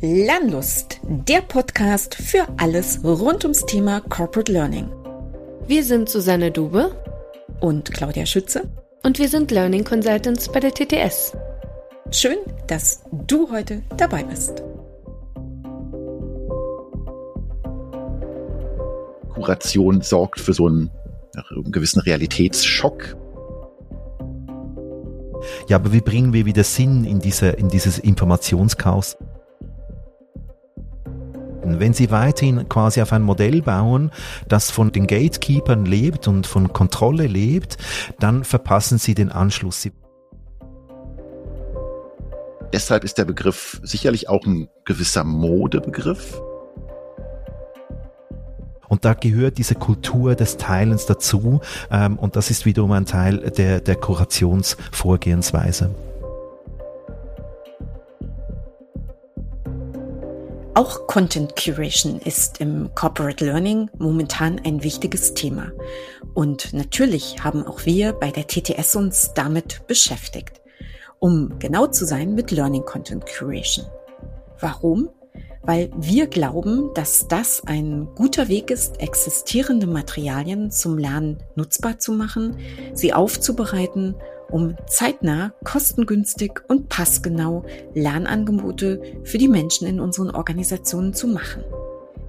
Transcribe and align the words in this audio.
Lernlust, 0.00 1.00
der 1.02 1.40
Podcast 1.40 2.14
für 2.14 2.46
alles 2.56 3.00
rund 3.02 3.42
ums 3.42 3.66
Thema 3.66 4.00
Corporate 4.00 4.52
Learning. 4.52 4.88
Wir 5.66 5.82
sind 5.82 6.08
Susanne 6.08 6.52
Dube 6.52 6.92
und 7.58 7.92
Claudia 7.92 8.24
Schütze 8.24 8.70
und 9.02 9.18
wir 9.18 9.28
sind 9.28 9.50
Learning 9.50 9.82
Consultants 9.82 10.52
bei 10.52 10.60
der 10.60 10.72
TTS. 10.72 11.36
Schön, 12.12 12.36
dass 12.68 13.02
du 13.26 13.50
heute 13.50 13.82
dabei 13.96 14.22
bist. 14.22 14.62
Kuration 19.34 20.00
sorgt 20.02 20.38
für 20.38 20.52
so 20.52 20.68
einen, 20.68 20.92
einen 21.50 21.72
gewissen 21.72 22.02
Realitätsschock. 22.02 23.16
Ja, 25.66 25.76
aber 25.76 25.92
wie 25.92 26.00
bringen 26.00 26.32
wir 26.32 26.46
wieder 26.46 26.62
Sinn 26.62 27.04
in, 27.04 27.18
diese, 27.18 27.48
in 27.48 27.68
dieses 27.68 27.98
Informationschaos? 27.98 29.16
Wenn 31.78 31.92
Sie 31.92 32.10
weiterhin 32.10 32.68
quasi 32.68 33.02
auf 33.02 33.12
ein 33.12 33.22
Modell 33.22 33.62
bauen, 33.62 34.10
das 34.48 34.70
von 34.70 34.92
den 34.92 35.06
Gatekeepern 35.06 35.84
lebt 35.84 36.28
und 36.28 36.46
von 36.46 36.72
Kontrolle 36.72 37.26
lebt, 37.26 37.76
dann 38.18 38.44
verpassen 38.44 38.98
Sie 38.98 39.14
den 39.14 39.30
Anschluss. 39.30 39.88
Deshalb 42.72 43.04
ist 43.04 43.18
der 43.18 43.24
Begriff 43.24 43.80
sicherlich 43.82 44.28
auch 44.28 44.44
ein 44.44 44.68
gewisser 44.84 45.24
Modebegriff. 45.24 46.40
Und 48.88 49.04
da 49.04 49.14
gehört 49.14 49.58
diese 49.58 49.74
Kultur 49.74 50.34
des 50.34 50.56
Teilens 50.56 51.06
dazu. 51.06 51.60
Ähm, 51.90 52.18
und 52.18 52.36
das 52.36 52.50
ist 52.50 52.64
wiederum 52.64 52.92
ein 52.92 53.06
Teil 53.06 53.38
der, 53.50 53.80
der 53.80 53.96
Kurationsvorgehensweise. 53.96 55.94
Auch 60.78 61.08
Content 61.08 61.56
Curation 61.56 62.20
ist 62.20 62.60
im 62.60 62.94
Corporate 62.94 63.44
Learning 63.44 63.90
momentan 63.98 64.60
ein 64.64 64.84
wichtiges 64.84 65.34
Thema. 65.34 65.72
Und 66.34 66.72
natürlich 66.72 67.42
haben 67.42 67.66
auch 67.66 67.84
wir 67.84 68.12
bei 68.12 68.30
der 68.30 68.46
TTS 68.46 68.94
uns 68.94 69.32
damit 69.34 69.88
beschäftigt. 69.88 70.60
Um 71.18 71.58
genau 71.58 71.88
zu 71.88 72.04
sein 72.04 72.36
mit 72.36 72.52
Learning 72.52 72.84
Content 72.84 73.24
Curation. 73.26 73.86
Warum? 74.60 75.08
Weil 75.64 75.90
wir 75.96 76.28
glauben, 76.28 76.94
dass 76.94 77.26
das 77.26 77.60
ein 77.66 78.06
guter 78.14 78.46
Weg 78.46 78.70
ist, 78.70 79.00
existierende 79.00 79.88
Materialien 79.88 80.70
zum 80.70 80.96
Lernen 80.96 81.38
nutzbar 81.56 81.98
zu 81.98 82.12
machen, 82.12 82.56
sie 82.94 83.12
aufzubereiten 83.12 84.14
um 84.50 84.74
zeitnah, 84.86 85.52
kostengünstig 85.64 86.60
und 86.68 86.88
passgenau 86.88 87.64
Lernangebote 87.94 89.02
für 89.24 89.38
die 89.38 89.48
Menschen 89.48 89.86
in 89.86 90.00
unseren 90.00 90.30
Organisationen 90.30 91.14
zu 91.14 91.28
machen. 91.28 91.64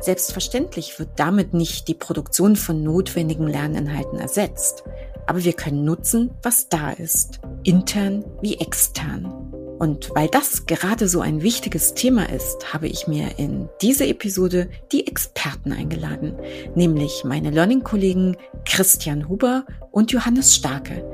Selbstverständlich 0.02 0.98
wird 0.98 1.09
damit 1.17 1.53
nicht 1.53 1.88
die 1.88 1.94
Produktion 1.94 2.56
von 2.56 2.84
notwendigen 2.84 3.48
Lerninhalten 3.48 4.17
ersetzt, 4.17 4.84
aber 5.28 5.44
wir 5.44 5.53
können 5.53 5.84
nutzen, 5.84 6.31
was 6.42 6.70
da 6.70 6.92
ist, 6.92 7.39
intern 7.64 8.23
wie 8.42 8.56
extern. 8.59 9.50
Und 9.80 10.11
weil 10.14 10.28
das 10.28 10.66
gerade 10.66 11.08
so 11.08 11.22
ein 11.22 11.42
wichtiges 11.42 11.94
Thema 11.94 12.30
ist, 12.30 12.73
habe 12.73 12.88
ich 12.88 13.08
mir 13.08 13.38
in 13.38 13.70
diese 13.81 14.06
Episode 14.08 14.70
die 14.92 15.08
Experten 15.08 15.72
eingeladen, 15.72 16.36
nämlich 16.76 17.23
meine 17.23 17.50
Learning-Kollegen 17.50 18.36
Christian 18.66 19.30
Huber 19.30 19.66
und 19.92 20.11
Johannes 20.11 20.54
Starke, 20.54 21.09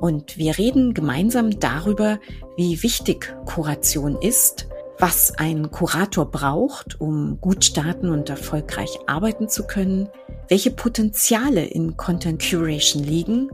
und 0.00 0.38
wir 0.38 0.56
reden 0.56 0.94
gemeinsam 0.94 1.60
darüber, 1.60 2.18
wie 2.56 2.82
wichtig 2.82 3.34
Kuration 3.44 4.16
ist, 4.20 4.66
was 4.98 5.32
ein 5.38 5.70
Kurator 5.70 6.30
braucht, 6.30 7.00
um 7.00 7.40
gut 7.40 7.64
starten 7.64 8.10
und 8.10 8.28
erfolgreich 8.28 8.98
arbeiten 9.06 9.48
zu 9.48 9.66
können, 9.66 10.08
welche 10.48 10.70
Potenziale 10.70 11.64
in 11.66 11.96
Content 11.96 12.42
Curation 12.42 13.04
liegen 13.04 13.50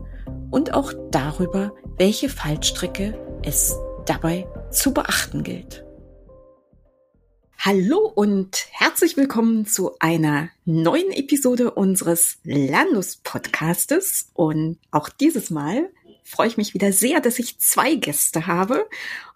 und 0.49 0.73
auch 0.73 0.93
darüber, 1.11 1.73
welche 1.97 2.29
Fallstricke 2.29 3.17
es 3.43 3.75
dabei 4.05 4.47
zu 4.71 4.93
beachten 4.93 5.43
gilt. 5.43 5.83
Hallo 7.59 8.11
und 8.15 8.67
herzlich 8.71 9.17
willkommen 9.17 9.65
zu 9.65 9.97
einer 9.99 10.49
neuen 10.63 11.11
Episode 11.11 11.71
unseres 11.71 12.37
Landus 12.43 13.17
Podcastes 13.17 14.29
und 14.33 14.77
auch 14.91 15.09
dieses 15.09 15.49
Mal 15.49 15.89
freue 16.27 16.47
ich 16.47 16.57
mich 16.57 16.73
wieder 16.73 16.91
sehr, 16.91 17.21
dass 17.21 17.39
ich 17.39 17.57
zwei 17.59 17.95
Gäste 17.95 18.47
habe. 18.47 18.87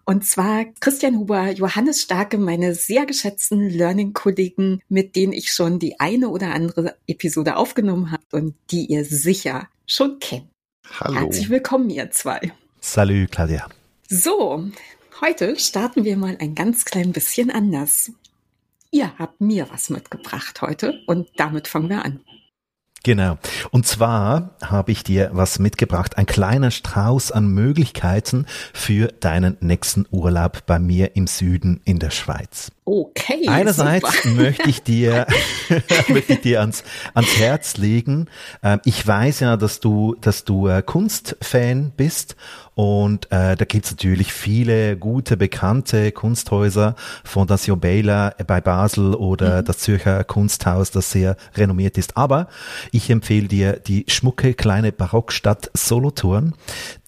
Und 0.04 0.26
zwar 0.26 0.64
Christian 0.80 1.16
Huber, 1.16 1.50
Johannes 1.50 2.02
Starke, 2.02 2.36
meine 2.36 2.74
sehr 2.74 3.06
geschätzten 3.06 3.70
Learning-Kollegen, 3.70 4.82
mit 4.88 5.16
denen 5.16 5.32
ich 5.32 5.52
schon 5.52 5.78
die 5.78 6.00
eine 6.00 6.28
oder 6.28 6.52
andere 6.52 6.96
Episode 7.06 7.56
aufgenommen 7.56 8.12
habe 8.12 8.24
und 8.32 8.54
die 8.70 8.86
ihr 8.86 9.04
sicher 9.04 9.68
schon 9.86 10.18
kennt. 10.18 10.48
Hallo. 11.00 11.20
Herzlich 11.20 11.48
willkommen, 11.48 11.88
ihr 11.88 12.10
zwei. 12.10 12.52
Salut, 12.80 13.30
Claudia. 13.30 13.68
So, 14.08 14.64
heute 15.20 15.58
starten 15.58 16.04
wir 16.04 16.16
mal 16.16 16.36
ein 16.40 16.54
ganz 16.54 16.84
klein 16.84 17.12
bisschen 17.12 17.50
anders. 17.50 18.12
Ihr 18.90 19.18
habt 19.18 19.40
mir 19.40 19.70
was 19.70 19.88
mitgebracht 19.88 20.60
heute 20.60 21.00
und 21.06 21.28
damit 21.36 21.68
fangen 21.68 21.88
wir 21.88 22.04
an. 22.04 22.20
Genau. 23.04 23.38
Und 23.70 23.86
zwar 23.86 24.50
habe 24.62 24.92
ich 24.92 25.02
dir 25.02 25.30
was 25.32 25.58
mitgebracht, 25.58 26.18
ein 26.18 26.26
kleiner 26.26 26.70
Strauß 26.70 27.32
an 27.32 27.48
Möglichkeiten 27.48 28.46
für 28.72 29.08
deinen 29.08 29.56
nächsten 29.60 30.06
Urlaub 30.10 30.64
bei 30.66 30.78
mir 30.78 31.16
im 31.16 31.26
Süden 31.26 31.80
in 31.84 31.98
der 31.98 32.10
Schweiz. 32.10 32.70
Okay. 32.84 33.48
Einerseits 33.48 34.22
super. 34.22 34.34
möchte 34.36 34.68
ich 34.68 34.82
dir, 34.82 35.26
möchte 36.08 36.34
ich 36.34 36.40
dir 36.42 36.60
ans, 36.60 36.84
ans 37.14 37.36
Herz 37.36 37.76
legen. 37.76 38.28
Ähm, 38.62 38.80
ich 38.84 39.04
weiß 39.04 39.40
ja, 39.40 39.56
dass 39.56 39.80
du, 39.80 40.16
dass 40.20 40.44
du 40.44 40.68
äh, 40.68 40.82
Kunstfan 40.82 41.92
bist 41.96 42.36
und 42.74 43.30
äh, 43.30 43.54
da 43.54 43.64
gibt's 43.66 43.90
natürlich 43.90 44.32
viele 44.32 44.96
gute, 44.96 45.36
bekannte 45.36 46.10
Kunsthäuser, 46.10 46.94
Fondation 47.22 47.80
Baylor 47.80 48.34
bei 48.46 48.60
Basel 48.62 49.14
oder 49.14 49.60
mhm. 49.60 49.64
das 49.66 49.78
Zürcher 49.78 50.24
Kunsthaus, 50.24 50.90
das 50.90 51.10
sehr 51.10 51.36
renommiert 51.54 51.98
ist. 51.98 52.16
Aber 52.16 52.48
ich 52.90 53.10
empfehle 53.10 53.48
dir 53.48 53.74
die 53.74 54.06
schmucke 54.08 54.54
kleine 54.54 54.90
Barockstadt 54.90 55.70
Solothurn. 55.74 56.54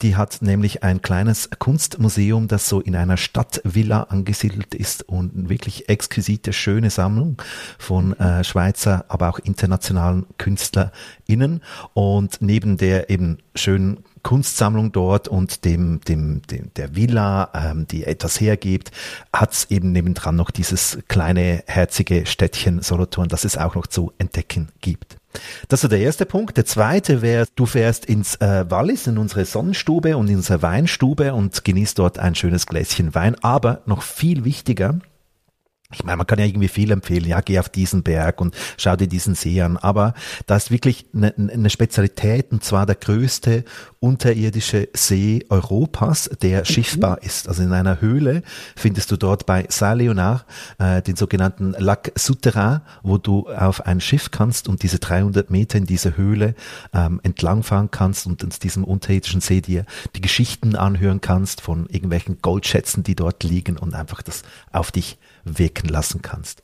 Die 0.02 0.16
hat 0.16 0.42
nämlich 0.42 0.82
ein 0.82 1.00
kleines 1.00 1.48
Kunstmuseum, 1.58 2.46
das 2.46 2.68
so 2.68 2.80
in 2.80 2.94
einer 2.94 3.16
Stadtvilla 3.16 4.02
angesiedelt 4.04 4.74
ist 4.74 5.08
und 5.08 5.48
wirklich 5.48 5.88
exquisite, 5.88 6.52
schöne 6.52 6.90
Sammlung 6.90 7.40
von 7.78 8.18
äh, 8.18 8.44
Schweizer, 8.44 9.06
aber 9.08 9.30
auch 9.30 9.38
internationalen 9.38 10.26
KünstlerInnen. 10.36 11.62
Und 11.94 12.38
neben 12.40 12.76
der 12.76 13.08
eben 13.08 13.38
schönen 13.54 14.04
Kunstsammlung 14.24 14.90
dort 14.90 15.28
und 15.28 15.64
dem, 15.64 16.00
dem, 16.00 16.42
dem 16.42 16.72
der 16.74 16.96
Villa, 16.96 17.50
ähm, 17.54 17.86
die 17.86 18.04
etwas 18.04 18.40
hergibt, 18.40 18.90
hat's 19.32 19.66
eben 19.70 19.92
nebendran 19.92 20.34
noch 20.34 20.50
dieses 20.50 20.98
kleine, 21.06 21.62
herzige 21.66 22.26
Städtchen 22.26 22.82
Solothurn, 22.82 23.28
das 23.28 23.44
es 23.44 23.56
auch 23.56 23.76
noch 23.76 23.86
zu 23.86 24.12
entdecken 24.18 24.70
gibt. 24.80 25.18
Das 25.68 25.84
ist 25.84 25.90
der 25.90 26.00
erste 26.00 26.26
Punkt. 26.26 26.56
Der 26.56 26.64
zweite 26.64 27.22
wäre, 27.22 27.46
du 27.54 27.66
fährst 27.66 28.06
ins 28.06 28.36
äh, 28.36 28.64
Wallis, 28.68 29.06
in 29.06 29.18
unsere 29.18 29.44
Sonnenstube 29.44 30.16
und 30.16 30.28
in 30.28 30.36
unsere 30.36 30.62
Weinstube 30.62 31.34
und 31.34 31.64
genießt 31.64 31.98
dort 31.98 32.18
ein 32.18 32.34
schönes 32.34 32.66
Gläschen 32.66 33.14
Wein. 33.14 33.36
Aber 33.42 33.82
noch 33.86 34.02
viel 34.02 34.44
wichtiger, 34.44 34.98
ich 35.94 36.04
meine, 36.04 36.16
man 36.16 36.26
kann 36.26 36.38
ja 36.38 36.44
irgendwie 36.44 36.68
viel 36.68 36.90
empfehlen, 36.90 37.26
ja, 37.26 37.40
geh 37.40 37.58
auf 37.58 37.68
diesen 37.68 38.02
Berg 38.02 38.40
und 38.40 38.54
schau 38.76 38.96
dir 38.96 39.06
diesen 39.06 39.34
See 39.34 39.60
an, 39.62 39.76
aber 39.76 40.14
da 40.46 40.56
ist 40.56 40.70
wirklich 40.70 41.06
eine, 41.14 41.34
eine 41.36 41.70
Spezialität 41.70 42.52
und 42.52 42.64
zwar 42.64 42.86
der 42.86 42.96
größte 42.96 43.64
unterirdische 44.04 44.90
See 44.92 45.46
Europas, 45.48 46.28
der 46.42 46.60
mhm. 46.60 46.64
schiffbar 46.66 47.22
ist. 47.22 47.48
Also 47.48 47.62
in 47.62 47.72
einer 47.72 48.02
Höhle 48.02 48.42
findest 48.76 49.10
du 49.10 49.16
dort 49.16 49.46
bei 49.46 49.66
Saint-Léonard 49.70 50.44
äh, 50.78 51.00
den 51.00 51.16
sogenannten 51.16 51.74
Lac 51.78 52.12
Souterrain, 52.14 52.82
wo 53.02 53.16
du 53.16 53.48
auf 53.48 53.86
ein 53.86 54.02
Schiff 54.02 54.30
kannst 54.30 54.68
und 54.68 54.82
diese 54.82 54.98
300 54.98 55.50
Meter 55.50 55.78
in 55.78 55.86
dieser 55.86 56.18
Höhle 56.18 56.54
ähm, 56.92 57.18
entlangfahren 57.22 57.90
kannst 57.90 58.26
und 58.26 58.42
in 58.42 58.50
diesem 58.50 58.84
unterirdischen 58.84 59.40
See 59.40 59.62
dir 59.62 59.86
die 60.14 60.20
Geschichten 60.20 60.76
anhören 60.76 61.22
kannst 61.22 61.62
von 61.62 61.86
irgendwelchen 61.86 62.42
Goldschätzen, 62.42 63.04
die 63.04 63.14
dort 63.14 63.42
liegen 63.42 63.78
und 63.78 63.94
einfach 63.94 64.20
das 64.20 64.42
auf 64.70 64.92
dich 64.92 65.16
wirken 65.44 65.88
lassen 65.88 66.20
kannst. 66.20 66.63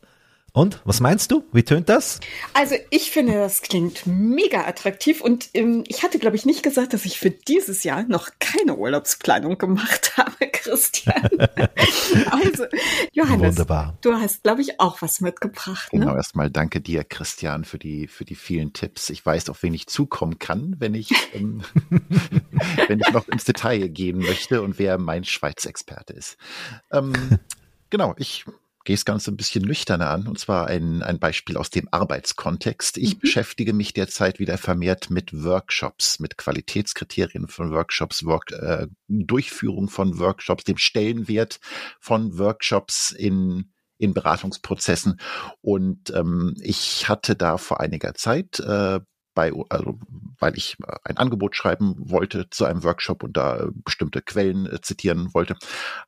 Und 0.52 0.80
was 0.84 1.00
meinst 1.00 1.30
du? 1.30 1.44
Wie 1.52 1.62
tönt 1.62 1.88
das? 1.88 2.18
Also 2.54 2.74
ich 2.90 3.10
finde, 3.10 3.34
das 3.34 3.62
klingt 3.62 4.06
mega 4.06 4.66
attraktiv 4.66 5.20
und 5.20 5.50
ähm, 5.54 5.84
ich 5.86 6.02
hatte, 6.02 6.18
glaube 6.18 6.36
ich, 6.36 6.44
nicht 6.44 6.62
gesagt, 6.62 6.92
dass 6.92 7.04
ich 7.04 7.18
für 7.18 7.30
dieses 7.30 7.84
Jahr 7.84 8.02
noch 8.02 8.30
keine 8.40 8.76
Urlaubsplanung 8.76 9.58
gemacht 9.58 10.12
habe, 10.16 10.48
Christian. 10.52 11.28
also 12.30 12.64
Johannes, 13.12 13.56
Wunderbar. 13.56 13.96
du 14.00 14.14
hast, 14.14 14.42
glaube 14.42 14.62
ich, 14.62 14.80
auch 14.80 15.00
was 15.02 15.20
mitgebracht. 15.20 15.92
Ne? 15.92 16.00
Genau, 16.00 16.16
erstmal 16.16 16.50
danke 16.50 16.80
dir, 16.80 17.04
Christian, 17.04 17.64
für 17.64 17.78
die 17.78 18.08
für 18.08 18.24
die 18.24 18.34
vielen 18.34 18.72
Tipps. 18.72 19.10
Ich 19.10 19.24
weiß, 19.24 19.50
auf 19.50 19.62
wen 19.62 19.74
ich 19.74 19.86
zukommen 19.86 20.38
kann, 20.38 20.76
wenn 20.78 20.94
ich 20.94 21.10
ähm, 21.32 21.62
wenn 22.88 23.00
ich 23.00 23.12
noch 23.12 23.28
ins 23.28 23.44
Detail 23.44 23.88
gehen 23.88 24.18
möchte 24.18 24.62
und 24.62 24.78
wer 24.78 24.98
mein 24.98 25.24
Schweiz-Experte 25.24 26.12
ist. 26.12 26.36
Ähm, 26.90 27.12
genau, 27.88 28.14
ich 28.18 28.44
gehe 28.84 28.96
das 28.96 29.04
Ganze 29.04 29.30
ein 29.30 29.36
bisschen 29.36 29.64
nüchterner 29.64 30.10
an, 30.10 30.26
und 30.26 30.38
zwar 30.38 30.66
ein, 30.68 31.02
ein 31.02 31.18
Beispiel 31.18 31.56
aus 31.56 31.70
dem 31.70 31.88
Arbeitskontext. 31.90 32.96
Ich 32.98 33.16
mhm. 33.16 33.20
beschäftige 33.20 33.72
mich 33.72 33.92
derzeit 33.92 34.38
wieder 34.38 34.58
vermehrt 34.58 35.10
mit 35.10 35.44
Workshops, 35.44 36.18
mit 36.18 36.36
Qualitätskriterien 36.36 37.48
von 37.48 37.70
Workshops, 37.72 38.24
Work, 38.24 38.52
äh, 38.52 38.86
Durchführung 39.08 39.88
von 39.88 40.18
Workshops, 40.18 40.64
dem 40.64 40.78
Stellenwert 40.78 41.60
von 42.00 42.38
Workshops 42.38 43.12
in 43.12 43.72
in 44.00 44.14
Beratungsprozessen. 44.14 45.20
Und 45.60 46.10
ähm, 46.10 46.54
ich 46.62 47.08
hatte 47.08 47.36
da 47.36 47.58
vor 47.58 47.80
einiger 47.80 48.14
Zeit 48.14 48.58
äh, 48.58 49.00
bei, 49.34 49.52
also 49.68 49.98
weil 50.38 50.56
ich 50.56 50.76
äh, 50.86 50.96
ein 51.04 51.16
Angebot 51.16 51.56
schreiben 51.56 51.94
wollte 51.98 52.48
zu 52.50 52.64
einem 52.64 52.82
Workshop 52.82 53.22
und 53.22 53.36
da 53.36 53.58
äh, 53.58 53.66
bestimmte 53.84 54.22
Quellen 54.22 54.66
äh, 54.66 54.80
zitieren 54.80 55.32
wollte, 55.34 55.56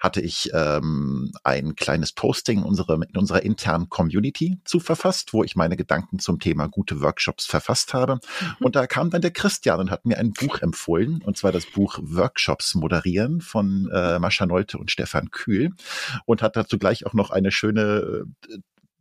hatte 0.01 0.21
ich 0.21 0.51
ähm, 0.53 1.33
ein 1.45 1.77
kleines 1.77 2.13
Posting 2.13 2.59
in, 2.59 2.65
unserer 2.65 2.95
in 2.95 3.17
unserer 3.17 3.43
internen 3.43 3.89
Community 3.89 4.59
zu 4.65 4.81
verfasst, 4.81 5.33
wo 5.33 5.45
ich 5.45 5.57
meine 5.57 5.77
Gedanken 5.77 6.19
zum 6.19 6.39
Thema 6.39 6.69
gute 6.69 7.01
Workshops 7.01 7.47
verfasst 7.47 7.95
habe. 7.95 8.15
Mhm. 8.15 8.67
Und 8.67 8.77
da 8.77 8.87
kam 8.87 9.11
dann 9.11 9.23
der 9.23 9.33
Christian 9.33 9.81
und 9.81 9.91
hat 9.91 10.07
mir 10.07 10.19
ein 10.19 10.33
Buch 10.33 10.61
empfohlen, 10.61 11.23
und 11.23 11.37
zwar 11.37 11.53
das 11.53 11.67
Buch 11.67 11.99
Workshops 12.03 12.75
moderieren 12.75 13.41
von 13.41 13.91
äh, 13.93 14.19
Mascha 14.19 14.47
Nolte 14.47 14.79
und 14.79 14.91
Stefan 14.91 15.31
Kühl 15.31 15.71
und 16.27 16.43
hat 16.43 16.57
dazu 16.57 16.79
gleich 16.79 17.07
auch 17.07 17.15
noch 17.15 17.31
eine 17.31 17.51
schöne 17.51 18.25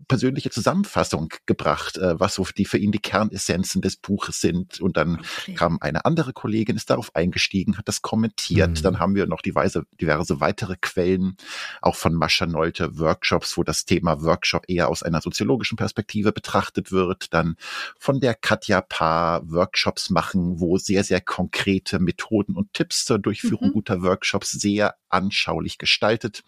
persönliche 0.08 0.50
Zusammenfassung 0.50 1.34
gebracht, 1.46 1.98
äh, 1.98 2.20
was 2.20 2.36
so 2.36 2.46
die 2.58 2.66
für 2.66 2.78
ihn 2.78 2.92
die 2.92 3.00
Kernessenzen 3.00 3.82
des 3.82 3.98
Buches 3.98 4.42
sind. 4.42 4.80
Und 4.80 4.98
dann 4.98 5.20
okay. 5.20 5.54
kam 5.54 5.78
eine 5.82 6.06
andere 6.06 6.34
Kollegin, 6.34 6.76
ist 6.76 6.90
darauf 6.90 7.16
eingestiegen, 7.16 7.78
hat 7.78 7.88
das 7.88 8.02
kommentiert. 8.02 8.70
Mhm. 8.70 8.82
Dann 8.82 9.00
haben 9.00 9.16
wir 9.16 9.28
noch 9.28 9.42
diverse, 9.42 9.86
diverse 10.00 10.40
weitere 10.40 10.76
Quellen, 10.80 11.38
auch 11.82 11.96
von 11.96 12.14
Mascha 12.14 12.46
Nolte, 12.46 12.98
Workshops, 12.98 13.58
wo 13.58 13.64
das 13.64 13.86
Thema 13.86 14.22
Workshop 14.22 14.66
eher 14.68 14.90
aus 14.90 15.04
einer 15.04 15.22
soziologischen 15.22 15.78
Perspektive 15.78 16.32
betrachtet 16.32 16.92
wird. 16.92 17.34
Dann 17.34 17.56
von 17.98 18.20
der 18.20 18.34
Katja 18.34 18.82
Paar 18.82 19.50
Workshops 19.50 20.10
machen, 20.10 20.60
wo 20.60 20.78
sehr, 20.78 21.04
sehr 21.04 21.22
konkrete 21.22 22.00
Methoden 22.00 22.56
und 22.56 22.74
Tipps 22.74 23.06
zur 23.06 23.20
Durchführung 23.20 23.70
mhm. 23.70 23.74
guter 23.74 24.02
Workshops 24.02 24.52
sehr 24.52 24.96
anschaulich 25.10 25.78
gestaltet 25.78 26.44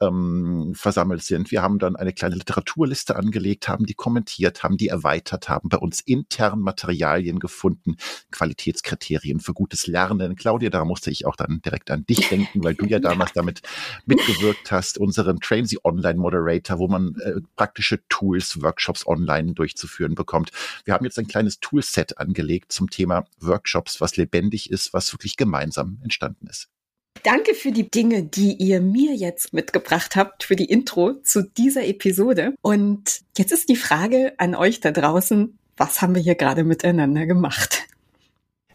ähm, 0.00 0.72
versammelt 0.74 1.22
sind. 1.22 1.50
Wir 1.50 1.62
haben 1.62 1.78
dann 1.78 1.96
eine 1.96 2.12
kleine 2.12 2.36
Literaturliste 2.86 3.16
angelegt, 3.16 3.68
haben 3.68 3.86
die 3.86 3.94
kommentiert, 3.94 4.62
haben 4.62 4.76
die 4.76 4.88
erweitert, 4.88 5.48
haben 5.48 5.68
bei 5.68 5.78
uns 5.78 6.00
intern 6.00 6.60
Materialien 6.60 7.38
gefunden, 7.38 7.96
Qualitätskriterien 8.30 9.40
für 9.40 9.52
gutes 9.52 9.86
Lernen. 9.86 10.36
Claudia, 10.36 10.70
da 10.70 10.84
musste 10.84 11.10
ich 11.10 11.26
auch 11.26 11.36
dann 11.36 11.60
direkt 11.62 11.90
an 11.90 12.04
dich 12.06 12.28
denken, 12.28 12.62
weil 12.62 12.74
du 12.74 12.86
ja 12.86 12.98
damals 13.00 13.32
damit 13.32 13.62
mitgewirkt 14.06 14.70
hast, 14.70 14.98
unseren 14.98 15.40
Train 15.40 15.66
Sie 15.66 15.78
Online 15.84 16.18
Moderator, 16.18 16.78
wo 16.78 16.88
man 16.88 17.14
äh, 17.20 17.40
praktische 17.56 18.00
Tools, 18.08 18.62
Workshops 18.62 19.06
online 19.06 19.54
durchzuführen 19.54 20.14
bekommt. 20.14 20.50
Wir 20.84 20.94
haben 20.94 21.04
jetzt 21.04 21.18
ein 21.18 21.26
kleines 21.26 21.60
Toolset 21.60 22.18
angelegt 22.18 22.72
zum 22.72 22.90
Thema 22.90 23.24
Workshops, 23.40 24.00
was 24.00 24.16
lebendig 24.16 24.70
ist, 24.70 24.92
was 24.92 25.12
wirklich 25.12 25.36
gemeinsam 25.36 25.98
entstanden 26.02 26.46
ist. 26.46 26.68
Danke 27.22 27.54
für 27.54 27.72
die 27.72 27.90
Dinge, 27.90 28.22
die 28.22 28.54
ihr 28.54 28.80
mir 28.80 29.14
jetzt 29.14 29.52
mitgebracht 29.52 30.16
habt, 30.16 30.44
für 30.44 30.56
die 30.56 30.66
Intro 30.66 31.14
zu 31.22 31.42
dieser 31.42 31.86
Episode. 31.86 32.54
Und 32.62 33.20
jetzt 33.36 33.52
ist 33.52 33.68
die 33.68 33.76
Frage 33.76 34.34
an 34.38 34.54
euch 34.54 34.80
da 34.80 34.90
draußen, 34.90 35.58
was 35.76 36.02
haben 36.02 36.14
wir 36.14 36.22
hier 36.22 36.34
gerade 36.34 36.64
miteinander 36.64 37.26
gemacht? 37.26 37.86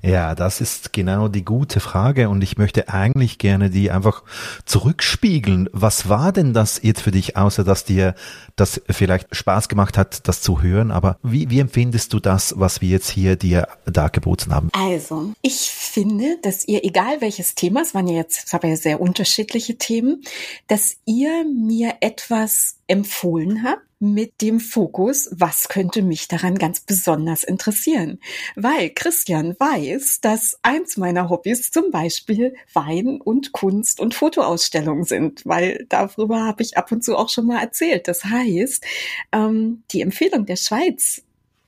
Ja, 0.05 0.35
das 0.35 0.59
ist 0.59 0.91
genau 0.91 1.29
die 1.29 1.45
gute 1.45 1.79
Frage 1.79 2.27
und 2.27 2.43
ich 2.43 2.57
möchte 2.57 2.89
eigentlich 2.89 3.37
gerne 3.37 3.69
die 3.69 3.89
einfach 3.89 4.23
zurückspiegeln. 4.65 5.69
Was 5.71 6.09
war 6.09 6.33
denn 6.33 6.53
das 6.53 6.81
jetzt 6.83 7.01
für 7.01 7.11
dich, 7.11 7.37
außer 7.37 7.63
dass 7.63 7.85
dir 7.85 8.13
das 8.57 8.81
vielleicht 8.89 9.33
Spaß 9.33 9.69
gemacht 9.69 9.97
hat, 9.97 10.27
das 10.27 10.41
zu 10.41 10.61
hören? 10.61 10.91
Aber 10.91 11.17
wie, 11.23 11.49
wie 11.49 11.59
empfindest 11.59 12.11
du 12.11 12.19
das, 12.19 12.53
was 12.57 12.81
wir 12.81 12.89
jetzt 12.89 13.09
hier 13.09 13.37
dir 13.37 13.69
dargeboten 13.85 14.53
haben? 14.53 14.69
Also, 14.73 15.31
ich 15.41 15.71
finde, 15.71 16.37
dass 16.41 16.67
ihr, 16.67 16.83
egal 16.83 17.21
welches 17.21 17.55
Thema, 17.55 17.81
es 17.81 17.95
waren 17.95 18.07
ja 18.07 18.15
jetzt, 18.15 18.47
es 18.47 18.51
waren 18.51 18.69
ja 18.69 18.75
sehr 18.75 18.99
unterschiedliche 18.99 19.77
Themen, 19.77 20.21
dass 20.67 20.97
ihr 21.05 21.45
mir 21.45 21.95
etwas 22.01 22.75
empfohlen 22.87 23.63
habt, 23.63 23.83
mit 24.03 24.41
dem 24.41 24.59
Fokus, 24.59 25.29
was 25.31 25.69
könnte 25.69 26.01
mich 26.01 26.27
daran 26.27 26.55
ganz 26.55 26.81
besonders 26.81 27.45
interessieren. 27.45 28.19
Weil 28.55 28.89
Christian 28.89 29.55
weiß, 29.57 30.19
dass 30.19 30.59
eins 30.61 30.97
meiner 30.97 31.29
Hobbys 31.29 31.71
zum 31.71 31.89
Beispiel 31.89 32.53
Wein 32.73 33.21
und 33.21 33.53
Kunst 33.53 34.01
und 34.01 34.13
Fotoausstellungen 34.13 35.05
sind, 35.05 35.45
weil 35.45 35.85
darüber 35.87 36.43
habe 36.43 36.63
ich 36.63 36.77
ab 36.77 36.91
und 36.91 37.03
zu 37.03 37.15
auch 37.15 37.29
schon 37.29 37.45
mal 37.45 37.61
erzählt. 37.61 38.09
Das 38.09 38.25
heißt, 38.25 38.85
ähm, 39.31 39.83
die 39.91 40.01
Empfehlung 40.01 40.45
der 40.45 40.57
Schweiz 40.57 41.23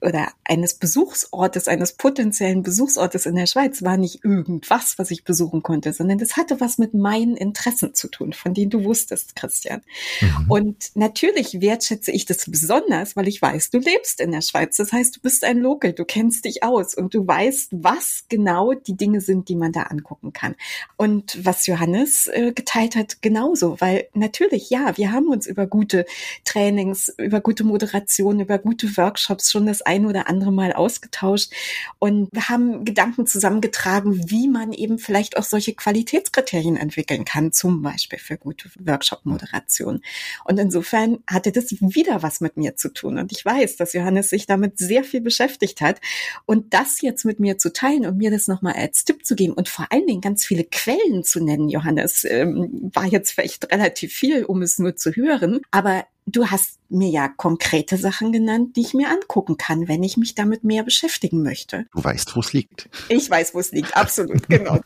oder 0.06 0.32
eines 0.44 0.76
Besuchsortes, 0.76 1.68
eines 1.68 1.94
potenziellen 1.94 2.62
Besuchsortes 2.62 3.26
in 3.26 3.36
der 3.36 3.48
Schweiz 3.48 3.82
war 3.82 3.98
nicht 3.98 4.24
irgendwas, 4.24 5.00
was 5.00 5.10
ich 5.10 5.24
besuchen 5.24 5.64
konnte, 5.64 5.92
sondern 5.94 6.20
das 6.20 6.38
hatte 6.38 6.60
was 6.62 6.78
mit 6.78 6.94
meinen 6.94 7.36
Interessen 7.36 7.96
zu 7.96 8.08
tun, 8.08 8.34
von 8.34 8.54
denen 8.54 8.70
du 8.70 8.84
wusstest, 8.84 9.36
Christian. 9.36 9.82
Mhm. 10.22 10.46
Und 10.52 10.92
natürlich 10.96 11.60
wertschätze 11.60 12.12
ich 12.12 12.26
das 12.26 12.46
besonders, 12.50 13.16
weil 13.16 13.28
ich 13.28 13.42
weiß, 13.42 13.72
du 13.72 13.80
lebst 13.80 14.22
in 14.22 14.32
der 14.32 14.42
Schweiz. 14.42 14.78
Das 14.78 14.94
heißt, 14.94 15.16
du 15.16 15.22
bist 15.22 15.44
ein 15.44 15.58
Local, 15.58 15.94
du 15.94 16.06
kennst 16.06 16.46
dich 16.46 16.64
aus 16.64 16.94
und 16.94 17.14
du 17.16 17.26
weißt, 17.26 17.70
was 17.72 18.26
genau 18.30 18.74
die 18.74 18.96
Dinge 18.96 19.22
sind, 19.22 19.50
die 19.50 19.56
man 19.56 19.72
da 19.72 19.84
angucken 19.84 20.34
kann. 20.34 20.56
Und 20.98 21.44
was 21.44 21.66
Johannes 21.66 22.28
äh, 22.28 22.52
geteilt 22.54 22.96
hat, 22.96 23.24
genauso, 23.24 23.82
weil 23.82 24.08
natürlich, 24.14 24.70
ja, 24.70 24.96
wir 24.98 25.12
haben 25.12 25.30
uns 25.30 25.48
über 25.48 25.66
gute 25.66 26.06
Trainings, 26.44 27.12
über 27.18 27.42
gute 27.42 27.64
Moderation, 27.64 28.40
über 28.40 28.60
gute 28.60 28.96
Workshops 28.98 29.52
schon 29.52 29.66
das 29.66 29.82
ein 29.82 29.95
oder 30.04 30.28
andere 30.28 30.52
Mal 30.52 30.74
ausgetauscht 30.74 31.54
und 32.00 32.30
haben 32.50 32.84
Gedanken 32.84 33.28
zusammengetragen, 33.28 34.30
wie 34.30 34.50
man 34.50 34.74
eben 34.74 34.98
vielleicht 34.98 35.38
auch 35.38 35.44
solche 35.44 35.74
Qualitätskriterien 35.74 36.76
entwickeln 36.76 37.24
kann, 37.24 37.54
zum 37.54 37.82
Beispiel 37.82 38.20
für 38.20 38.38
gute 38.38 38.70
Workshop-Moderation. 38.80 40.02
Und 40.44 40.60
insofern 40.60 41.20
hatte 41.30 41.52
das 41.52 41.72
wieder 41.80 42.24
was 42.24 42.42
mit 42.42 42.58
mir 42.58 42.76
zu 42.76 42.92
tun. 42.92 43.20
Und 43.20 43.32
ich 43.32 43.46
weiß, 43.46 43.78
dass 43.78 43.94
Johannes 43.94 44.30
sich 44.30 44.48
damit 44.48 44.78
sehr 44.78 45.04
viel 45.04 45.22
beschäftigt 45.22 45.82
hat. 45.82 46.02
Und 46.46 46.74
das 46.74 47.02
jetzt 47.02 47.26
mit 47.26 47.40
mir 47.40 47.58
zu 47.58 47.72
teilen 47.72 48.06
und 48.06 48.18
mir 48.18 48.32
das 48.32 48.48
nochmal 48.48 48.74
als 48.74 49.06
Tipp 49.06 49.26
zu 49.26 49.36
geben 49.36 49.54
und 49.54 49.70
vor 49.70 49.88
allen 49.92 50.08
Dingen 50.08 50.22
ganz 50.22 50.46
viele 50.46 50.64
Quellen 50.64 51.24
zu 51.24 51.44
nennen, 51.44 51.70
Johannes, 51.70 52.26
ähm, 52.26 52.92
war 52.94 53.06
jetzt 53.06 53.32
vielleicht 53.32 53.72
relativ 53.72 54.14
viel, 54.14 54.46
um 54.46 54.62
es 54.62 54.80
nur 54.80 54.96
zu 54.96 55.12
hören. 55.12 55.62
Aber 55.72 56.06
Du 56.26 56.50
hast 56.50 56.80
mir 56.90 57.10
ja 57.10 57.28
konkrete 57.28 57.98
Sachen 57.98 58.32
genannt, 58.32 58.76
die 58.76 58.82
ich 58.82 58.94
mir 58.94 59.10
angucken 59.10 59.58
kann, 59.58 59.88
wenn 59.88 60.04
ich 60.04 60.18
mich 60.18 60.34
damit 60.34 60.64
mehr 60.64 60.84
beschäftigen 60.84 61.44
möchte. 61.44 61.86
Du 61.94 62.04
weißt, 62.04 62.36
wo 62.36 62.40
es 62.40 62.54
liegt. 62.54 62.90
Ich 63.10 63.30
weiß, 63.30 63.54
wo 63.54 63.60
es 63.60 63.72
liegt, 63.72 63.96
absolut, 63.96 64.50
genau. 64.50 64.80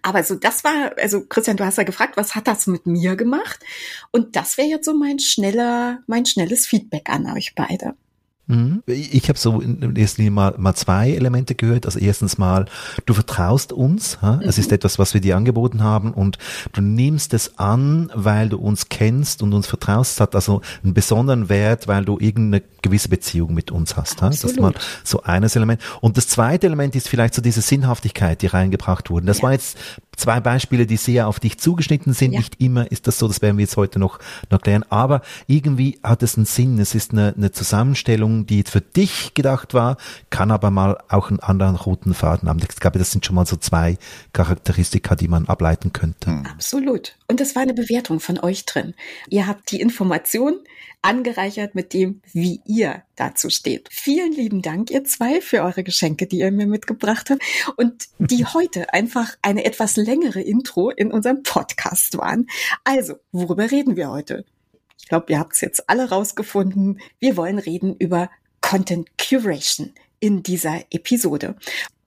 Aber 0.00 0.22
so, 0.22 0.34
das 0.34 0.64
war, 0.64 0.92
also 0.98 1.24
Christian, 1.24 1.56
du 1.56 1.64
hast 1.64 1.78
ja 1.78 1.84
gefragt, 1.84 2.18
was 2.18 2.34
hat 2.34 2.46
das 2.46 2.66
mit 2.66 2.86
mir 2.86 3.16
gemacht? 3.16 3.60
Und 4.10 4.36
das 4.36 4.58
wäre 4.58 4.68
jetzt 4.68 4.84
so 4.84 4.94
mein 4.94 5.18
schneller, 5.18 6.00
mein 6.06 6.26
schnelles 6.26 6.66
Feedback 6.66 7.08
an 7.08 7.30
euch 7.30 7.54
beide. 7.54 7.94
Mhm. 8.46 8.82
Ich 8.86 9.28
habe 9.28 9.38
so 9.38 9.60
in 9.60 9.96
erster 9.96 10.18
Linie 10.18 10.30
mal, 10.30 10.54
mal 10.58 10.74
zwei 10.74 11.10
Elemente 11.10 11.54
gehört. 11.54 11.86
Also 11.86 11.98
erstens 11.98 12.36
mal, 12.36 12.66
du 13.06 13.14
vertraust 13.14 13.72
uns. 13.72 14.20
Ha? 14.20 14.40
Es 14.42 14.58
ist 14.58 14.70
mhm. 14.70 14.74
etwas, 14.74 14.98
was 14.98 15.14
wir 15.14 15.20
dir 15.20 15.36
angeboten 15.36 15.82
haben 15.82 16.12
und 16.12 16.38
du 16.72 16.82
nimmst 16.82 17.32
es 17.32 17.58
an, 17.58 18.10
weil 18.14 18.50
du 18.50 18.58
uns 18.58 18.88
kennst 18.88 19.42
und 19.42 19.52
uns 19.54 19.66
vertraust. 19.66 20.12
Es 20.12 20.20
hat 20.20 20.34
also 20.34 20.60
einen 20.82 20.94
besonderen 20.94 21.48
Wert, 21.48 21.88
weil 21.88 22.04
du 22.04 22.18
irgendeine 22.18 22.62
gewisse 22.82 23.08
Beziehung 23.08 23.54
mit 23.54 23.70
uns 23.70 23.96
hast. 23.96 24.20
Ha? 24.20 24.28
Das 24.28 24.44
ist 24.44 24.60
mal 24.60 24.74
so 25.04 25.22
eines 25.22 25.56
Element. 25.56 25.80
Und 26.00 26.16
das 26.16 26.28
zweite 26.28 26.66
Element 26.66 26.94
ist 26.94 27.08
vielleicht 27.08 27.34
so 27.34 27.40
diese 27.40 27.62
Sinnhaftigkeit, 27.62 28.42
die 28.42 28.46
reingebracht 28.46 29.10
wurde. 29.10 29.26
Das 29.26 29.38
ja. 29.38 29.44
war 29.44 29.52
jetzt 29.52 29.78
zwei 30.16 30.40
Beispiele, 30.40 30.86
die 30.86 30.96
sehr 30.96 31.28
auf 31.28 31.40
dich 31.40 31.58
zugeschnitten 31.58 32.12
sind. 32.12 32.32
Ja. 32.32 32.40
Nicht 32.40 32.60
immer 32.60 32.90
ist 32.90 33.06
das 33.06 33.18
so, 33.18 33.28
das 33.28 33.42
werden 33.42 33.56
wir 33.58 33.62
jetzt 33.64 33.76
heute 33.76 33.98
noch, 33.98 34.18
noch 34.50 34.60
klären. 34.60 34.84
Aber 34.90 35.22
irgendwie 35.46 35.98
hat 36.02 36.22
es 36.22 36.36
einen 36.36 36.46
Sinn. 36.46 36.78
Es 36.78 36.94
ist 36.94 37.12
eine, 37.12 37.34
eine 37.36 37.52
Zusammenstellung, 37.52 38.46
die 38.46 38.62
für 38.64 38.80
dich 38.80 39.34
gedacht 39.34 39.74
war, 39.74 39.96
kann 40.30 40.50
aber 40.50 40.70
mal 40.70 40.98
auch 41.08 41.30
einen 41.30 41.40
anderen 41.40 41.76
roten 41.76 42.14
Faden 42.14 42.48
haben. 42.48 42.60
Ich 42.60 42.76
glaube, 42.76 42.98
das 42.98 43.10
sind 43.10 43.24
schon 43.24 43.36
mal 43.36 43.46
so 43.46 43.56
zwei 43.56 43.98
Charakteristika, 44.32 45.14
die 45.14 45.28
man 45.28 45.46
ableiten 45.46 45.92
könnte. 45.92 46.42
Absolut. 46.52 47.16
Und 47.28 47.40
das 47.40 47.54
war 47.54 47.62
eine 47.62 47.74
Bewertung 47.74 48.20
von 48.20 48.38
euch 48.38 48.64
drin. 48.64 48.94
Ihr 49.28 49.46
habt 49.46 49.70
die 49.70 49.80
Information 49.80 50.58
angereichert 51.04 51.74
mit 51.74 51.92
dem, 51.92 52.22
wie 52.32 52.60
ihr 52.64 53.02
dazu 53.14 53.50
steht. 53.50 53.88
Vielen 53.92 54.32
lieben 54.32 54.62
Dank, 54.62 54.90
ihr 54.90 55.04
zwei, 55.04 55.40
für 55.40 55.62
eure 55.62 55.84
Geschenke, 55.84 56.26
die 56.26 56.38
ihr 56.38 56.50
mir 56.50 56.66
mitgebracht 56.66 57.30
habt 57.30 57.42
und 57.76 58.06
die 58.18 58.44
heute 58.54 58.92
einfach 58.92 59.36
eine 59.42 59.64
etwas 59.64 59.96
längere 59.96 60.40
Intro 60.40 60.90
in 60.90 61.12
unserem 61.12 61.42
Podcast 61.42 62.16
waren. 62.16 62.46
Also, 62.84 63.16
worüber 63.32 63.70
reden 63.70 63.96
wir 63.96 64.10
heute? 64.10 64.44
Ich 64.98 65.08
glaube, 65.08 65.26
ihr 65.28 65.38
habt 65.38 65.52
es 65.52 65.60
jetzt 65.60 65.90
alle 65.90 66.08
rausgefunden. 66.08 67.00
Wir 67.18 67.36
wollen 67.36 67.58
reden 67.58 67.94
über 67.98 68.30
Content 68.62 69.08
Curation 69.18 69.92
in 70.20 70.42
dieser 70.42 70.80
Episode. 70.90 71.56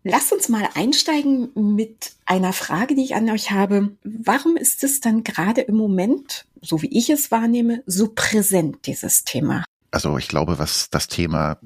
Lasst 0.10 0.32
uns 0.32 0.48
mal 0.48 0.70
einsteigen 0.74 1.50
mit 1.56 2.14
einer 2.26 2.54
Frage, 2.54 2.96
die 2.96 3.04
ich 3.04 3.16
an 3.16 3.30
euch 3.30 3.52
habe. 3.52 3.98
Warum 4.04 4.56
ist 4.56 4.86
es 4.86 5.02
dann 5.02 5.24
gerade 5.24 5.62
im 5.62 5.76
Moment, 5.76 6.46
so 6.62 6.82
wie 6.82 6.98
ich 6.98 7.10
es 7.10 7.30
wahrnehme, 7.30 7.84
so 7.86 8.14
präsent, 8.16 8.86
dieses 8.86 9.26
Thema? 9.26 9.66
Also 9.92 10.18
ich 10.18 10.30
glaube, 10.30 10.60
was 10.60 10.90
das 10.90 11.08
Thema 11.08 11.60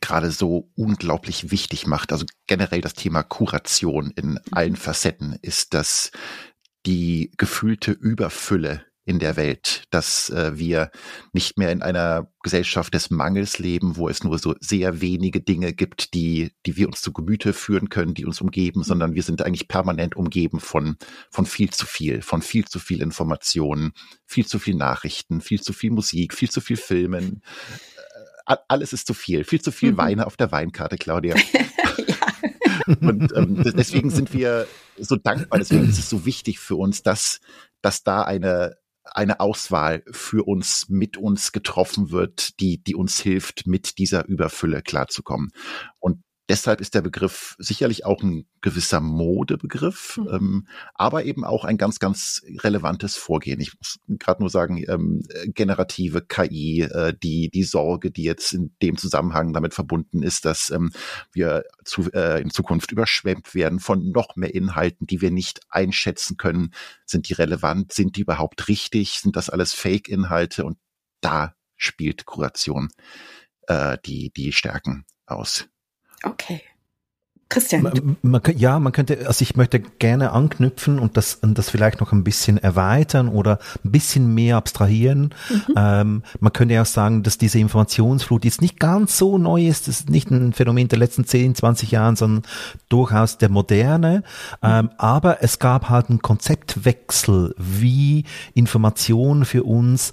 gerade 0.00 0.30
so 0.30 0.68
unglaublich 0.76 1.50
wichtig 1.50 1.88
macht, 1.88 2.12
also 2.12 2.24
generell 2.46 2.80
das 2.80 2.94
Thema 2.94 3.24
Kuration 3.24 4.12
in 4.14 4.38
allen 4.52 4.76
Facetten, 4.76 5.36
ist, 5.42 5.74
dass 5.74 6.12
die 6.86 7.32
gefühlte 7.36 7.90
Überfülle 7.90 8.84
in 9.04 9.18
der 9.18 9.36
Welt, 9.36 9.84
dass 9.90 10.30
äh, 10.30 10.56
wir 10.56 10.90
nicht 11.32 11.58
mehr 11.58 11.72
in 11.72 11.82
einer 11.82 12.28
Gesellschaft 12.42 12.94
des 12.94 13.10
Mangels 13.10 13.58
leben, 13.58 13.96
wo 13.96 14.08
es 14.08 14.22
nur 14.22 14.38
so 14.38 14.54
sehr 14.60 15.00
wenige 15.00 15.40
Dinge 15.40 15.72
gibt, 15.72 16.14
die, 16.14 16.52
die 16.66 16.76
wir 16.76 16.86
uns 16.86 17.00
zu 17.00 17.12
Gemüte 17.12 17.52
führen 17.52 17.88
können, 17.88 18.14
die 18.14 18.24
uns 18.24 18.40
umgeben, 18.40 18.80
mhm. 18.80 18.84
sondern 18.84 19.14
wir 19.14 19.24
sind 19.24 19.42
eigentlich 19.42 19.66
permanent 19.66 20.16
umgeben 20.16 20.60
von, 20.60 20.96
von 21.30 21.46
viel 21.46 21.70
zu 21.70 21.84
viel, 21.84 22.22
von 22.22 22.42
viel 22.42 22.64
zu 22.66 22.78
viel 22.78 23.02
Informationen, 23.02 23.92
viel 24.24 24.46
zu 24.46 24.60
viel 24.60 24.76
Nachrichten, 24.76 25.40
viel 25.40 25.60
zu 25.60 25.72
viel 25.72 25.90
Musik, 25.90 26.32
viel 26.32 26.50
zu 26.50 26.60
viel 26.60 26.76
Filmen. 26.76 27.42
Äh, 28.46 28.56
alles 28.68 28.92
ist 28.92 29.08
zu 29.08 29.14
viel, 29.14 29.42
viel 29.42 29.60
zu 29.60 29.72
viel 29.72 29.92
mhm. 29.92 29.96
Weine 29.96 30.26
auf 30.26 30.36
der 30.36 30.52
Weinkarte, 30.52 30.96
Claudia. 30.96 31.34
Und 32.86 33.32
ähm, 33.36 33.62
deswegen 33.76 34.10
sind 34.10 34.32
wir 34.32 34.66
so 34.98 35.16
dankbar, 35.16 35.58
deswegen 35.58 35.88
ist 35.88 35.98
es 35.98 36.10
so 36.10 36.24
wichtig 36.24 36.58
für 36.58 36.76
uns, 36.76 37.02
dass, 37.02 37.40
dass 37.80 38.02
da 38.02 38.22
eine, 38.22 38.76
eine 39.14 39.40
Auswahl 39.40 40.02
für 40.10 40.46
uns, 40.46 40.88
mit 40.88 41.16
uns 41.16 41.52
getroffen 41.52 42.10
wird, 42.10 42.60
die, 42.60 42.82
die 42.82 42.94
uns 42.94 43.20
hilft, 43.20 43.66
mit 43.66 43.98
dieser 43.98 44.26
Überfülle 44.26 44.82
klarzukommen. 44.82 45.50
Und 45.98 46.22
Deshalb 46.48 46.80
ist 46.80 46.94
der 46.94 47.02
Begriff 47.02 47.54
sicherlich 47.58 48.04
auch 48.04 48.22
ein 48.22 48.46
gewisser 48.60 49.00
Modebegriff, 49.00 50.18
mhm. 50.18 50.28
ähm, 50.28 50.68
aber 50.94 51.24
eben 51.24 51.44
auch 51.44 51.64
ein 51.64 51.78
ganz, 51.78 52.00
ganz 52.00 52.42
relevantes 52.62 53.16
Vorgehen. 53.16 53.60
Ich 53.60 53.72
muss 53.78 54.00
gerade 54.08 54.42
nur 54.42 54.50
sagen, 54.50 54.84
ähm, 54.88 55.22
generative 55.46 56.22
KI, 56.22 56.82
äh, 56.82 57.14
die, 57.22 57.48
die 57.48 57.62
Sorge, 57.62 58.10
die 58.10 58.24
jetzt 58.24 58.52
in 58.52 58.74
dem 58.82 58.96
Zusammenhang 58.96 59.52
damit 59.52 59.72
verbunden 59.72 60.22
ist, 60.22 60.44
dass 60.44 60.70
ähm, 60.70 60.90
wir 61.32 61.64
zu, 61.84 62.10
äh, 62.12 62.42
in 62.42 62.50
Zukunft 62.50 62.90
überschwemmt 62.90 63.54
werden 63.54 63.78
von 63.78 64.10
noch 64.10 64.34
mehr 64.34 64.54
Inhalten, 64.54 65.06
die 65.06 65.20
wir 65.20 65.30
nicht 65.30 65.60
einschätzen 65.68 66.36
können. 66.36 66.74
Sind 67.06 67.28
die 67.28 67.34
relevant? 67.34 67.92
Sind 67.92 68.16
die 68.16 68.22
überhaupt 68.22 68.68
richtig? 68.68 69.20
Sind 69.20 69.36
das 69.36 69.48
alles 69.48 69.72
Fake-Inhalte? 69.74 70.64
Und 70.64 70.78
da 71.20 71.54
spielt 71.76 72.26
Kuration 72.26 72.88
äh, 73.68 73.96
die, 74.04 74.30
die 74.30 74.52
Stärken 74.52 75.04
aus. 75.26 75.68
Okay. 76.22 76.62
Christian. 77.52 77.82
Man, 77.82 78.16
man, 78.22 78.40
ja, 78.56 78.78
man 78.78 78.92
könnte, 78.92 79.26
also 79.26 79.42
ich 79.42 79.56
möchte 79.56 79.80
gerne 79.80 80.32
anknüpfen 80.32 80.98
und 80.98 81.18
das, 81.18 81.38
das 81.42 81.68
vielleicht 81.68 82.00
noch 82.00 82.12
ein 82.12 82.24
bisschen 82.24 82.56
erweitern 82.56 83.28
oder 83.28 83.58
ein 83.84 83.92
bisschen 83.92 84.32
mehr 84.32 84.56
abstrahieren. 84.56 85.34
Mhm. 85.50 85.74
Ähm, 85.76 86.22
man 86.40 86.52
könnte 86.52 86.74
ja 86.74 86.82
auch 86.82 86.86
sagen, 86.86 87.22
dass 87.22 87.36
diese 87.36 87.58
Informationsflut 87.58 88.46
jetzt 88.46 88.62
nicht 88.62 88.80
ganz 88.80 89.18
so 89.18 89.36
neu 89.36 89.66
ist. 89.66 89.86
Das 89.86 90.00
ist 90.00 90.10
nicht 90.10 90.30
ein 90.30 90.54
Phänomen 90.54 90.88
der 90.88 90.98
letzten 90.98 91.26
10, 91.26 91.54
20 91.54 91.90
Jahren, 91.90 92.16
sondern 92.16 92.42
durchaus 92.88 93.36
der 93.36 93.50
moderne. 93.50 94.22
Mhm. 94.62 94.68
Ähm, 94.68 94.90
aber 94.96 95.42
es 95.42 95.58
gab 95.58 95.90
halt 95.90 96.08
einen 96.08 96.22
Konzeptwechsel, 96.22 97.54
wie 97.58 98.24
Information 98.54 99.44
für 99.44 99.64
uns 99.64 100.12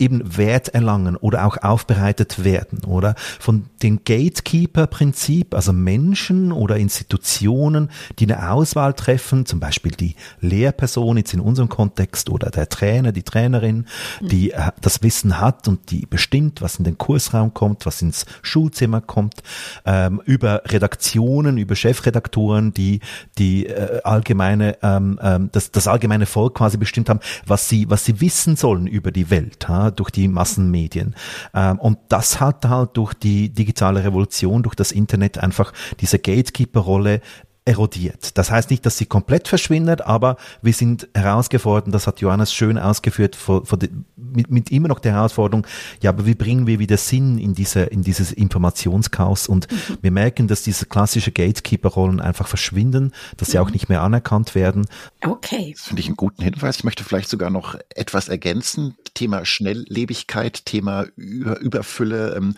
eben 0.00 0.36
Wert 0.36 0.68
erlangen 0.68 1.16
oder 1.16 1.44
auch 1.46 1.58
aufbereitet 1.58 2.42
werden, 2.42 2.80
oder? 2.84 3.14
Von 3.38 3.66
dem 3.82 4.00
Gatekeeper-Prinzip, 4.04 5.54
also 5.54 5.72
Menschen 5.72 6.52
oder 6.52 6.76
Institutionen, 6.76 7.90
die 8.18 8.24
eine 8.24 8.50
Auswahl 8.50 8.94
treffen, 8.94 9.46
zum 9.46 9.60
Beispiel 9.60 9.92
die 9.92 10.16
Lehrperson 10.40 11.18
jetzt 11.18 11.34
in 11.34 11.40
unserem 11.40 11.68
Kontext 11.68 12.30
oder 12.30 12.50
der 12.50 12.68
Trainer, 12.68 13.12
die 13.12 13.22
Trainerin, 13.22 13.86
die 14.20 14.52
äh, 14.52 14.72
das 14.80 15.02
Wissen 15.02 15.40
hat 15.40 15.68
und 15.68 15.90
die 15.90 16.06
bestimmt, 16.06 16.62
was 16.62 16.76
in 16.76 16.84
den 16.84 16.98
Kursraum 16.98 17.52
kommt, 17.52 17.86
was 17.86 18.02
ins 18.02 18.24
Schulzimmer 18.42 19.00
kommt, 19.00 19.42
ähm, 19.84 20.20
über 20.24 20.62
Redaktionen, 20.66 21.58
über 21.58 21.76
Chefredaktoren, 21.76 22.72
die 22.72 23.00
die 23.38 23.66
äh, 23.66 24.00
allgemeine 24.02 24.78
ähm, 24.82 25.18
ähm, 25.22 25.50
das, 25.52 25.70
das 25.70 25.86
allgemeine 25.86 26.26
Volk 26.26 26.56
quasi 26.56 26.76
bestimmt 26.76 27.10
haben, 27.10 27.20
was 27.46 27.68
sie 27.68 27.90
was 27.90 28.04
sie 28.04 28.20
wissen 28.20 28.56
sollen 28.56 28.86
über 28.86 29.12
die 29.12 29.30
Welt. 29.30 29.68
Ha? 29.68 29.89
Durch 29.98 30.10
die 30.10 30.28
Massenmedien. 30.28 31.14
Ähm, 31.54 31.78
und 31.78 31.98
das 32.08 32.40
hat 32.40 32.64
halt 32.66 32.90
durch 32.94 33.14
die 33.14 33.50
digitale 33.50 34.04
Revolution, 34.04 34.62
durch 34.62 34.74
das 34.74 34.92
Internet 34.92 35.38
einfach 35.38 35.72
diese 36.00 36.18
Gatekeeper-Rolle 36.18 37.20
erodiert. 37.64 38.38
Das 38.38 38.50
heißt 38.50 38.70
nicht, 38.70 38.86
dass 38.86 38.96
sie 38.96 39.06
komplett 39.06 39.46
verschwindet, 39.46 40.00
aber 40.02 40.36
wir 40.62 40.72
sind 40.72 41.08
herausgefordert, 41.14 41.92
das 41.94 42.06
hat 42.06 42.20
Johannes 42.20 42.52
schön 42.52 42.78
ausgeführt, 42.78 43.36
vor, 43.36 43.66
vor 43.66 43.78
die, 43.78 43.90
mit, 44.16 44.50
mit, 44.50 44.70
immer 44.70 44.88
noch 44.88 44.98
der 44.98 45.12
Herausforderung, 45.12 45.66
ja, 46.00 46.10
aber 46.10 46.24
wie 46.26 46.34
bringen 46.34 46.66
wir 46.66 46.78
wieder 46.78 46.96
Sinn 46.96 47.38
in 47.38 47.54
diese, 47.54 47.82
in 47.82 48.02
dieses 48.02 48.32
Informationschaos 48.32 49.46
und 49.46 49.70
mhm. 49.70 49.98
wir 50.00 50.10
merken, 50.10 50.48
dass 50.48 50.62
diese 50.62 50.86
klassische 50.86 51.32
Gatekeeper-Rollen 51.32 52.20
einfach 52.20 52.48
verschwinden, 52.48 53.12
dass 53.36 53.50
sie 53.50 53.58
mhm. 53.58 53.64
auch 53.64 53.70
nicht 53.70 53.88
mehr 53.88 54.02
anerkannt 54.02 54.54
werden. 54.54 54.86
Okay. 55.22 55.74
Das 55.76 55.86
finde 55.86 56.00
ich 56.00 56.06
einen 56.06 56.16
guten 56.16 56.42
Hinweis. 56.42 56.78
Ich 56.78 56.84
möchte 56.84 57.04
vielleicht 57.04 57.28
sogar 57.28 57.50
noch 57.50 57.76
etwas 57.94 58.28
ergänzen. 58.28 58.96
Thema 59.14 59.44
Schnelllebigkeit, 59.44 60.64
Thema 60.64 61.04
Überfülle, 61.16 62.34
ähm, 62.36 62.54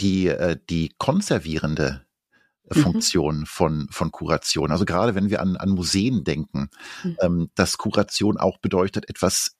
die, 0.00 0.28
äh, 0.28 0.56
die 0.68 0.92
konservierende 0.98 2.02
Mhm. 2.74 2.82
Funktion 2.82 3.46
von, 3.46 3.88
von 3.90 4.10
Kuration. 4.10 4.70
Also 4.70 4.84
gerade 4.84 5.14
wenn 5.14 5.30
wir 5.30 5.40
an, 5.40 5.56
an 5.56 5.70
Museen 5.70 6.24
denken, 6.24 6.70
mhm. 7.02 7.16
ähm, 7.20 7.50
dass 7.54 7.78
Kuration 7.78 8.38
auch 8.38 8.58
bedeutet, 8.58 9.08
etwas 9.08 9.56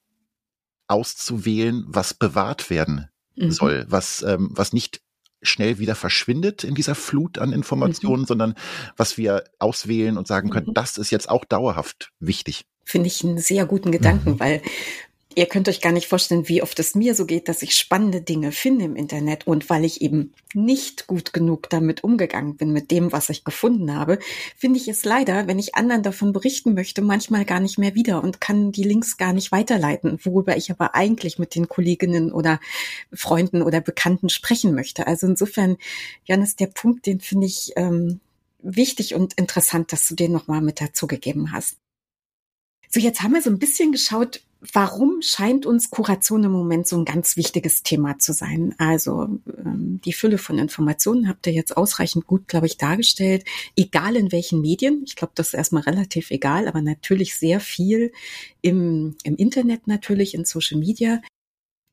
auszuwählen, 0.87 1.85
was 1.87 2.15
bewahrt 2.15 2.71
werden 2.71 3.09
mhm. 3.37 3.51
soll, 3.51 3.87
was, 3.89 4.23
ähm, 4.23 4.51
was 4.53 4.73
nicht 4.73 5.01
schnell 5.43 5.79
wieder 5.79 5.95
verschwindet 5.95 6.65
in 6.65 6.75
dieser 6.75 6.95
Flut 6.95 7.39
an 7.39 7.53
Informationen, 7.53 8.23
mhm. 8.23 8.27
sondern 8.27 8.55
was 8.97 9.17
wir 9.17 9.45
auswählen 9.59 10.19
und 10.19 10.27
sagen 10.27 10.51
können, 10.51 10.69
mhm. 10.69 10.75
das 10.75 10.99
ist 10.99 11.11
jetzt 11.11 11.29
auch 11.31 11.45
dauerhaft 11.45 12.13
wichtig. 12.21 12.67
Finde 12.85 13.07
ich 13.07 13.25
einen 13.25 13.39
sehr 13.39 13.67
guten 13.67 13.93
Gedanken, 13.93 14.33
mhm. 14.33 14.41
weil 14.41 14.63
Ihr 15.37 15.47
könnt 15.47 15.69
euch 15.69 15.81
gar 15.81 15.93
nicht 15.93 16.09
vorstellen, 16.09 16.49
wie 16.49 16.61
oft 16.61 16.77
es 16.81 16.97
mir 16.97 17.15
so 17.15 17.25
geht, 17.25 17.49
dass 17.49 17.63
ich 17.63 17.77
spannende 17.77 18.21
Dinge 18.21 18.51
finde 18.51 18.85
im 18.85 18.97
Internet 18.97 19.47
und 19.47 19.71
weil 19.71 19.85
ich 19.85 20.03
eben 20.03 20.33
nicht 20.55 21.07
gut 21.07 21.33
genug 21.33 21.71
damit 21.71 22.03
umgegangen 22.03 22.57
bin, 22.57 22.73
mit 22.73 22.91
dem, 22.91 23.13
was 23.13 23.29
ich 23.29 23.45
gefunden 23.45 23.95
habe, 23.95 24.19
finde 24.57 24.81
ich 24.81 24.89
es 24.89 25.05
leider, 25.05 25.47
wenn 25.47 25.61
ich 25.61 25.77
anderen 25.77 26.03
davon 26.03 26.33
berichten 26.33 26.75
möchte, 26.75 27.01
manchmal 27.01 27.45
gar 27.45 27.61
nicht 27.61 27.79
mehr 27.79 27.95
wieder 27.95 28.25
und 28.25 28.41
kann 28.41 28.73
die 28.73 28.83
Links 28.83 29.19
gar 29.19 29.33
nicht 29.33 29.53
weiterleiten, 29.53 30.19
worüber 30.25 30.57
ich 30.57 30.73
aber 30.73 30.97
eigentlich 30.97 31.39
mit 31.39 31.55
den 31.55 31.69
Kolleginnen 31.69 32.33
oder 32.33 32.59
Freunden 33.13 33.63
oder 33.63 33.81
Bekannten 33.81 34.31
sprechen 34.31 34.75
möchte. 34.75 35.07
Also 35.07 35.29
insofern, 35.29 35.77
Janis, 36.25 36.57
der 36.57 36.67
Punkt, 36.67 37.07
den 37.07 37.21
finde 37.21 37.47
ich 37.47 37.73
ähm, 37.77 38.19
wichtig 38.59 39.15
und 39.15 39.35
interessant, 39.35 39.93
dass 39.93 40.09
du 40.09 40.17
den 40.17 40.33
nochmal 40.33 40.61
mit 40.61 40.81
dazugegeben 40.81 41.53
hast. 41.53 41.77
So, 42.89 42.99
jetzt 42.99 43.23
haben 43.23 43.35
wir 43.35 43.43
so 43.43 43.51
ein 43.51 43.61
bisschen 43.61 43.93
geschaut, 43.93 44.43
warum 44.73 45.23
scheint 45.23 45.65
uns 45.65 45.91
Kuration 45.91 46.45
im 46.45 46.53
Moment 46.53 46.87
so 46.87 46.99
ein 46.99 47.05
ganz 47.05 47.37
wichtiges 47.37 47.83
Thema 47.83 48.19
zu 48.19 48.33
sein? 48.33 48.75
Also 48.79 49.41
ähm, 49.47 50.01
die 50.05 50.13
Fülle 50.13 50.39
von 50.39 50.59
Informationen 50.59 51.29
habt 51.29 51.47
ihr 51.47 51.53
jetzt 51.53 51.77
ausreichend 51.77 52.27
gut, 52.27 52.47
glaube 52.47 52.67
ich, 52.67 52.77
dargestellt. 52.77 53.45
Egal 53.77 54.17
in 54.17 54.33
welchen 54.33 54.61
Medien. 54.61 55.03
Ich 55.07 55.17
glaube, 55.17 55.33
das 55.35 55.49
ist 55.49 55.55
erstmal 55.55 55.83
relativ 55.83 56.31
egal, 56.31 56.69
aber 56.69 56.83
natürlich 56.83 57.37
sehr 57.37 57.61
viel 57.61 58.13
im, 58.61 59.17
im 59.25 59.37
Internet 59.37 59.87
natürlich, 59.87 60.35
in 60.35 60.45
Social 60.45 60.79
Media. 60.79 61.21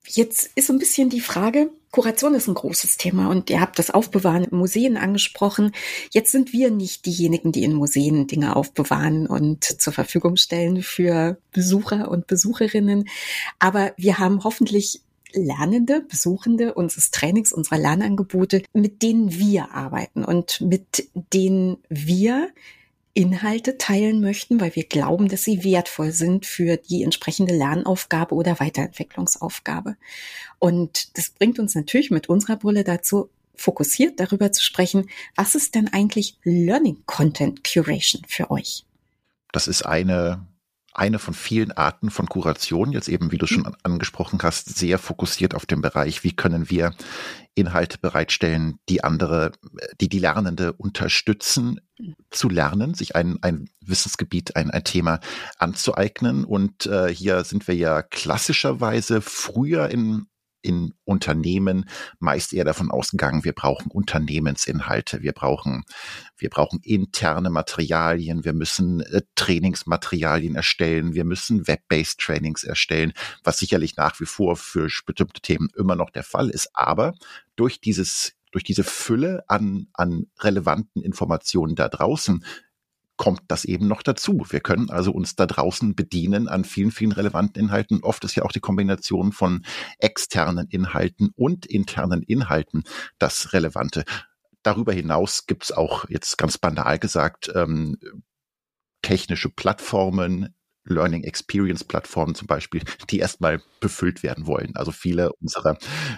Jetzt 0.08 0.52
ist 0.56 0.68
so 0.68 0.74
ein 0.74 0.80
bisschen 0.80 1.10
die 1.10 1.20
Frage, 1.20 1.70
Kuration 1.92 2.34
ist 2.34 2.48
ein 2.48 2.54
großes 2.54 2.98
Thema 2.98 3.30
und 3.30 3.50
ihr 3.50 3.60
habt 3.60 3.80
das 3.80 3.92
Aufbewahren 3.92 4.44
in 4.46 4.58
Museen 4.58 4.98
angesprochen. 4.98 5.72
Jetzt 6.12 6.32
sind 6.32 6.54
wir 6.54 6.72
nicht 6.72 7.06
diejenigen, 7.06 7.52
die 7.52 7.64
in 7.64 7.74
Museen 7.74 8.28
Dinge 8.28 8.56
aufbewahren 8.56 9.28
und 9.28 9.64
zur 9.64 9.94
Verfügung 9.94 10.38
stellen 10.38 10.84
für 10.84 11.38
Besucher 11.52 12.10
und 12.12 12.28
Besucherinnen. 12.28 13.10
Aber 13.60 13.94
wir 13.98 14.20
haben 14.20 14.44
hoffentlich 14.44 15.02
Lernende, 15.34 16.02
Besuchende 16.02 16.74
unseres 16.74 17.12
Trainings, 17.12 17.52
unserer 17.52 17.78
Lernangebote, 17.78 18.64
mit 18.74 19.02
denen 19.02 19.34
wir 19.38 19.72
arbeiten 19.72 20.24
und 20.24 20.62
mit 20.62 21.10
denen 21.34 21.78
wir 21.90 22.50
Inhalte 23.18 23.80
teilen 23.80 24.22
möchten, 24.22 24.62
weil 24.62 24.76
wir 24.76 24.84
glauben, 24.84 25.28
dass 25.28 25.44
sie 25.44 25.64
wertvoll 25.64 26.12
sind 26.12 26.46
für 26.46 26.78
die 26.78 27.02
entsprechende 27.02 27.58
Lernaufgabe 27.58 28.36
oder 28.36 28.60
Weiterentwicklungsaufgabe. 28.60 29.98
Und 30.60 31.18
das 31.18 31.32
bringt 31.32 31.58
uns 31.58 31.74
natürlich 31.74 32.12
mit 32.12 32.30
unserer 32.30 32.58
Brille 32.58 32.84
dazu, 32.84 33.32
fokussiert 33.56 34.20
darüber 34.20 34.52
zu 34.52 34.64
sprechen, 34.64 35.10
was 35.36 35.56
ist 35.56 35.74
denn 35.74 35.92
eigentlich 35.92 36.38
Learning 36.44 37.02
Content 37.08 37.64
Curation 37.64 38.22
für 38.28 38.52
euch? 38.52 38.86
Das 39.52 39.68
ist 39.68 39.84
eine 39.84 40.46
eine 40.94 41.20
von 41.20 41.36
vielen 41.36 41.72
Arten 41.72 42.10
von 42.10 42.28
Kuration, 42.28 42.92
jetzt 42.92 43.08
eben, 43.08 43.32
wie 43.32 43.38
du 43.38 43.46
schon 43.46 43.72
angesprochen 43.84 44.40
hast, 44.42 44.78
sehr 44.78 44.98
fokussiert 44.98 45.54
auf 45.54 45.68
den 45.68 45.80
Bereich, 45.80 46.24
wie 46.24 46.36
können 46.36 46.72
wir 46.72 46.96
Inhalte 47.54 48.00
bereitstellen, 48.00 48.80
die 48.90 49.04
andere, 49.04 49.52
die 50.02 50.10
die 50.10 50.18
Lernende 50.18 50.74
unterstützen 50.74 51.80
zu 52.30 52.50
lernen, 52.50 52.94
sich 52.94 53.16
ein, 53.16 53.38
ein 53.42 53.70
Wissensgebiet, 53.82 54.56
ein, 54.56 54.72
ein 54.72 54.84
Thema 54.84 55.20
anzueignen. 55.58 56.44
Und 56.44 56.86
äh, 56.86 57.14
hier 57.14 57.44
sind 57.44 57.68
wir 57.68 57.76
ja 57.76 58.02
klassischerweise 58.02 59.22
früher 59.22 59.90
in 59.90 60.28
in 60.62 60.94
Unternehmen 61.06 61.88
meist 62.20 62.52
eher 62.52 62.66
davon 62.66 62.92
ausgegangen, 62.92 63.46
wir 63.46 63.54
brauchen 63.54 63.90
Unternehmensinhalte, 63.90 65.22
wir 65.22 65.32
brauchen, 65.32 65.86
wir 66.38 66.50
brauchen 66.50 66.80
interne 66.84 67.50
Materialien, 67.50 68.44
wir 68.44 68.54
müssen 68.54 69.02
äh, 69.02 69.22
Trainingsmaterialien 69.36 70.56
erstellen, 70.56 71.14
wir 71.14 71.24
müssen 71.24 71.68
Web-based 71.68 72.20
Trainings 72.20 72.64
erstellen, 72.64 73.14
was 73.44 73.60
sicherlich 73.60 73.96
nach 73.96 74.20
wie 74.20 74.26
vor 74.26 74.58
für 74.58 74.90
bestimmte 75.06 75.42
Themen 75.42 75.70
immer 75.78 75.96
noch 75.96 76.10
der 76.10 76.24
Fall 76.24 76.50
ist. 76.50 76.70
Aber 76.74 77.14
durch 77.56 77.80
dieses 77.80 78.34
durch 78.52 78.64
diese 78.64 78.84
Fülle 78.84 79.44
an, 79.48 79.88
an 79.94 80.28
relevanten 80.40 81.02
Informationen 81.02 81.76
da 81.76 81.90
draußen 81.90 82.44
kommt 83.18 83.42
das 83.48 83.66
eben 83.66 83.88
noch 83.88 84.04
dazu. 84.04 84.46
Wir 84.50 84.60
können 84.60 84.90
also 84.90 85.12
uns 85.12 85.36
da 85.36 85.48
draußen 85.48 85.96
bedienen 85.96 86.48
an 86.48 86.64
vielen, 86.64 86.92
vielen 86.92 87.12
relevanten 87.12 87.62
Inhalten. 87.62 88.04
Oft 88.04 88.24
ist 88.24 88.36
ja 88.36 88.44
auch 88.44 88.52
die 88.52 88.60
Kombination 88.60 89.32
von 89.32 89.66
externen 89.98 90.68
Inhalten 90.70 91.32
und 91.36 91.66
internen 91.66 92.22
Inhalten 92.22 92.84
das 93.18 93.54
Relevante. 93.54 94.06
Darüber 94.62 94.94
hinaus 94.94 95.48
gibt 95.48 95.64
es 95.64 95.72
auch 95.72 96.08
jetzt 96.10 96.38
ganz 96.38 96.58
banal 96.58 97.00
gesagt 97.00 97.52
ähm, 97.56 97.98
technische 99.02 99.50
Plattformen, 99.50 100.54
Learning 100.88 101.24
Experience 101.24 101.84
Plattformen 101.84 102.36
zum 102.36 102.48
Beispiel, 102.48 102.82
die 103.10 103.20
erstmal 103.20 103.62
befüllt 103.80 104.24
werden 104.24 104.48
wollen. 104.48 104.76
Also 104.76 104.92
viele 104.92 105.32
unserer 105.34 105.78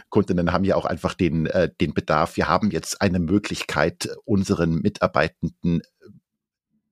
Kundinnen 0.09 0.51
haben 0.51 0.63
ja 0.63 0.75
auch 0.75 0.85
einfach 0.85 1.13
den, 1.13 1.45
äh, 1.47 1.69
den 1.79 1.93
Bedarf. 1.93 2.37
Wir 2.37 2.47
haben 2.47 2.71
jetzt 2.71 3.01
eine 3.01 3.19
Möglichkeit, 3.19 4.09
unseren 4.25 4.75
Mitarbeitenden 4.75 5.81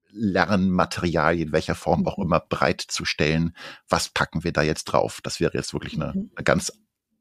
Lernmaterial 0.10 1.38
in 1.38 1.52
welcher 1.52 1.76
Form 1.76 2.08
auch 2.08 2.18
mhm. 2.18 2.26
immer 2.26 2.40
bereitzustellen. 2.40 3.56
Was 3.88 4.10
packen 4.10 4.44
wir 4.44 4.52
da 4.52 4.64
jetzt 4.64 4.86
drauf? 4.86 5.20
Das 5.22 5.40
wäre 5.40 5.54
jetzt 5.54 5.74
wirklich 5.74 5.94
eine, 5.96 6.14
mhm. 6.16 6.32
eine 6.36 6.44
ganz 6.44 6.72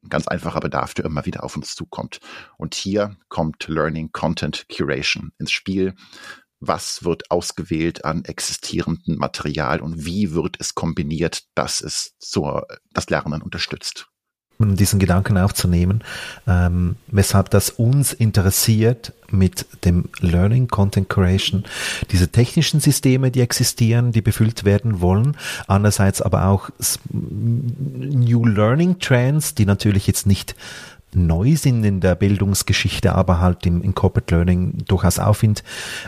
ganz 0.08 0.28
einfacher 0.28 0.60
Bedarf, 0.60 0.94
der 0.94 1.04
immer 1.04 1.26
wieder 1.26 1.42
auf 1.42 1.56
uns 1.56 1.74
zukommt. 1.74 2.20
Und 2.58 2.74
hier 2.74 3.16
kommt 3.28 3.66
Learning 3.66 4.12
Content 4.12 4.66
Curation 4.68 5.32
ins 5.38 5.50
Spiel. 5.50 5.94
Was 6.66 7.04
wird 7.04 7.30
ausgewählt 7.30 8.04
an 8.04 8.24
existierendem 8.24 9.16
Material 9.16 9.80
und 9.80 10.04
wie 10.04 10.32
wird 10.32 10.56
es 10.58 10.74
kombiniert, 10.74 11.44
dass 11.54 11.80
es 11.80 12.16
zur, 12.18 12.66
das 12.92 13.08
Lernen 13.10 13.42
unterstützt? 13.42 14.08
um 14.58 14.76
diesen 14.76 14.98
Gedanken 14.98 15.36
aufzunehmen, 15.36 16.02
ähm, 16.46 16.96
weshalb 17.08 17.50
das 17.50 17.70
uns 17.70 18.12
interessiert 18.12 19.12
mit 19.30 19.66
dem 19.84 20.08
Learning 20.20 20.68
Content 20.68 21.08
Creation, 21.08 21.64
diese 22.10 22.28
technischen 22.28 22.80
Systeme, 22.80 23.30
die 23.30 23.40
existieren, 23.40 24.12
die 24.12 24.22
befüllt 24.22 24.64
werden 24.64 25.00
wollen, 25.00 25.36
andererseits 25.66 26.22
aber 26.22 26.46
auch 26.46 26.70
New 27.10 28.46
Learning 28.46 28.98
Trends, 28.98 29.54
die 29.54 29.66
natürlich 29.66 30.06
jetzt 30.06 30.26
nicht 30.26 30.54
neu 31.16 31.56
sind 31.56 31.84
in 31.84 32.00
der 32.00 32.14
Bildungsgeschichte, 32.14 33.14
aber 33.14 33.40
halt 33.40 33.66
im, 33.66 33.82
im 33.82 33.94
Corporate 33.94 34.34
Learning 34.34 34.84
durchaus 34.86 35.18
Aufwind 35.18 35.64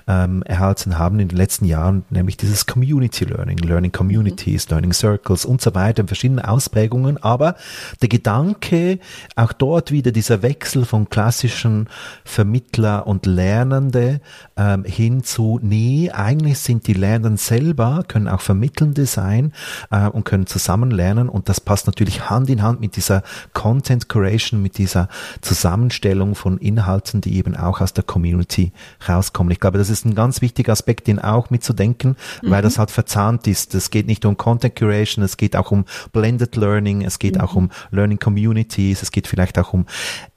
ähm, 0.07 0.43
erhalten 0.43 0.99
haben 0.99 1.19
in 1.21 1.29
den 1.29 1.37
letzten 1.37 1.65
Jahren, 1.65 2.05
nämlich 2.11 2.37
dieses 2.37 2.67
Community 2.67 3.25
Learning, 3.25 3.59
Learning 3.59 3.93
Communities, 3.93 4.69
mhm. 4.69 4.75
Learning 4.75 4.93
Circles 4.93 5.45
und 5.45 5.61
so 5.61 5.75
weiter 5.75 6.03
in 6.03 6.09
verschiedenen 6.09 6.45
Ausprägungen. 6.45 7.23
Aber 7.23 7.57
der 8.03 8.09
Gedanke, 8.09 8.99
auch 9.35 9.53
dort 9.53 9.91
wieder 9.91 10.13
dieser 10.13 10.43
Wechsel 10.43 10.85
von 10.85 11.09
klassischen 11.09 11.89
Vermittler 12.25 13.07
und 13.07 13.27
Lernende 13.27 14.21
ähm, 14.57 14.85
hin 14.85 15.23
zu, 15.23 15.59
nee, 15.63 16.11
eigentlich 16.11 16.59
sind 16.59 16.87
die 16.87 16.95
Lernenden 16.95 17.37
selber, 17.37 18.05
können 18.07 18.29
auch 18.29 18.41
Vermittelnde 18.41 19.07
sein 19.07 19.53
äh, 19.91 20.07
und 20.09 20.25
können 20.25 20.47
zusammen 20.47 20.91
lernen 20.91 21.29
und 21.29 21.49
das 21.49 21.61
passt 21.61 21.87
natürlich 21.87 22.29
Hand 22.29 22.51
in 22.51 22.63
Hand 22.63 22.81
mit 22.81 22.97
dieser 22.97 23.23
Content 23.53 24.09
Curation, 24.09 24.63
mit 24.63 24.79
dieser 24.79 24.98
dieser 24.99 25.09
Zusammenstellung 25.41 26.35
von 26.35 26.59
Inhalten, 26.59 27.21
die 27.21 27.37
eben 27.37 27.57
auch 27.57 27.81
aus 27.81 27.93
der 27.93 28.05
Community 28.05 28.73
rauskommen. 29.09 29.53
Ich 29.53 29.61
glaube, 29.61 29.79
das 29.79 29.91
ist 29.91 30.05
ein 30.05 30.15
ganz 30.15 30.41
wichtiger 30.41 30.73
Aspekt, 30.73 31.07
den 31.07 31.19
auch 31.19 31.51
mitzudenken, 31.51 32.17
mhm. 32.43 32.51
weil 32.51 32.63
das 32.63 32.79
halt 32.79 32.91
verzahnt 32.91 33.47
ist. 33.47 33.75
Es 33.75 33.91
geht 33.91 34.07
nicht 34.07 34.25
um 34.25 34.37
Content 34.37 34.77
Curation, 34.77 35.25
es 35.25 35.37
geht 35.37 35.57
auch 35.57 35.71
um 35.71 35.85
Blended 36.13 36.57
Learning, 36.57 37.03
es 37.05 37.19
geht 37.19 37.37
mhm. 37.37 37.41
auch 37.43 37.55
um 37.55 37.71
Learning 37.91 38.19
Communities, 38.19 39.03
es 39.03 39.11
geht 39.11 39.27
vielleicht 39.27 39.59
auch 39.59 39.73
um 39.73 39.87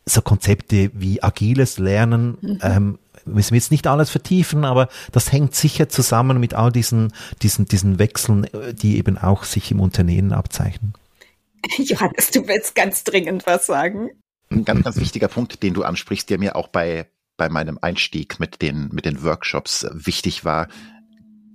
so 0.05 0.21
Konzepte 0.21 0.91
wie 0.93 1.23
agiles 1.23 1.77
Lernen. 1.77 2.37
Mhm. 2.41 2.59
Ähm, 2.61 2.99
müssen 3.25 3.51
wir 3.51 3.57
jetzt 3.57 3.71
nicht 3.71 3.85
alles 3.85 4.09
vertiefen, 4.09 4.65
aber 4.65 4.89
das 5.11 5.31
hängt 5.31 5.53
sicher 5.55 5.89
zusammen 5.89 6.39
mit 6.39 6.55
all 6.55 6.71
diesen, 6.71 7.13
diesen, 7.43 7.65
diesen 7.65 7.99
Wechseln, 7.99 8.47
die 8.73 8.97
eben 8.97 9.17
auch 9.17 9.43
sich 9.43 9.71
im 9.71 9.79
Unternehmen 9.79 10.33
abzeichnen. 10.33 10.93
Johannes, 11.77 12.31
du 12.31 12.47
willst 12.47 12.75
ganz 12.75 13.03
dringend 13.03 13.45
was 13.45 13.65
sagen. 13.65 14.09
Ein 14.51 14.65
ganz, 14.65 14.83
ganz 14.83 14.97
wichtiger 14.97 15.29
Punkt, 15.29 15.63
den 15.63 15.73
du 15.73 15.83
ansprichst, 15.83 16.29
der 16.29 16.37
mir 16.37 16.57
auch 16.57 16.67
bei, 16.67 17.09
bei 17.37 17.47
meinem 17.47 17.79
Einstieg 17.81 18.37
mit 18.39 18.61
den, 18.61 18.89
mit 18.91 19.05
den 19.05 19.23
Workshops 19.23 19.83
äh, 19.83 19.89
wichtig 19.93 20.43
war. 20.43 20.67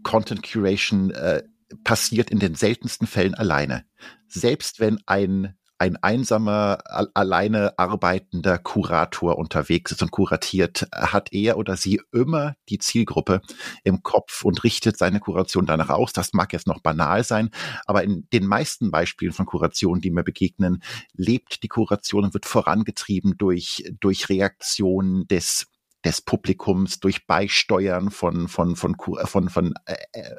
Content 0.02 0.42
Curation 0.42 1.10
äh, 1.10 1.42
passiert 1.84 2.30
in 2.30 2.38
den 2.38 2.54
seltensten 2.54 3.06
Fällen 3.06 3.34
alleine. 3.34 3.84
Selbst 4.28 4.80
wenn 4.80 4.98
ein 5.04 5.58
ein 5.78 5.96
einsamer, 6.02 6.78
alleine 7.14 7.78
arbeitender 7.78 8.58
Kurator 8.58 9.38
unterwegs 9.38 9.92
ist 9.92 10.02
und 10.02 10.10
kuratiert, 10.10 10.88
hat 10.92 11.32
er 11.32 11.58
oder 11.58 11.76
sie 11.76 12.00
immer 12.12 12.54
die 12.68 12.78
Zielgruppe 12.78 13.42
im 13.84 14.02
Kopf 14.02 14.44
und 14.44 14.64
richtet 14.64 14.96
seine 14.96 15.20
Kuration 15.20 15.66
danach 15.66 15.90
aus. 15.90 16.12
Das 16.12 16.32
mag 16.32 16.52
jetzt 16.52 16.66
noch 16.66 16.80
banal 16.80 17.24
sein, 17.24 17.50
aber 17.86 18.04
in 18.04 18.26
den 18.32 18.46
meisten 18.46 18.90
Beispielen 18.90 19.32
von 19.32 19.46
Kurationen, 19.46 20.00
die 20.00 20.10
mir 20.10 20.24
begegnen, 20.24 20.82
lebt 21.14 21.62
die 21.62 21.68
Kuration 21.68 22.24
und 22.24 22.34
wird 22.34 22.46
vorangetrieben 22.46 23.36
durch, 23.36 23.84
durch 24.00 24.28
Reaktionen 24.28 25.26
des 25.28 25.66
des 26.06 26.22
Publikums 26.22 27.00
durch 27.00 27.26
Beisteuern 27.26 28.10
von 28.10 28.48
von 28.48 28.76
von 28.76 28.96
von 28.96 29.48
von 29.48 29.74
äh, 29.84 29.94
äh, 30.12 30.34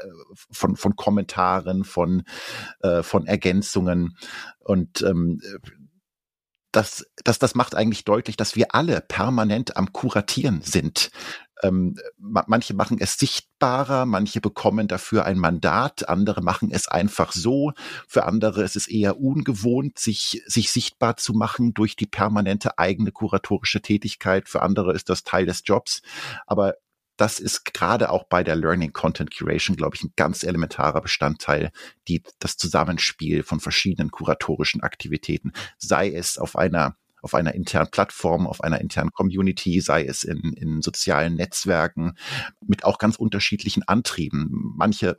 von, 0.49 0.75
von 0.75 0.95
Kommentaren 0.95 1.83
von 1.83 2.23
äh, 2.81 3.03
von 3.03 3.27
Ergänzungen 3.27 4.17
und 4.59 5.01
ähm, 5.01 5.41
das, 6.71 7.05
das, 7.23 7.39
das 7.39 7.55
macht 7.55 7.75
eigentlich 7.75 8.03
deutlich, 8.03 8.37
dass 8.37 8.55
wir 8.55 8.75
alle 8.75 9.01
permanent 9.01 9.77
am 9.77 9.93
Kuratieren 9.93 10.61
sind. 10.61 11.09
Ähm, 11.63 11.95
manche 12.17 12.73
machen 12.73 12.97
es 12.99 13.17
sichtbarer, 13.17 14.05
manche 14.05 14.41
bekommen 14.41 14.87
dafür 14.87 15.25
ein 15.25 15.37
Mandat, 15.37 16.07
andere 16.07 16.41
machen 16.41 16.69
es 16.71 16.87
einfach 16.87 17.31
so. 17.31 17.73
Für 18.07 18.25
andere 18.25 18.63
ist 18.63 18.75
es 18.75 18.87
eher 18.87 19.19
ungewohnt, 19.19 19.97
sich, 19.97 20.43
sich 20.45 20.71
sichtbar 20.71 21.17
zu 21.17 21.33
machen 21.33 21.73
durch 21.73 21.95
die 21.95 22.05
permanente 22.05 22.77
eigene 22.77 23.11
kuratorische 23.11 23.81
Tätigkeit. 23.81 24.49
Für 24.49 24.61
andere 24.61 24.93
ist 24.93 25.09
das 25.09 25.23
Teil 25.23 25.45
des 25.45 25.63
Jobs. 25.65 26.01
Aber 26.45 26.75
das 27.17 27.39
ist 27.39 27.73
gerade 27.73 28.11
auch 28.11 28.25
bei 28.25 28.43
der 28.43 28.55
Learning 28.55 28.93
Content 28.93 29.35
Curation, 29.35 29.75
glaube 29.75 29.95
ich, 29.95 30.03
ein 30.03 30.13
ganz 30.15 30.43
elementarer 30.43 31.01
Bestandteil, 31.01 31.71
die, 32.07 32.21
das 32.39 32.57
Zusammenspiel 32.57 33.43
von 33.43 33.59
verschiedenen 33.59 34.11
kuratorischen 34.11 34.81
Aktivitäten, 34.81 35.51
sei 35.77 36.11
es 36.11 36.37
auf 36.37 36.55
einer 36.55 36.95
auf 37.27 37.33
einer 37.33 37.53
internen 37.53 37.91
Plattform, 37.91 38.47
auf 38.47 38.63
einer 38.63 38.79
internen 38.79 39.11
Community, 39.11 39.81
sei 39.81 40.05
es 40.05 40.23
in, 40.23 40.53
in 40.53 40.81
sozialen 40.81 41.35
Netzwerken, 41.35 42.13
mit 42.65 42.85
auch 42.85 42.99
ganz 42.99 43.17
unterschiedlichen 43.17 43.83
Antrieben. 43.85 44.73
Manche 44.77 45.17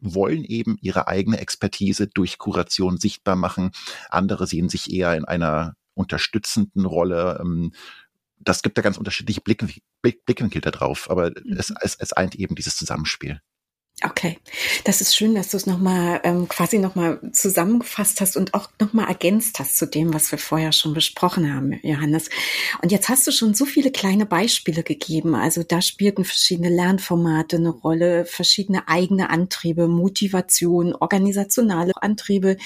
wollen 0.00 0.42
eben 0.42 0.76
ihre 0.80 1.06
eigene 1.06 1.38
Expertise 1.38 2.08
durch 2.08 2.38
Kuration 2.38 2.98
sichtbar 2.98 3.36
machen. 3.36 3.70
Andere 4.08 4.48
sehen 4.48 4.68
sich 4.68 4.92
eher 4.92 5.14
in 5.14 5.24
einer 5.24 5.76
unterstützenden 5.94 6.86
Rolle, 6.86 7.38
ähm, 7.40 7.72
das 8.40 8.62
gibt 8.62 8.76
da 8.76 8.82
ganz 8.82 8.98
unterschiedliche 8.98 9.40
Blickwinkel, 9.40 9.80
Blickwinkel 10.02 10.60
da 10.60 10.72
drauf, 10.72 11.08
aber 11.08 11.30
mhm. 11.30 11.56
es, 11.56 11.72
es, 11.82 11.94
es 11.94 12.12
eint 12.12 12.34
eben 12.34 12.56
dieses 12.56 12.76
Zusammenspiel. 12.76 13.40
Okay, 14.02 14.38
das 14.82 15.00
ist 15.00 15.14
schön, 15.14 15.36
dass 15.36 15.50
du 15.50 15.56
es 15.56 15.66
nochmal 15.66 16.20
ähm, 16.24 16.48
quasi 16.48 16.78
nochmal 16.78 17.20
zusammengefasst 17.32 18.20
hast 18.20 18.36
und 18.36 18.52
auch 18.52 18.68
nochmal 18.80 19.06
ergänzt 19.06 19.60
hast 19.60 19.78
zu 19.78 19.86
dem, 19.86 20.12
was 20.12 20.30
wir 20.32 20.38
vorher 20.38 20.72
schon 20.72 20.94
besprochen 20.94 21.54
haben, 21.54 21.78
Johannes. 21.82 22.28
Und 22.82 22.90
jetzt 22.90 23.08
hast 23.08 23.26
du 23.26 23.30
schon 23.30 23.54
so 23.54 23.64
viele 23.64 23.92
kleine 23.92 24.26
Beispiele 24.26 24.82
gegeben. 24.82 25.36
Also 25.36 25.62
da 25.62 25.80
spielten 25.80 26.24
verschiedene 26.24 26.70
Lernformate 26.70 27.56
eine 27.56 27.70
Rolle, 27.70 28.26
verschiedene 28.26 28.88
eigene 28.88 29.30
Antriebe, 29.30 29.86
Motivation, 29.86 30.94
organisationale 30.94 31.92
Antriebe, 31.94 32.56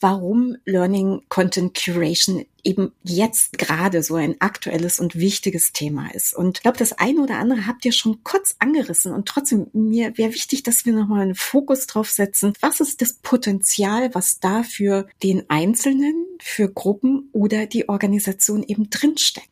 warum 0.00 0.56
Learning 0.64 1.22
Content 1.28 1.76
Curation 1.76 2.46
eben 2.66 2.92
jetzt 3.04 3.58
gerade 3.58 4.02
so 4.02 4.16
ein 4.16 4.40
aktuelles 4.40 4.98
und 4.98 5.14
wichtiges 5.14 5.72
Thema 5.72 6.12
ist. 6.12 6.34
Und 6.34 6.58
ich 6.58 6.62
glaube, 6.62 6.78
das 6.78 6.92
eine 6.92 7.20
oder 7.20 7.38
andere 7.38 7.66
habt 7.66 7.84
ihr 7.84 7.92
schon 7.92 8.24
kurz 8.24 8.56
angerissen 8.58 9.12
und 9.12 9.28
trotzdem 9.28 9.68
mir 9.72 10.18
wäre 10.18 10.32
wichtig, 10.32 10.64
dass 10.64 10.84
wir 10.84 10.92
nochmal 10.92 11.22
einen 11.22 11.36
Fokus 11.36 11.86
drauf 11.86 12.10
setzen. 12.10 12.52
Was 12.60 12.80
ist 12.80 13.00
das 13.00 13.14
Potenzial, 13.14 14.14
was 14.14 14.40
da 14.40 14.64
für 14.64 15.06
den 15.22 15.48
Einzelnen, 15.48 16.26
für 16.40 16.68
Gruppen 16.68 17.30
oder 17.32 17.66
die 17.66 17.88
Organisation 17.88 18.64
eben 18.64 18.90
drinsteckt? 18.90 19.48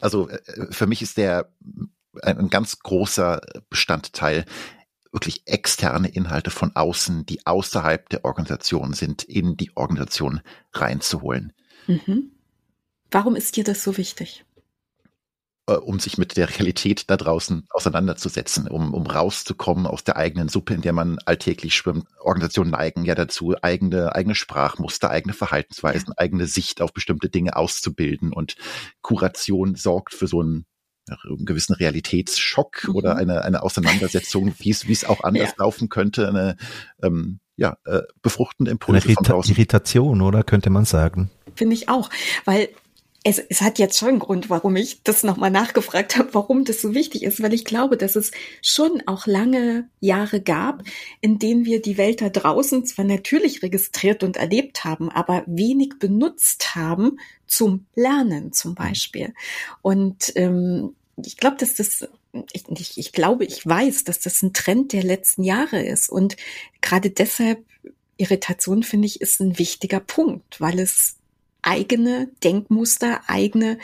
Also 0.00 0.28
äh, 0.28 0.38
für 0.70 0.86
mich 0.86 1.00
ist 1.00 1.16
der 1.16 1.50
ein, 2.22 2.38
ein 2.38 2.50
ganz 2.50 2.80
großer 2.80 3.40
Bestandteil, 3.70 4.44
wirklich 5.12 5.42
externe 5.46 6.08
Inhalte 6.08 6.50
von 6.50 6.74
außen, 6.74 7.24
die 7.24 7.46
außerhalb 7.46 8.08
der 8.08 8.24
Organisation 8.24 8.92
sind, 8.92 9.22
in 9.22 9.56
die 9.56 9.74
Organisation 9.76 10.40
reinzuholen. 10.72 11.52
Mhm. 11.86 12.32
Warum 13.10 13.36
ist 13.36 13.56
dir 13.56 13.64
das 13.64 13.82
so 13.82 13.96
wichtig? 13.96 14.44
Äh, 15.68 15.74
um 15.74 16.00
sich 16.00 16.16
mit 16.16 16.38
der 16.38 16.48
Realität 16.48 17.10
da 17.10 17.18
draußen 17.18 17.66
auseinanderzusetzen, 17.68 18.68
um, 18.68 18.94
um 18.94 19.06
rauszukommen 19.06 19.86
aus 19.86 20.02
der 20.02 20.16
eigenen 20.16 20.48
Suppe, 20.48 20.72
in 20.72 20.80
der 20.80 20.94
man 20.94 21.18
alltäglich 21.26 21.74
schwimmt. 21.74 22.06
Organisationen 22.20 22.70
neigen 22.70 23.04
ja 23.04 23.14
dazu, 23.14 23.54
eigene, 23.60 24.14
eigene 24.14 24.34
Sprachmuster, 24.34 25.10
eigene 25.10 25.34
Verhaltensweisen, 25.34 26.08
ja. 26.08 26.14
eigene 26.16 26.46
Sicht 26.46 26.80
auf 26.80 26.94
bestimmte 26.94 27.28
Dinge 27.28 27.54
auszubilden 27.54 28.32
und 28.32 28.56
Kuration 29.02 29.74
sorgt 29.74 30.14
für 30.14 30.26
so 30.26 30.40
einen 30.40 30.64
einen 31.10 31.46
gewissen 31.46 31.74
Realitätsschock 31.74 32.86
mhm. 32.86 32.94
oder 32.94 33.16
eine, 33.16 33.42
eine 33.42 33.62
Auseinandersetzung, 33.62 34.54
wie 34.58 34.70
es, 34.70 34.88
wie 34.88 34.92
es 34.92 35.04
auch 35.04 35.22
anders 35.22 35.50
ja. 35.50 35.54
laufen 35.64 35.88
könnte, 35.88 36.28
eine 36.28 36.56
ähm, 37.02 37.40
ja, 37.56 37.78
äh, 37.86 38.02
befruchtende 38.22 38.70
Impulse 38.70 39.06
eine 39.06 39.14
Irrita 39.14 39.34
Irritation, 39.34 40.20
oder 40.20 40.42
könnte 40.42 40.68
man 40.70 40.84
sagen? 40.84 41.30
Finde 41.54 41.74
ich 41.74 41.88
auch, 41.88 42.10
weil 42.44 42.68
es, 43.28 43.38
es 43.38 43.60
hat 43.60 43.78
jetzt 43.78 43.98
schon 43.98 44.08
einen 44.08 44.18
Grund, 44.20 44.48
warum 44.48 44.74
ich 44.76 45.02
das 45.02 45.22
nochmal 45.22 45.50
nachgefragt 45.50 46.16
habe, 46.16 46.32
warum 46.32 46.64
das 46.64 46.80
so 46.80 46.94
wichtig 46.94 47.24
ist, 47.24 47.42
weil 47.42 47.52
ich 47.52 47.66
glaube, 47.66 47.98
dass 47.98 48.16
es 48.16 48.30
schon 48.62 49.02
auch 49.06 49.26
lange 49.26 49.88
Jahre 50.00 50.40
gab, 50.40 50.82
in 51.20 51.38
denen 51.38 51.66
wir 51.66 51.82
die 51.82 51.98
Welt 51.98 52.22
da 52.22 52.30
draußen 52.30 52.86
zwar 52.86 53.04
natürlich 53.04 53.62
registriert 53.62 54.22
und 54.24 54.38
erlebt 54.38 54.84
haben, 54.84 55.10
aber 55.10 55.44
wenig 55.46 55.98
benutzt 55.98 56.74
haben 56.74 57.18
zum 57.46 57.84
Lernen 57.94 58.52
zum 58.52 58.74
Beispiel. 58.74 59.34
Und 59.82 60.32
ähm, 60.36 60.94
ich 61.22 61.36
glaube, 61.36 61.56
dass 61.58 61.74
das 61.74 62.08
ich, 62.52 62.64
ich, 62.68 62.98
ich 62.98 63.12
glaube, 63.12 63.44
ich 63.44 63.66
weiß, 63.66 64.04
dass 64.04 64.20
das 64.20 64.42
ein 64.42 64.54
Trend 64.54 64.92
der 64.92 65.02
letzten 65.02 65.42
Jahre 65.42 65.82
ist. 65.82 66.08
Und 66.08 66.36
gerade 66.80 67.10
deshalb, 67.10 67.64
Irritation, 68.16 68.82
finde 68.82 69.06
ich, 69.06 69.20
ist 69.20 69.40
ein 69.40 69.58
wichtiger 69.58 70.00
Punkt, 70.00 70.60
weil 70.60 70.78
es 70.78 71.17
eigene 71.62 72.28
Denkmuster, 72.42 73.22
eigene 73.26 73.78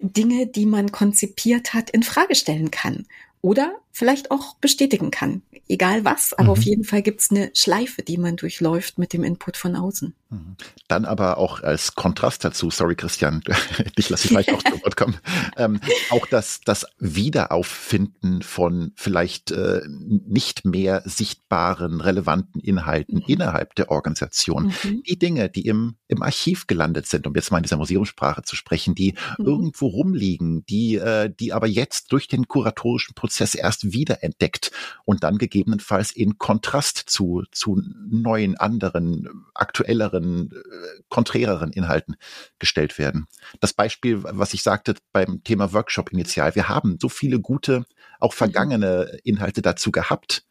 Dinge, 0.00 0.46
die 0.46 0.66
man 0.66 0.92
konzipiert 0.92 1.74
hat, 1.74 1.90
in 1.90 2.02
Frage 2.02 2.34
stellen 2.34 2.70
kann. 2.70 3.06
Oder 3.42 3.78
vielleicht 3.96 4.30
auch 4.30 4.56
bestätigen 4.56 5.10
kann. 5.10 5.40
Egal 5.68 6.04
was, 6.04 6.34
aber 6.34 6.44
mhm. 6.44 6.50
auf 6.50 6.62
jeden 6.62 6.84
Fall 6.84 7.00
gibt's 7.00 7.30
eine 7.30 7.50
Schleife, 7.54 8.02
die 8.02 8.18
man 8.18 8.36
durchläuft 8.36 8.98
mit 8.98 9.14
dem 9.14 9.24
Input 9.24 9.56
von 9.56 9.74
außen. 9.74 10.14
Mhm. 10.28 10.56
Dann 10.86 11.04
aber 11.06 11.38
auch 11.38 11.62
als 11.62 11.94
Kontrast 11.94 12.44
dazu, 12.44 12.70
sorry 12.70 12.94
Christian, 12.94 13.42
dich 13.98 14.10
lasse 14.10 14.26
ich 14.26 14.30
gleich 14.30 14.52
auch 14.52 14.62
zu 14.62 14.82
Wort 14.82 14.96
kommen, 14.96 15.16
ähm, 15.56 15.80
auch 16.10 16.26
das, 16.26 16.60
das 16.64 16.86
Wiederauffinden 16.98 18.42
von 18.42 18.92
vielleicht 18.96 19.50
äh, 19.50 19.80
nicht 19.88 20.66
mehr 20.66 21.02
sichtbaren, 21.06 22.00
relevanten 22.00 22.60
Inhalten 22.60 23.16
mhm. 23.18 23.24
innerhalb 23.26 23.74
der 23.76 23.90
Organisation. 23.90 24.74
Mhm. 24.84 25.02
Die 25.04 25.18
Dinge, 25.18 25.48
die 25.48 25.66
im, 25.66 25.96
im 26.06 26.22
Archiv 26.22 26.66
gelandet 26.66 27.06
sind, 27.06 27.26
um 27.26 27.34
jetzt 27.34 27.50
mal 27.50 27.58
in 27.58 27.62
dieser 27.62 27.78
Museumssprache 27.78 28.42
zu 28.42 28.56
sprechen, 28.56 28.94
die 28.94 29.14
mhm. 29.38 29.46
irgendwo 29.46 29.86
rumliegen, 29.86 30.66
die, 30.66 30.96
äh, 30.96 31.32
die 31.34 31.54
aber 31.54 31.66
jetzt 31.66 32.12
durch 32.12 32.28
den 32.28 32.46
kuratorischen 32.46 33.14
Prozess 33.14 33.54
erst 33.54 33.85
wiederentdeckt 33.92 34.70
und 35.04 35.24
dann 35.24 35.38
gegebenenfalls 35.38 36.10
in 36.12 36.38
Kontrast 36.38 36.98
zu, 36.98 37.44
zu 37.52 37.82
neuen, 38.08 38.56
anderen, 38.56 39.46
aktuelleren, 39.54 40.50
äh, 40.52 41.02
konträreren 41.08 41.72
Inhalten 41.72 42.16
gestellt 42.58 42.98
werden. 42.98 43.26
Das 43.60 43.72
Beispiel, 43.72 44.22
was 44.22 44.54
ich 44.54 44.62
sagte 44.62 44.94
beim 45.12 45.42
Thema 45.44 45.72
Workshop 45.72 46.12
initial, 46.12 46.54
wir 46.54 46.68
haben 46.68 46.98
so 47.00 47.08
viele 47.08 47.40
gute, 47.40 47.84
auch 48.20 48.32
mhm. 48.32 48.36
vergangene 48.36 49.18
Inhalte 49.24 49.62
dazu 49.62 49.90
gehabt, 49.90 50.44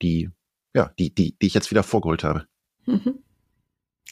die, 0.00 0.30
ja, 0.74 0.92
die, 0.98 1.14
die, 1.14 1.36
die 1.40 1.46
ich 1.46 1.54
jetzt 1.54 1.70
wieder 1.70 1.82
vorgeholt 1.82 2.24
habe. 2.24 2.46
Mhm. 2.86 3.22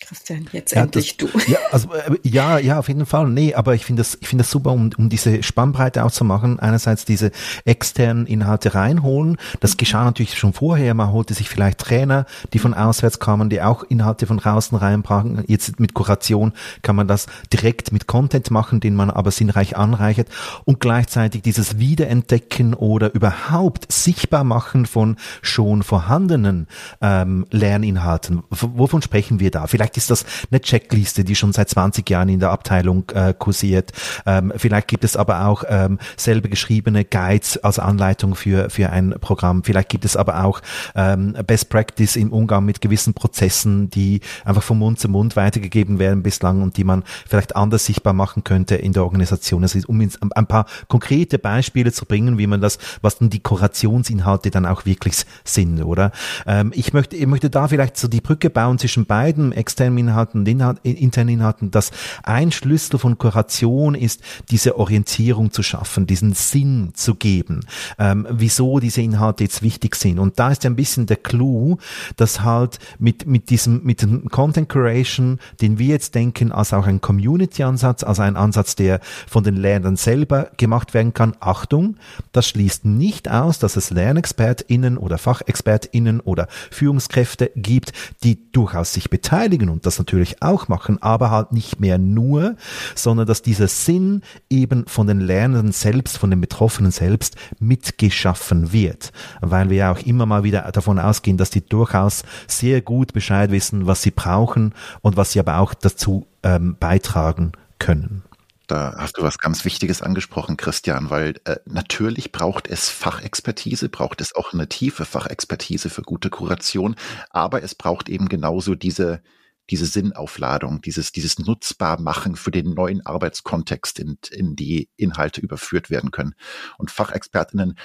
Christian, 0.01 0.47
jetzt 0.53 0.73
ja, 0.73 0.83
endlich 0.83 1.19
das, 1.19 1.31
du. 1.31 1.39
Ja, 1.51 1.59
also, 1.71 1.93
äh, 1.93 2.17
ja, 2.23 2.59
ja, 2.59 2.79
auf 2.79 2.89
jeden 2.89 3.07
Fall. 3.07 3.29
Nee, 3.29 3.55
aber 3.55 3.75
ich 3.75 3.85
finde 3.85 4.01
das, 4.01 4.17
ich 4.21 4.29
finde 4.29 4.43
das 4.43 4.51
super, 4.51 4.73
um, 4.73 4.91
um 4.97 5.09
diese 5.09 5.43
Spannbreite 5.43 6.05
auszumachen. 6.05 6.59
Einerseits 6.59 7.05
diese 7.05 7.31
externen 7.65 8.27
Inhalte 8.27 8.75
reinholen. 8.75 9.37
Das 9.61 9.77
geschah 9.77 10.05
natürlich 10.05 10.39
schon 10.39 10.53
vorher. 10.53 10.95
Man 10.95 11.13
holte 11.13 11.35
sich 11.35 11.49
vielleicht 11.49 11.79
Trainer, 11.79 12.27
die 12.53 12.59
von 12.59 12.75
auswärts 12.75 13.19
kamen, 13.19 13.51
die 13.51 13.61
auch 13.61 13.85
Inhalte 13.85 14.27
von 14.27 14.39
draußen 14.39 14.77
reinbrachen. 14.77 15.45
Jetzt 15.47 15.79
mit 15.79 15.95
Kuration 15.95 16.55
kann 16.83 16.97
man 16.97 17.07
das 17.07 17.27
direkt 17.53 17.93
mit 17.93 18.07
Content 18.07 18.51
machen, 18.51 18.81
den 18.81 18.95
man 18.95 19.11
aber 19.11 19.31
sinnreich 19.31 19.77
anreichert. 19.77 20.29
Und 20.65 20.81
gleichzeitig 20.81 21.43
dieses 21.43 21.79
Wiederentdecken 21.79 22.75
oder 22.75 23.15
überhaupt 23.15 23.93
sichtbar 23.93 24.45
machen 24.45 24.87
von 24.87 25.17
schon 25.43 25.83
vorhandenen 25.83 26.69
ähm, 27.01 27.47
Lerninhalten. 27.51 28.43
W 28.51 28.69
wovon 28.75 29.03
sprechen 29.03 29.41
wir 29.41 29.51
da? 29.51 29.67
Vielleicht 29.67 29.90
Vielleicht 29.91 29.97
ist 29.97 30.11
das 30.11 30.25
eine 30.51 30.61
Checkliste, 30.61 31.25
die 31.25 31.35
schon 31.35 31.53
seit 31.53 31.69
20 31.69 32.09
Jahren 32.09 32.29
in 32.29 32.39
der 32.39 32.51
Abteilung 32.51 33.11
äh, 33.13 33.35
kursiert. 33.37 33.91
Ähm, 34.25 34.53
vielleicht 34.57 34.87
gibt 34.87 35.03
es 35.03 35.17
aber 35.17 35.47
auch 35.47 35.65
ähm, 35.69 35.99
selber 36.17 36.49
geschriebene 36.49 37.05
Guides 37.05 37.59
als 37.59 37.81
Anleitung 37.81 38.37
für, 38.37 38.71
für 38.71 38.91
ein 38.91 39.17
Programm. 39.21 39.65
Vielleicht 39.65 39.89
gibt 39.89 40.05
es 40.05 40.17
aber 40.17 40.45
auch 40.45 40.61
ähm, 40.95 41.35
Best 41.45 41.71
Practice 41.71 42.15
im 42.15 42.33
Umgang 42.33 42.65
mit 42.65 42.81
gewissen 42.81 43.15
Prozessen, 43.15 43.91
die 43.91 44.21
einfach 44.45 44.63
von 44.63 44.79
Mund 44.79 45.01
zu 45.01 45.09
Mund 45.09 45.35
weitergegeben 45.35 45.99
werden 45.99 46.23
bislang 46.23 46.63
und 46.63 46.77
die 46.77 46.85
man 46.85 47.03
vielleicht 47.29 47.57
anders 47.57 47.85
sichtbar 47.85 48.13
machen 48.13 48.45
könnte 48.45 48.77
in 48.77 48.93
der 48.93 49.03
Organisation. 49.03 49.65
Also 49.65 49.81
um 49.89 50.01
ein 50.01 50.47
paar 50.47 50.67
konkrete 50.87 51.41
Beispiele 51.41 51.91
zu 51.91 52.07
bringen, 52.07 52.39
wie 52.39 52.47
man 52.47 52.61
das, 52.61 52.79
was 53.03 53.19
dann 53.19 53.29
die 53.29 53.41
Kurationsinhalte 53.41 54.53
dann 54.53 54.67
auch 54.67 54.87
wirklich 54.87 55.17
sind, 55.43 55.83
oder? 55.83 56.13
Ähm, 56.47 56.71
ich 56.77 56.93
möchte, 56.93 57.17
ich 57.17 57.27
möchte 57.27 57.51
da 57.51 57.67
vielleicht 57.67 57.97
so 57.97 58.07
die 58.07 58.21
Brücke 58.21 58.51
bauen 58.51 58.79
zwischen 58.79 59.07
beiden 59.07 59.51
externen 59.51 59.80
externen 59.81 59.99
Inhalten, 59.99 60.47
Inhalt, 60.47 60.79
internen 60.83 61.31
Inhalten, 61.31 61.71
dass 61.71 61.91
ein 62.23 62.53
Schlüssel 62.53 62.99
von 62.99 63.17
Kuration 63.17 63.95
ist, 63.95 64.23
diese 64.51 64.77
Orientierung 64.79 65.53
zu 65.53 65.63
schaffen, 65.63 66.07
diesen 66.07 66.35
Sinn 66.35 66.91
zu 66.95 67.15
geben, 67.15 67.61
ähm, 67.99 68.27
wieso 68.31 68.79
diese 68.79 69.01
Inhalte 69.01 69.45
jetzt 69.45 69.63
wichtig 69.63 69.97
sind. 69.97 70.19
Und 70.19 70.39
da 70.39 70.51
ist 70.51 70.67
ein 70.67 70.77
bisschen 70.77 71.07
der 71.07 71.17
Clou, 71.17 71.79
dass 72.17 72.43
halt 72.43 72.79
mit, 72.99 73.27
mit 73.27 73.49
diesem, 73.49 73.83
mit 73.83 74.03
dem 74.03 74.29
Content 74.29 74.69
Curation, 74.69 75.39
den 75.63 75.79
wir 75.79 75.87
jetzt 75.89 76.15
denken, 76.15 76.53
als 76.53 76.75
auch 76.75 76.87
ein 76.87 77.01
Community-Ansatz, 77.01 78.05
also 78.05 78.21
ein 78.23 78.37
Ansatz, 78.37 78.77
der 78.77 79.01
von 79.27 79.45
den 79.45 79.57
Lernern 79.57 79.97
selber 79.97 80.51
gemacht 80.59 80.93
werden 80.93 81.15
kann. 81.15 81.37
Achtung, 81.41 81.97
das 82.33 82.47
schließt 82.49 82.85
nicht 82.85 83.31
aus, 83.31 83.59
dass 83.59 83.77
es 83.77 83.91
LernexpertInnen 83.91 84.99
oder 84.99 85.17
FachexpertInnen 85.17 86.21
oder 86.21 86.49
Führungskräfte 86.71 87.51
gibt, 87.57 87.93
die 88.23 88.51
durchaus 88.53 88.93
sich 88.93 89.09
beteiligen 89.09 89.70
und 89.71 89.87
das 89.87 89.99
natürlich 89.99 90.43
auch 90.43 90.69
machen, 90.69 91.01
aber 91.03 91.31
halt 91.31 91.53
nicht 91.53 91.81
mehr 91.81 91.99
nur, 91.99 92.57
sondern 92.95 93.27
dass 93.27 93.43
dieser 93.43 93.69
Sinn 93.69 94.23
eben 94.49 94.87
von 94.87 95.07
den 95.07 95.21
Lernenden 95.21 95.73
selbst, 95.73 96.19
von 96.19 96.31
den 96.31 96.41
Betroffenen 96.41 96.91
selbst 96.91 97.37
mitgeschaffen 97.59 98.73
wird, 98.73 99.13
weil 99.41 99.71
wir 99.71 99.77
ja 99.77 99.93
auch 99.93 100.01
immer 100.01 100.27
mal 100.27 100.45
wieder 100.45 100.71
davon 100.73 100.99
ausgehen, 100.99 101.37
dass 101.37 101.51
die 101.51 101.65
durchaus 101.65 102.23
sehr 102.47 102.81
gut 102.81 103.13
Bescheid 103.13 103.51
wissen, 103.51 103.87
was 103.87 104.03
sie 104.03 104.11
brauchen 104.11 104.75
und 105.03 105.17
was 105.17 105.33
sie 105.33 105.41
aber 105.41 105.59
auch 105.59 105.75
dazu 105.75 106.27
ähm, 106.43 106.77
beitragen 106.79 107.53
können. 107.79 108.23
Da 108.71 108.95
hast 108.97 109.19
du 109.19 109.23
was 109.23 109.39
ganz 109.39 109.65
Wichtiges 109.65 110.01
angesprochen, 110.01 110.57
Christian, 110.57 111.11
weil 111.11 111.41
äh, 111.45 111.57
natürlich 111.65 112.31
braucht 112.31 112.69
es 112.69 112.89
Fachexpertise, 112.89 113.89
braucht 113.89 114.21
es 114.21 114.33
auch 114.37 114.53
eine 114.53 114.69
tiefe 114.69 115.05
Fachexpertise 115.05 115.91
für 115.91 116.03
gute 116.03 116.31
Kuration, 116.31 116.95
aber 117.31 117.65
es 117.65 117.75
braucht 117.75 118.09
eben 118.09 118.29
genauso 118.29 118.77
diese, 118.77 119.23
diese 119.71 119.87
Sinnaufladung, 119.87 120.81
dieses, 120.81 121.13
dieses 121.13 121.39
Nutzbarmachen 121.39 122.37
für 122.37 122.51
den 122.51 122.75
neuen 122.75 123.05
Arbeitskontext, 123.07 123.99
in, 123.99 124.19
in 124.31 124.57
die 124.57 124.91
Inhalte 124.97 125.41
überführt 125.41 125.91
werden 125.91 126.11
können. 126.11 126.35
Und 126.77 126.91
Fachexpertinnen 126.91 127.77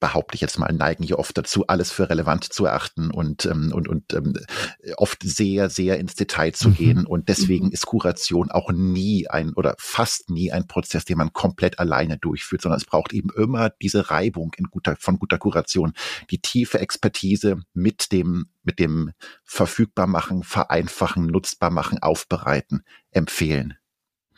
behaupte 0.00 0.34
ich 0.34 0.40
jetzt 0.40 0.58
mal, 0.58 0.72
neigen 0.72 1.04
hier 1.04 1.18
oft 1.18 1.36
dazu, 1.36 1.66
alles 1.66 1.92
für 1.92 2.08
relevant 2.08 2.44
zu 2.44 2.64
erachten 2.64 3.10
und, 3.10 3.44
ähm, 3.44 3.70
und, 3.72 3.86
und 3.86 4.12
ähm, 4.14 4.34
oft 4.96 5.22
sehr, 5.22 5.68
sehr 5.68 5.98
ins 5.98 6.14
Detail 6.14 6.52
zu 6.52 6.70
mhm. 6.70 6.74
gehen. 6.74 7.06
Und 7.06 7.28
deswegen 7.28 7.66
mhm. 7.66 7.72
ist 7.72 7.86
Kuration 7.86 8.50
auch 8.50 8.72
nie 8.72 9.28
ein 9.28 9.52
oder 9.52 9.76
fast 9.78 10.30
nie 10.30 10.50
ein 10.50 10.66
Prozess, 10.66 11.04
den 11.04 11.18
man 11.18 11.32
komplett 11.32 11.78
alleine 11.78 12.18
durchführt, 12.18 12.62
sondern 12.62 12.78
es 12.78 12.86
braucht 12.86 13.12
eben 13.12 13.28
immer 13.36 13.70
diese 13.70 14.10
Reibung 14.10 14.52
in 14.56 14.64
guter, 14.64 14.96
von 14.98 15.18
guter 15.18 15.38
Kuration, 15.38 15.92
die 16.30 16.40
tiefe 16.40 16.80
Expertise 16.80 17.58
mit 17.74 18.10
dem, 18.10 18.46
mit 18.62 18.78
dem 18.78 19.12
verfügbar 19.44 20.06
machen, 20.06 20.42
vereinfachen, 20.42 21.26
nutzbar 21.26 21.70
machen, 21.70 21.98
aufbereiten, 21.98 22.82
empfehlen. 23.10 23.74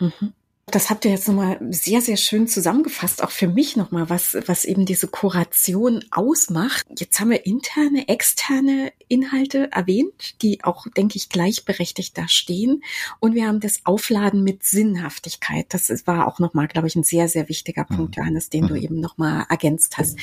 Mhm. 0.00 0.34
Das 0.72 0.88
habt 0.88 1.04
ihr 1.04 1.10
jetzt 1.10 1.28
nochmal 1.28 1.58
sehr, 1.68 2.00
sehr 2.00 2.16
schön 2.16 2.48
zusammengefasst, 2.48 3.22
auch 3.22 3.30
für 3.30 3.46
mich 3.46 3.76
nochmal, 3.76 4.08
was, 4.08 4.38
was 4.46 4.64
eben 4.64 4.86
diese 4.86 5.06
Kuration 5.06 6.02
ausmacht. 6.10 6.86
Jetzt 6.96 7.20
haben 7.20 7.28
wir 7.28 7.44
interne, 7.44 8.08
externe 8.08 8.90
Inhalte 9.06 9.70
erwähnt, 9.70 10.40
die 10.40 10.64
auch, 10.64 10.86
denke 10.96 11.16
ich, 11.16 11.28
gleichberechtigt 11.28 12.16
da 12.16 12.26
stehen. 12.26 12.82
Und 13.20 13.34
wir 13.34 13.46
haben 13.46 13.60
das 13.60 13.84
Aufladen 13.84 14.42
mit 14.42 14.64
Sinnhaftigkeit. 14.64 15.66
Das 15.68 15.90
war 16.06 16.26
auch 16.26 16.38
nochmal, 16.38 16.68
glaube 16.68 16.88
ich, 16.88 16.96
ein 16.96 17.04
sehr, 17.04 17.28
sehr 17.28 17.50
wichtiger 17.50 17.84
Punkt, 17.84 18.16
mhm. 18.16 18.22
Johannes, 18.22 18.48
den 18.48 18.66
du 18.66 18.74
mhm. 18.74 18.82
eben 18.82 19.00
nochmal 19.00 19.44
ergänzt 19.50 19.98
hast. 19.98 20.18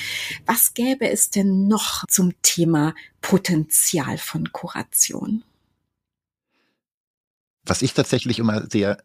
Was 0.47 0.73
gäbe 0.73 1.07
es 1.07 1.29
denn 1.29 1.67
noch 1.67 2.07
zum 2.07 2.33
Thema 2.41 2.95
Potenzial 3.21 4.17
von 4.17 4.51
Kuration? 4.51 5.43
Was 7.65 7.83
ich 7.83 7.93
tatsächlich 7.93 8.39
immer 8.39 8.65
sehr 8.67 8.97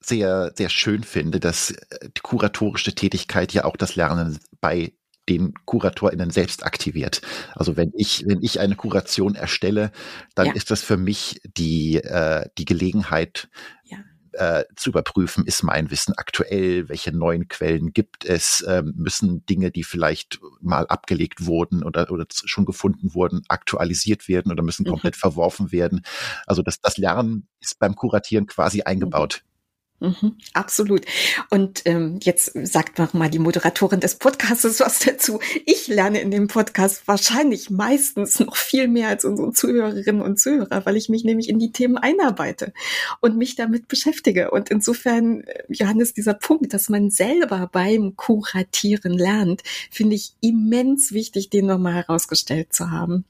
sehr, 0.00 0.52
sehr 0.54 0.68
schön 0.68 1.02
finde, 1.02 1.40
dass 1.40 1.70
äh, 1.70 2.08
die 2.16 2.20
kuratorische 2.22 2.94
Tätigkeit 2.94 3.52
ja 3.52 3.64
auch 3.64 3.76
das 3.76 3.96
Lernen 3.96 4.38
bei 4.60 4.92
den 5.28 5.54
KuratorInnen 5.64 6.30
selbst 6.30 6.64
aktiviert. 6.64 7.20
Also 7.54 7.76
wenn 7.76 7.92
ich, 7.94 8.24
wenn 8.26 8.42
ich 8.42 8.60
eine 8.60 8.76
Kuration 8.76 9.34
erstelle, 9.34 9.90
dann 10.34 10.46
ja. 10.46 10.52
ist 10.52 10.70
das 10.70 10.82
für 10.82 10.96
mich 10.96 11.40
die, 11.56 11.96
äh, 11.96 12.48
die 12.58 12.64
Gelegenheit, 12.64 13.48
ja. 13.84 13.98
äh, 14.32 14.64
zu 14.76 14.90
überprüfen, 14.90 15.44
ist 15.44 15.64
mein 15.64 15.90
Wissen 15.90 16.14
aktuell, 16.16 16.88
welche 16.88 17.10
neuen 17.10 17.48
Quellen 17.48 17.92
gibt 17.92 18.24
es, 18.24 18.64
ähm, 18.68 18.94
müssen 18.96 19.44
Dinge, 19.46 19.72
die 19.72 19.82
vielleicht 19.82 20.38
mal 20.60 20.86
abgelegt 20.86 21.46
wurden 21.46 21.82
oder, 21.82 22.10
oder 22.12 22.26
schon 22.30 22.64
gefunden 22.64 23.14
wurden, 23.14 23.42
aktualisiert 23.48 24.28
werden 24.28 24.52
oder 24.52 24.62
müssen 24.62 24.84
mhm. 24.84 24.90
komplett 24.90 25.16
verworfen 25.16 25.72
werden. 25.72 26.02
Also 26.46 26.62
das, 26.62 26.80
das 26.80 26.98
Lernen 26.98 27.48
ist 27.60 27.80
beim 27.80 27.96
Kuratieren 27.96 28.46
quasi 28.46 28.82
eingebaut. 28.82 29.42
Mhm. 29.42 29.55
Mhm, 29.98 30.36
absolut. 30.52 31.06
Und 31.48 31.82
ähm, 31.86 32.20
jetzt 32.22 32.52
sagt 32.54 32.98
noch 32.98 33.14
mal 33.14 33.30
die 33.30 33.38
Moderatorin 33.38 34.00
des 34.00 34.16
Podcasts 34.16 34.78
was 34.80 34.98
dazu. 34.98 35.40
Ich 35.64 35.88
lerne 35.88 36.20
in 36.20 36.30
dem 36.30 36.48
Podcast 36.48 37.08
wahrscheinlich 37.08 37.70
meistens 37.70 38.38
noch 38.38 38.56
viel 38.56 38.88
mehr 38.88 39.08
als 39.08 39.24
unsere 39.24 39.52
Zuhörerinnen 39.52 40.20
und 40.20 40.38
Zuhörer, 40.38 40.84
weil 40.84 40.96
ich 40.96 41.08
mich 41.08 41.24
nämlich 41.24 41.48
in 41.48 41.58
die 41.58 41.72
Themen 41.72 41.96
einarbeite 41.96 42.74
und 43.20 43.38
mich 43.38 43.56
damit 43.56 43.88
beschäftige. 43.88 44.50
Und 44.50 44.70
insofern, 44.70 45.40
äh, 45.40 45.64
Johannes, 45.68 46.12
dieser 46.12 46.34
Punkt, 46.34 46.74
dass 46.74 46.90
man 46.90 47.10
selber 47.10 47.70
beim 47.72 48.16
Kuratieren 48.16 49.14
lernt, 49.14 49.62
finde 49.90 50.16
ich 50.16 50.34
immens 50.42 51.12
wichtig, 51.12 51.48
den 51.48 51.66
nochmal 51.66 51.94
herausgestellt 51.94 52.74
zu 52.74 52.90
haben 52.90 53.24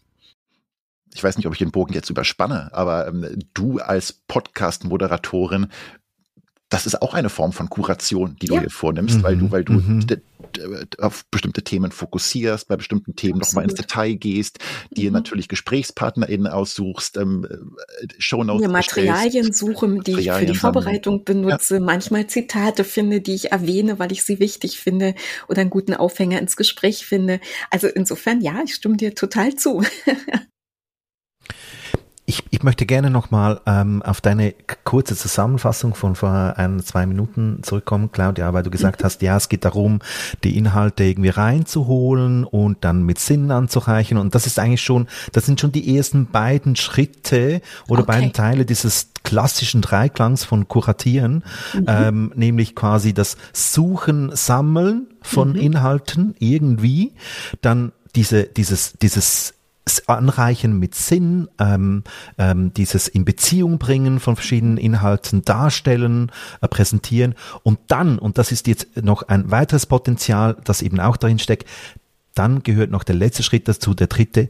ich 1.14 1.24
weiß 1.24 1.38
nicht, 1.38 1.46
ob 1.46 1.54
ich 1.54 1.58
den 1.58 1.70
Bogen 1.70 1.94
jetzt 1.94 2.10
überspanne, 2.10 2.68
aber 2.72 3.08
ähm, 3.08 3.38
du 3.54 3.78
als 3.78 4.12
Podcast-Moderatorin 4.12 5.68
das 6.68 6.84
ist 6.84 7.00
auch 7.00 7.14
eine 7.14 7.28
Form 7.28 7.52
von 7.52 7.70
Kuration, 7.70 8.36
die 8.42 8.46
du 8.46 8.54
ja. 8.54 8.60
hier 8.60 8.70
vornimmst, 8.70 9.18
mhm. 9.18 9.22
weil 9.22 9.36
du, 9.36 9.50
weil 9.52 9.64
du 9.64 9.74
mhm. 9.74 10.04
auf 10.98 11.24
bestimmte 11.30 11.62
Themen 11.62 11.92
fokussierst, 11.92 12.66
bei 12.66 12.76
bestimmten 12.76 13.14
Themen 13.14 13.38
nochmal 13.38 13.64
ins 13.64 13.74
Detail 13.74 14.14
gehst, 14.14 14.58
dir 14.90 15.10
mhm. 15.10 15.14
natürlich 15.14 15.46
GesprächspartnerInnen 15.46 16.48
aussuchst, 16.48 17.18
ähm, 17.18 17.46
äh, 17.48 18.06
Shownotes. 18.18 18.66
Mir 18.66 18.72
Materialien 18.72 19.52
suche, 19.52 19.86
die 19.86 20.12
Materialien 20.12 20.18
ich 20.18 20.30
für 20.30 20.52
die 20.52 20.58
Vorbereitung 20.58 21.24
benutze, 21.24 21.74
ja. 21.76 21.80
manchmal 21.80 22.26
Zitate 22.26 22.82
finde, 22.82 23.20
die 23.20 23.34
ich 23.34 23.52
erwähne, 23.52 24.00
weil 24.00 24.10
ich 24.10 24.24
sie 24.24 24.40
wichtig 24.40 24.80
finde 24.80 25.14
oder 25.46 25.60
einen 25.60 25.70
guten 25.70 25.94
Aufhänger 25.94 26.40
ins 26.40 26.56
Gespräch 26.56 27.06
finde. 27.06 27.40
Also 27.70 27.86
insofern, 27.86 28.40
ja, 28.40 28.60
ich 28.64 28.74
stimme 28.74 28.96
dir 28.96 29.14
total 29.14 29.54
zu. 29.54 29.84
Ich, 32.28 32.42
ich 32.50 32.64
möchte 32.64 32.86
gerne 32.86 33.08
nochmal 33.08 33.60
ähm, 33.66 34.02
auf 34.02 34.20
deine 34.20 34.52
kurze 34.82 35.14
Zusammenfassung 35.14 35.94
von 35.94 36.16
vor 36.16 36.54
ein, 36.56 36.80
zwei 36.80 37.06
Minuten 37.06 37.60
zurückkommen, 37.62 38.10
Claudia, 38.10 38.52
weil 38.52 38.64
du 38.64 38.70
gesagt 38.70 39.04
hast, 39.04 39.22
ja, 39.22 39.36
es 39.36 39.48
geht 39.48 39.64
darum, 39.64 40.00
die 40.42 40.58
Inhalte 40.58 41.04
irgendwie 41.04 41.28
reinzuholen 41.28 42.42
und 42.42 42.84
dann 42.84 43.04
mit 43.04 43.20
Sinn 43.20 43.52
anzureichen. 43.52 44.18
Und 44.18 44.34
das 44.34 44.46
ist 44.46 44.58
eigentlich 44.58 44.82
schon, 44.82 45.06
das 45.32 45.46
sind 45.46 45.60
schon 45.60 45.70
die 45.70 45.96
ersten 45.96 46.26
beiden 46.26 46.74
Schritte 46.74 47.62
oder 47.86 48.02
okay. 48.02 48.12
beiden 48.12 48.32
Teile 48.32 48.64
dieses 48.64 49.10
klassischen 49.22 49.80
Dreiklangs 49.80 50.44
von 50.44 50.66
Kuratieren, 50.66 51.44
mhm. 51.74 51.84
ähm, 51.86 52.32
nämlich 52.34 52.74
quasi 52.74 53.14
das 53.14 53.36
Suchen, 53.52 54.34
Sammeln 54.34 55.06
von 55.22 55.50
mhm. 55.50 55.56
Inhalten 55.56 56.34
irgendwie, 56.40 57.12
dann 57.60 57.92
diese, 58.16 58.44
dieses, 58.44 58.94
dieses 58.94 59.55
Anreichen 60.06 60.78
mit 60.78 60.94
Sinn, 60.94 61.48
ähm, 61.58 62.02
ähm, 62.38 62.74
dieses 62.74 63.08
in 63.08 63.24
Beziehung 63.24 63.78
bringen 63.78 64.18
von 64.18 64.34
verschiedenen 64.34 64.78
Inhalten, 64.78 65.42
darstellen, 65.42 66.32
äh, 66.60 66.68
präsentieren. 66.68 67.34
Und 67.62 67.78
dann, 67.88 68.18
und 68.18 68.38
das 68.38 68.52
ist 68.52 68.66
jetzt 68.66 69.02
noch 69.02 69.22
ein 69.22 69.50
weiteres 69.50 69.86
Potenzial, 69.86 70.56
das 70.64 70.82
eben 70.82 70.98
auch 71.00 71.16
darin 71.16 71.38
steckt, 71.38 71.68
dann 72.34 72.62
gehört 72.62 72.90
noch 72.90 73.04
der 73.04 73.14
letzte 73.14 73.42
Schritt 73.42 73.68
dazu, 73.68 73.94
der 73.94 74.08
dritte, 74.08 74.48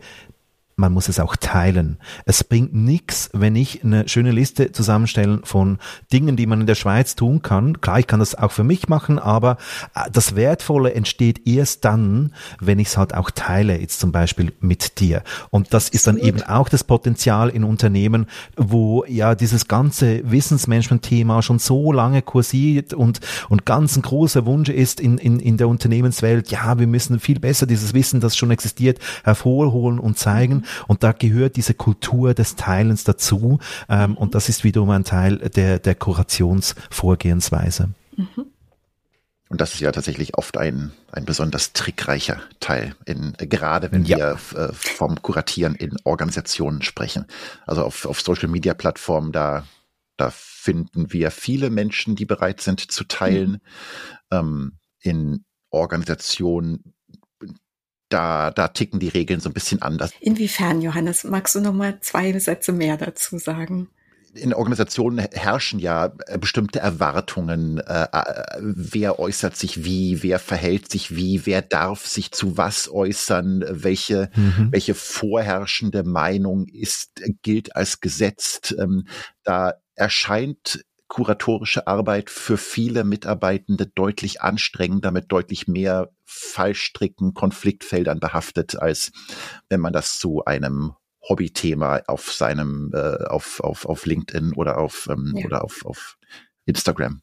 man 0.79 0.93
muss 0.93 1.09
es 1.09 1.19
auch 1.19 1.37
teilen. 1.37 1.97
Es 2.27 2.45
bringt 2.45 2.75
nichts, 2.75 3.31
wenn 3.33 3.57
ich 3.57 3.83
eine 3.83 4.07
schöne 4.09 4.31
Liste 4.31 4.73
zusammenstellen 4.73 5.41
von 5.43 5.79
Dingen, 6.12 6.37
die 6.37 6.47
man 6.47 6.61
in 6.61 6.67
der 6.67 6.75
Schweiz 6.75 7.17
tun 7.17 7.41
kann. 7.41 7.81
Klar, 7.81 7.99
ich 7.99 8.07
kann 8.07 8.21
das 8.21 8.35
auch 8.35 8.53
für 8.53 8.62
mich 8.62 8.87
machen, 8.87 9.19
aber 9.19 9.57
äh, 9.95 10.11
das 10.12 10.37
Wertvolle 10.37 10.93
entsteht 10.93 11.47
erst 11.47 11.87
dann, 11.87 12.35
wenn 12.61 12.79
ich 12.79 12.89
es 12.89 12.99
halt 12.99 13.15
auch 13.15 13.31
teile, 13.31 13.81
jetzt 13.81 14.01
zum 14.01 14.12
Beispiel 14.12 14.53
mit 14.61 15.01
dir. 15.01 15.23
Und 15.49 15.73
das 15.73 15.89
ist 15.89 16.07
dann 16.07 16.19
eben 16.19 16.43
auch 16.43 16.69
das 16.69 16.85
Potenzial 16.85 17.49
in 17.49 17.65
Unternehmen, 17.65 18.27
wo 18.59 19.03
ja 19.07 19.35
dieses 19.35 19.69
ganze 19.69 20.31
Wissensmanagement-Thema 20.31 21.41
schon 21.41 21.59
so 21.59 21.91
lange 21.91 22.21
kursiert 22.21 22.93
und, 22.93 23.21
und 23.49 23.65
ganz 23.65 23.97
ein 23.97 24.03
großer 24.03 24.45
Wunsch 24.45 24.69
ist 24.69 25.01
in, 25.01 25.17
in, 25.17 25.41
in 25.41 25.57
der 25.57 25.69
Unternehmenswelt, 25.69 26.51
ja, 26.51 26.79
wir 26.79 26.87
müssen 26.87 27.19
viel 27.19 27.41
besser 27.41 27.65
dieses 27.65 27.95
Wissen, 27.95 28.21
das 28.21 28.37
schon 28.37 28.51
existiert, 28.51 28.99
hervorholen 29.25 29.99
und 29.99 30.19
zeigen. 30.19 30.65
Und 30.87 31.02
da 31.02 31.12
gehört 31.12 31.57
diese 31.57 31.74
Kultur 31.74 32.35
des 32.35 32.57
Teilens 32.57 33.05
dazu. 33.05 33.59
Ähm. 33.88 34.16
Und 34.16 34.35
das 34.35 34.48
ist 34.48 34.64
wiederum 34.64 34.90
ein 34.90 35.05
Teil 35.05 35.38
der, 35.38 35.79
der 35.79 35.94
Kurationsvorgehensweise. 35.94 37.90
Mhm. 38.16 38.46
Und 39.48 39.61
das 39.61 39.74
ist 39.74 39.81
ja 39.81 39.92
tatsächlich 39.92 40.37
oft 40.37 40.57
ein, 40.57 40.92
ein 41.12 41.24
besonders 41.24 41.72
trickreicher 41.72 42.40
Teil, 42.59 42.96
in, 43.05 43.33
gerade 43.38 43.92
wenn 43.92 44.05
ja. 44.05 44.18
wir 44.18 44.38
äh, 44.59 44.72
vom 44.72 45.22
Kuratieren 45.22 45.76
in 45.76 45.96
Organisationen 46.02 46.83
sprechen. 46.83 47.26
Also 47.64 47.85
auf, 47.85 48.07
auf 48.07 48.20
Social 48.20 48.48
Media 48.48 48.74
Plattformen, 48.74 49.31
da, 49.31 49.64
da 50.16 50.31
finden 50.33 51.12
wir 51.12 51.31
viele 51.31 51.70
Menschen, 51.70 52.16
die 52.16 52.24
bereit 52.24 52.61
sind 52.61 52.81
zu 52.81 53.05
teilen. 53.05 53.52
Mhm. 53.52 53.59
Ähm, 54.33 54.72
in 55.00 55.44
Organisationen 55.70 56.94
da, 58.09 58.51
da 58.51 58.69
ticken 58.69 59.01
die 59.01 59.09
Regeln 59.09 59.40
so 59.40 59.49
ein 59.49 59.55
bisschen 59.55 59.83
anders. 59.83 60.11
Inwiefern, 60.21 60.81
Johannes? 60.81 61.25
Magst 61.25 61.55
du 61.55 61.61
noch 61.61 61.73
mal 61.73 61.99
zwei 62.01 62.38
Sätze 62.38 62.73
mehr 62.73 62.97
dazu 62.97 63.38
sagen? 63.38 63.88
in 64.37 64.55
Organisationen 64.55 65.19
herrschen 65.33 65.79
ja 65.79 66.12
äh, 66.27 66.38
bestimmte 66.38 66.79
Erwartungen. 66.79 67.79
Äh, 67.79 68.07
äh, 68.12 68.59
wer 68.61 69.19
äußert 69.19 69.57
sich 69.57 69.85
wie, 69.85 70.23
wer 70.23 70.38
verhält 70.38 70.90
sich 70.90 71.16
wie, 71.16 71.47
wer 71.47 71.62
darf 71.62 72.07
sich 72.07 72.33
zu 72.33 72.57
was 72.57 72.90
äußern, 72.90 73.64
welche, 73.69 74.31
mhm. 74.35 74.69
welche 74.71 74.95
vorherrschende 74.95 76.05
Meinung 76.05 76.66
ist, 76.66 77.23
gilt 77.42 77.75
als 77.75 78.01
gesetzt. 78.01 78.77
Ähm, 78.79 79.07
da 79.42 79.75
erscheint 79.95 80.85
kuratorische 81.09 81.87
Arbeit 81.87 82.31
für 82.31 82.57
viele 82.57 83.05
Mitarbeitende 83.05 83.87
deutlich 83.87 84.42
anstrengender, 84.42 85.11
mit 85.11 85.31
deutlich 85.31 85.69
mehr 85.69 86.11
Fallstricken, 86.25 87.35
Konfliktfeldern 87.35 88.21
behaftet, 88.21 88.77
als 88.77 89.12
wenn 89.69 89.81
man 89.81 89.92
das 89.92 90.19
zu 90.19 90.45
einem 90.45 90.95
Hobbythema 91.29 92.03
auf 92.07 92.33
seinem, 92.33 92.90
äh, 92.95 93.25
auf, 93.25 93.61
auf, 93.61 93.87
auf 93.87 94.07
LinkedIn 94.07 94.53
oder 94.55 94.79
auf, 94.79 95.09
ähm, 95.11 95.35
ja. 95.37 95.47
oder 95.47 95.64
auf, 95.64 95.85
auf 95.85 96.19
Instagram 96.64 97.23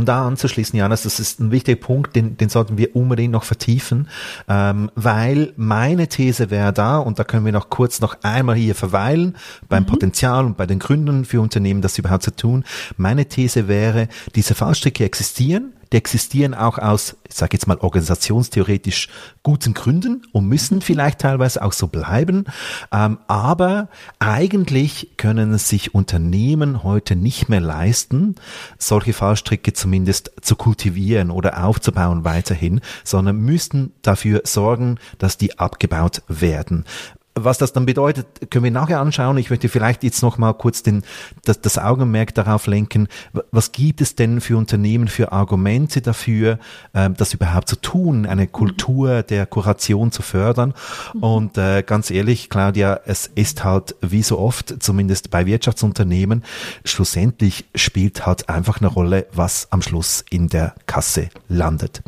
um 0.00 0.06
da 0.06 0.26
anzuschließen, 0.26 0.78
Janis, 0.78 1.02
das 1.02 1.20
ist 1.20 1.40
ein 1.40 1.50
wichtiger 1.50 1.80
Punkt, 1.80 2.16
den, 2.16 2.36
den 2.36 2.48
sollten 2.48 2.78
wir 2.78 2.96
unbedingt 2.96 3.32
noch 3.32 3.44
vertiefen, 3.44 4.08
ähm, 4.48 4.90
weil 4.94 5.52
meine 5.56 6.08
These 6.08 6.50
wäre 6.50 6.72
da, 6.72 6.98
und 6.98 7.18
da 7.18 7.24
können 7.24 7.44
wir 7.44 7.52
noch 7.52 7.68
kurz 7.68 8.00
noch 8.00 8.16
einmal 8.22 8.56
hier 8.56 8.74
verweilen, 8.74 9.36
beim 9.68 9.82
mhm. 9.82 9.88
Potenzial 9.88 10.46
und 10.46 10.56
bei 10.56 10.66
den 10.66 10.78
Gründen 10.78 11.24
für 11.24 11.40
Unternehmen, 11.40 11.82
das 11.82 11.98
überhaupt 11.98 12.22
zu 12.22 12.34
tun. 12.34 12.64
Meine 12.96 13.26
These 13.26 13.68
wäre, 13.68 14.08
diese 14.34 14.54
Fallstricke 14.54 15.04
existieren, 15.04 15.74
die 15.92 15.96
existieren 15.96 16.54
auch 16.54 16.78
aus, 16.78 17.16
ich 17.28 17.34
sage 17.34 17.54
jetzt 17.54 17.66
mal 17.66 17.78
organisationstheoretisch 17.78 19.08
guten 19.42 19.74
Gründen 19.74 20.22
und 20.32 20.46
müssen 20.46 20.80
vielleicht 20.80 21.20
teilweise 21.20 21.62
auch 21.62 21.72
so 21.72 21.88
bleiben. 21.88 22.44
Ähm, 22.92 23.18
aber 23.26 23.88
eigentlich 24.18 25.16
können 25.16 25.52
es 25.52 25.68
sich 25.68 25.94
Unternehmen 25.94 26.82
heute 26.82 27.16
nicht 27.16 27.48
mehr 27.48 27.60
leisten, 27.60 28.36
solche 28.78 29.12
Fallstricke 29.12 29.72
zumindest 29.72 30.32
zu 30.40 30.56
kultivieren 30.56 31.30
oder 31.30 31.64
aufzubauen 31.64 32.24
weiterhin, 32.24 32.80
sondern 33.04 33.36
müssten 33.36 33.92
dafür 34.02 34.42
sorgen, 34.44 34.98
dass 35.18 35.38
die 35.38 35.58
abgebaut 35.58 36.22
werden. 36.28 36.84
Was 37.34 37.58
das 37.58 37.72
dann 37.72 37.86
bedeutet, 37.86 38.50
können 38.50 38.64
wir 38.64 38.70
nachher 38.70 39.00
anschauen. 39.00 39.38
Ich 39.38 39.50
möchte 39.50 39.68
vielleicht 39.68 40.02
jetzt 40.02 40.22
noch 40.22 40.36
mal 40.36 40.52
kurz 40.52 40.82
den, 40.82 41.04
das, 41.44 41.60
das 41.60 41.78
Augenmerk 41.78 42.34
darauf 42.34 42.66
lenken. 42.66 43.08
Was 43.52 43.72
gibt 43.72 44.00
es 44.00 44.16
denn 44.16 44.40
für 44.40 44.56
Unternehmen, 44.56 45.08
für 45.08 45.32
Argumente 45.32 46.00
dafür, 46.02 46.58
äh, 46.92 47.10
das 47.10 47.32
überhaupt 47.34 47.68
zu 47.68 47.76
tun, 47.76 48.26
eine 48.26 48.46
Kultur 48.46 49.22
der 49.22 49.46
Kuration 49.46 50.10
zu 50.10 50.22
fördern? 50.22 50.74
Mhm. 51.14 51.22
Und 51.22 51.58
äh, 51.58 51.82
ganz 51.82 52.10
ehrlich, 52.10 52.50
Claudia, 52.50 53.00
es 53.06 53.28
ist 53.34 53.64
halt 53.64 53.94
wie 54.00 54.22
so 54.22 54.38
oft, 54.38 54.82
zumindest 54.82 55.30
bei 55.30 55.46
Wirtschaftsunternehmen, 55.46 56.44
schlussendlich 56.84 57.66
spielt 57.74 58.26
halt 58.26 58.48
einfach 58.48 58.80
eine 58.80 58.88
Rolle, 58.88 59.26
was 59.32 59.68
am 59.70 59.82
Schluss 59.82 60.24
in 60.30 60.48
der 60.48 60.74
Kasse 60.86 61.28
landet. 61.48 62.02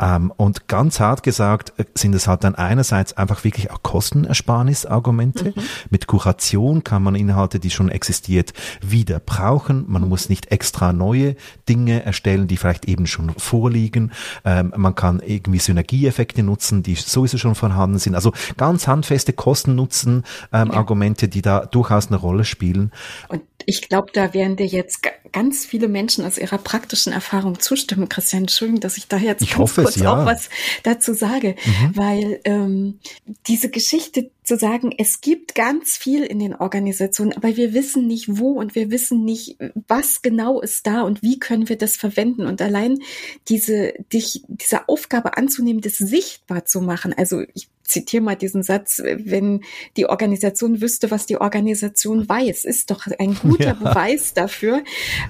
Ähm, 0.00 0.32
und 0.36 0.68
ganz 0.68 1.00
hart 1.00 1.22
gesagt 1.22 1.72
äh, 1.78 1.84
sind 1.94 2.14
es 2.14 2.28
halt 2.28 2.44
dann 2.44 2.54
einerseits 2.54 3.16
einfach 3.16 3.44
wirklich 3.44 3.70
auch 3.70 3.82
Kostenersparnisargumente. 3.82 5.52
Mhm. 5.56 5.62
Mit 5.90 6.06
Kuration 6.06 6.84
kann 6.84 7.02
man 7.02 7.14
Inhalte, 7.14 7.58
die 7.58 7.70
schon 7.70 7.88
existiert, 7.88 8.52
wieder 8.80 9.18
brauchen. 9.18 9.84
Man 9.88 10.08
muss 10.08 10.28
nicht 10.28 10.52
extra 10.52 10.92
neue 10.92 11.36
Dinge 11.68 12.04
erstellen, 12.04 12.46
die 12.46 12.56
vielleicht 12.56 12.86
eben 12.86 13.06
schon 13.06 13.30
vorliegen. 13.30 14.12
Ähm, 14.44 14.72
man 14.76 14.94
kann 14.94 15.20
irgendwie 15.20 15.58
Synergieeffekte 15.58 16.42
nutzen, 16.42 16.82
die 16.82 16.94
sowieso 16.94 17.38
schon 17.38 17.54
vorhanden 17.54 17.98
sind. 17.98 18.14
Also 18.14 18.32
ganz 18.56 18.86
handfeste 18.86 19.32
Kosten-Nutzen-Argumente, 19.32 21.26
ähm, 21.26 21.28
ja. 21.28 21.32
die 21.32 21.42
da 21.42 21.66
durchaus 21.66 22.08
eine 22.08 22.16
Rolle 22.16 22.44
spielen. 22.44 22.92
Und 23.28 23.42
ich 23.68 23.86
glaube, 23.86 24.10
da 24.14 24.32
werden 24.32 24.56
dir 24.56 24.64
jetzt 24.64 25.02
ganz 25.30 25.66
viele 25.66 25.88
Menschen 25.88 26.24
aus 26.24 26.38
ihrer 26.38 26.56
praktischen 26.56 27.12
Erfahrung 27.12 27.60
zustimmen. 27.60 28.08
Christian, 28.08 28.44
Entschuldigung, 28.44 28.80
dass 28.80 28.96
ich 28.96 29.08
da 29.08 29.18
jetzt 29.18 29.42
ich 29.42 29.50
ganz 29.50 29.74
kurz 29.74 29.96
es, 29.96 30.02
ja. 30.02 30.22
auch 30.22 30.24
was 30.24 30.48
dazu 30.84 31.12
sage, 31.12 31.54
mhm. 31.66 31.90
weil 31.94 32.40
ähm, 32.44 32.98
diese 33.46 33.68
Geschichte 33.68 34.30
zu 34.42 34.56
sagen, 34.56 34.94
es 34.96 35.20
gibt 35.20 35.54
ganz 35.54 35.98
viel 35.98 36.24
in 36.24 36.38
den 36.38 36.54
Organisationen, 36.54 37.34
aber 37.34 37.56
wir 37.56 37.74
wissen 37.74 38.06
nicht 38.06 38.38
wo 38.38 38.52
und 38.52 38.74
wir 38.74 38.90
wissen 38.90 39.26
nicht, 39.26 39.58
was 39.86 40.22
genau 40.22 40.62
ist 40.62 40.86
da 40.86 41.02
und 41.02 41.22
wie 41.22 41.38
können 41.38 41.68
wir 41.68 41.76
das 41.76 41.98
verwenden. 41.98 42.46
Und 42.46 42.62
allein 42.62 43.00
diese, 43.48 43.92
dich, 44.14 44.44
diese 44.48 44.88
Aufgabe 44.88 45.36
anzunehmen, 45.36 45.82
das 45.82 45.98
sichtbar 45.98 46.64
zu 46.64 46.80
machen. 46.80 47.12
Also 47.12 47.42
ich 47.52 47.68
zitiere 47.88 48.22
mal 48.22 48.36
diesen 48.36 48.62
Satz, 48.62 49.02
wenn 49.04 49.62
die 49.96 50.06
Organisation 50.06 50.80
wüsste, 50.80 51.10
was 51.10 51.26
die 51.26 51.40
Organisation 51.40 52.28
weiß, 52.28 52.64
ist 52.64 52.90
doch 52.90 53.06
ein 53.18 53.34
guter 53.34 53.64
ja. 53.64 53.72
Beweis 53.74 54.34
dafür. 54.34 54.82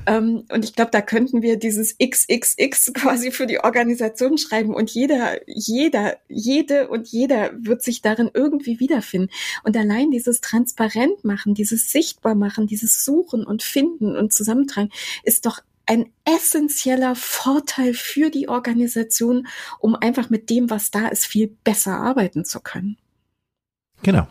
Ähm, 0.07 0.45
und 0.53 0.65
ich 0.65 0.75
glaube, 0.75 0.91
da 0.91 1.01
könnten 1.01 1.43
wir 1.43 1.59
dieses 1.59 1.97
XXX 1.99 2.93
quasi 2.93 3.31
für 3.31 3.47
die 3.47 3.61
Organisation 3.61 4.39
schreiben 4.39 4.75
und 4.75 4.91
jeder, 4.91 5.41
jeder, 5.47 6.17
jede 6.29 6.89
und 6.89 7.09
jeder 7.09 7.53
wird 7.59 7.83
sich 7.83 8.03
darin 8.03 8.31
irgendwie 8.33 8.81
wiederfinden. 8.81 9.31
Und 9.65 9.77
allein 9.77 10.11
dieses 10.11 10.41
transparent 10.41 11.25
machen, 11.25 11.55
dieses 11.55 11.91
sichtbar 11.91 12.35
machen, 12.35 12.67
dieses 12.67 13.05
Suchen 13.05 13.45
und 13.45 13.63
Finden 13.63 14.17
und 14.17 14.33
Zusammentragen 14.33 14.91
ist 15.23 15.47
doch 15.47 15.61
ein 15.89 16.13
essentieller 16.25 17.15
Vorteil 17.17 17.95
für 17.95 18.31
die 18.31 18.49
Organisation, 18.49 19.49
um 19.81 19.97
einfach 19.97 20.29
mit 20.29 20.51
dem, 20.51 20.71
was 20.71 20.91
da 20.91 21.09
ist, 21.09 21.27
viel 21.27 21.49
besser 21.65 21.97
arbeiten 21.97 22.45
zu 22.45 22.61
können. 22.61 22.99
Genau. 24.03 24.29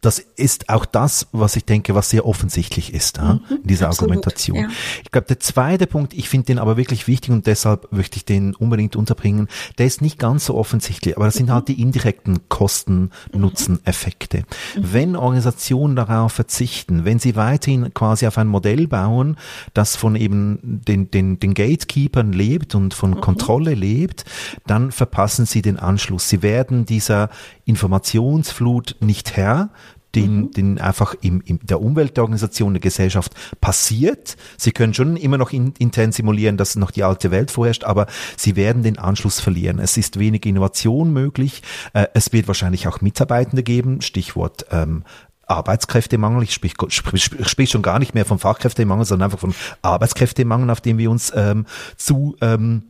Das 0.00 0.18
ist 0.18 0.68
auch 0.68 0.84
das, 0.84 1.28
was 1.32 1.56
ich 1.56 1.64
denke, 1.64 1.94
was 1.94 2.10
sehr 2.10 2.26
offensichtlich 2.26 2.92
ist 2.92 3.20
mhm, 3.20 3.40
in 3.50 3.62
dieser 3.64 3.88
absolut, 3.88 4.10
Argumentation. 4.10 4.56
Ja. 4.56 4.68
Ich 5.04 5.10
glaube, 5.10 5.26
der 5.26 5.40
zweite 5.40 5.86
Punkt, 5.86 6.14
ich 6.14 6.28
finde 6.28 6.46
den 6.46 6.58
aber 6.58 6.76
wirklich 6.76 7.06
wichtig 7.06 7.30
und 7.30 7.46
deshalb 7.46 7.92
möchte 7.92 8.16
ich 8.16 8.24
den 8.24 8.54
unbedingt 8.54 8.96
unterbringen, 8.96 9.48
der 9.78 9.86
ist 9.86 10.02
nicht 10.02 10.18
ganz 10.18 10.46
so 10.46 10.54
offensichtlich, 10.54 11.16
aber 11.16 11.26
das 11.26 11.34
sind 11.34 11.46
mhm. 11.46 11.52
halt 11.52 11.68
die 11.68 11.80
indirekten 11.80 12.48
Kosten-Nutzen-Effekte. 12.48 14.38
Mhm. 14.38 14.44
Wenn 14.92 15.16
Organisationen 15.16 15.96
darauf 15.96 16.32
verzichten, 16.32 17.04
wenn 17.04 17.18
sie 17.18 17.36
weiterhin 17.36 17.92
quasi 17.94 18.26
auf 18.26 18.38
ein 18.38 18.48
Modell 18.48 18.86
bauen, 18.88 19.36
das 19.74 19.96
von 19.96 20.16
eben 20.16 20.58
den, 20.62 21.10
den, 21.10 21.38
den 21.38 21.54
Gatekeepern 21.54 22.32
lebt 22.32 22.74
und 22.74 22.94
von 22.94 23.10
mhm. 23.10 23.20
Kontrolle 23.20 23.74
lebt, 23.74 24.24
dann 24.66 24.92
verpassen 24.92 25.46
sie 25.46 25.62
den 25.62 25.78
Anschluss. 25.78 26.28
Sie 26.28 26.42
werden 26.42 26.86
dieser 26.86 27.30
Informationsflut 27.64 28.96
nicht 29.00 29.36
Herr, 29.36 29.70
den, 30.14 30.36
mhm. 30.36 30.50
den 30.52 30.80
einfach 30.80 31.14
im, 31.20 31.42
in 31.44 31.60
der 31.62 31.80
Umweltorganisation 31.80 32.74
der 32.74 32.80
Gesellschaft 32.80 33.34
passiert. 33.60 34.36
Sie 34.56 34.72
können 34.72 34.94
schon 34.94 35.16
immer 35.16 35.38
noch 35.38 35.52
in, 35.52 35.74
intern 35.78 36.12
simulieren, 36.12 36.56
dass 36.56 36.76
noch 36.76 36.90
die 36.90 37.02
alte 37.02 37.30
Welt 37.30 37.50
vorherrscht, 37.50 37.84
aber 37.84 38.06
sie 38.36 38.56
werden 38.56 38.82
den 38.82 38.98
Anschluss 38.98 39.40
verlieren. 39.40 39.78
Es 39.78 39.96
ist 39.96 40.18
wenig 40.18 40.46
Innovation 40.46 41.12
möglich. 41.12 41.62
Äh, 41.92 42.06
es 42.14 42.32
wird 42.32 42.48
wahrscheinlich 42.48 42.88
auch 42.88 43.00
Mitarbeitende 43.00 43.62
geben, 43.62 44.00
Stichwort 44.00 44.66
ähm, 44.70 45.04
Arbeitskräftemangel. 45.46 46.42
Ich 46.42 46.54
sprich, 46.54 46.74
sprich, 46.88 47.24
sprich 47.24 47.70
schon 47.70 47.82
gar 47.82 47.98
nicht 47.98 48.14
mehr 48.14 48.24
vom 48.24 48.38
Fachkräftemangel, 48.38 49.04
sondern 49.04 49.26
einfach 49.26 49.38
von 49.38 49.54
Arbeitskräftemangel, 49.82 50.70
auf 50.70 50.80
dem 50.80 50.98
wir 50.98 51.10
uns 51.10 51.32
ähm, 51.34 51.66
zu 51.96 52.36
ähm, 52.40 52.84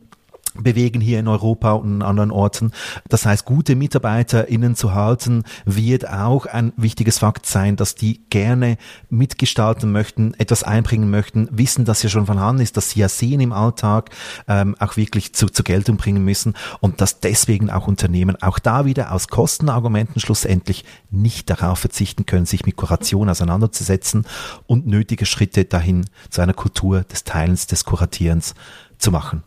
bewegen 0.63 1.01
hier 1.01 1.19
in 1.19 1.27
Europa 1.27 1.73
und 1.73 1.95
in 1.95 2.01
anderen 2.01 2.31
Orten. 2.31 2.71
Das 3.09 3.25
heißt, 3.25 3.45
gute 3.45 3.75
MitarbeiterInnen 3.75 4.75
zu 4.75 4.93
halten, 4.93 5.43
wird 5.65 6.09
auch 6.09 6.45
ein 6.45 6.73
wichtiges 6.77 7.19
Fakt 7.19 7.45
sein, 7.45 7.75
dass 7.75 7.95
die 7.95 8.21
gerne 8.29 8.77
mitgestalten 9.09 9.91
möchten, 9.91 10.33
etwas 10.35 10.63
einbringen 10.63 11.09
möchten, 11.09 11.47
wissen, 11.51 11.85
dass 11.85 12.03
ja 12.03 12.09
schon 12.09 12.25
vorhanden 12.25 12.61
ist, 12.61 12.77
dass 12.77 12.91
sie 12.91 12.99
ja 12.99 13.09
sehen 13.09 13.39
im 13.39 13.53
Alltag, 13.53 14.09
ähm, 14.47 14.75
auch 14.79 14.97
wirklich 14.97 15.33
zu, 15.33 15.47
zur 15.47 15.65
Geltung 15.65 15.97
bringen 15.97 16.23
müssen 16.23 16.53
und 16.79 17.01
dass 17.01 17.19
deswegen 17.19 17.69
auch 17.69 17.87
Unternehmen 17.87 18.41
auch 18.41 18.59
da 18.59 18.85
wieder 18.85 19.11
aus 19.11 19.27
Kostenargumenten 19.27 20.19
schlussendlich 20.19 20.85
nicht 21.09 21.49
darauf 21.49 21.79
verzichten 21.79 22.25
können, 22.25 22.45
sich 22.45 22.65
mit 22.65 22.75
Kuration 22.75 23.29
auseinanderzusetzen 23.29 24.25
und 24.65 24.87
nötige 24.87 25.25
Schritte 25.25 25.65
dahin 25.65 26.05
zu 26.29 26.41
einer 26.41 26.53
Kultur 26.53 27.01
des 27.01 27.23
Teilens, 27.23 27.67
des 27.67 27.85
Kuratierens 27.85 28.53
zu 28.97 29.11
machen. 29.11 29.43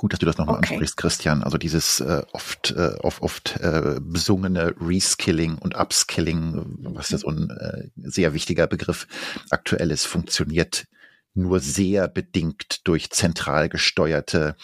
Gut, 0.00 0.14
dass 0.14 0.18
du 0.18 0.24
das 0.24 0.38
nochmal 0.38 0.56
okay. 0.56 0.68
ansprichst, 0.70 0.96
Christian. 0.96 1.42
Also 1.42 1.58
dieses 1.58 2.00
äh, 2.00 2.22
oft, 2.32 2.70
äh, 2.70 2.94
oft, 3.02 3.20
oft 3.20 3.60
äh, 3.60 4.00
besungene 4.00 4.74
Reskilling 4.80 5.58
und 5.58 5.76
Upskilling, 5.76 6.78
was 6.94 7.10
ja 7.10 7.18
so 7.18 7.28
ein 7.28 7.50
äh, 7.50 7.88
sehr 7.96 8.32
wichtiger 8.32 8.66
Begriff 8.66 9.06
aktuell 9.50 9.90
ist, 9.90 10.06
funktioniert 10.06 10.86
nur 11.34 11.60
sehr 11.60 12.08
bedingt 12.08 12.80
durch 12.88 13.10
zentral 13.10 13.68
gesteuerte 13.68 14.56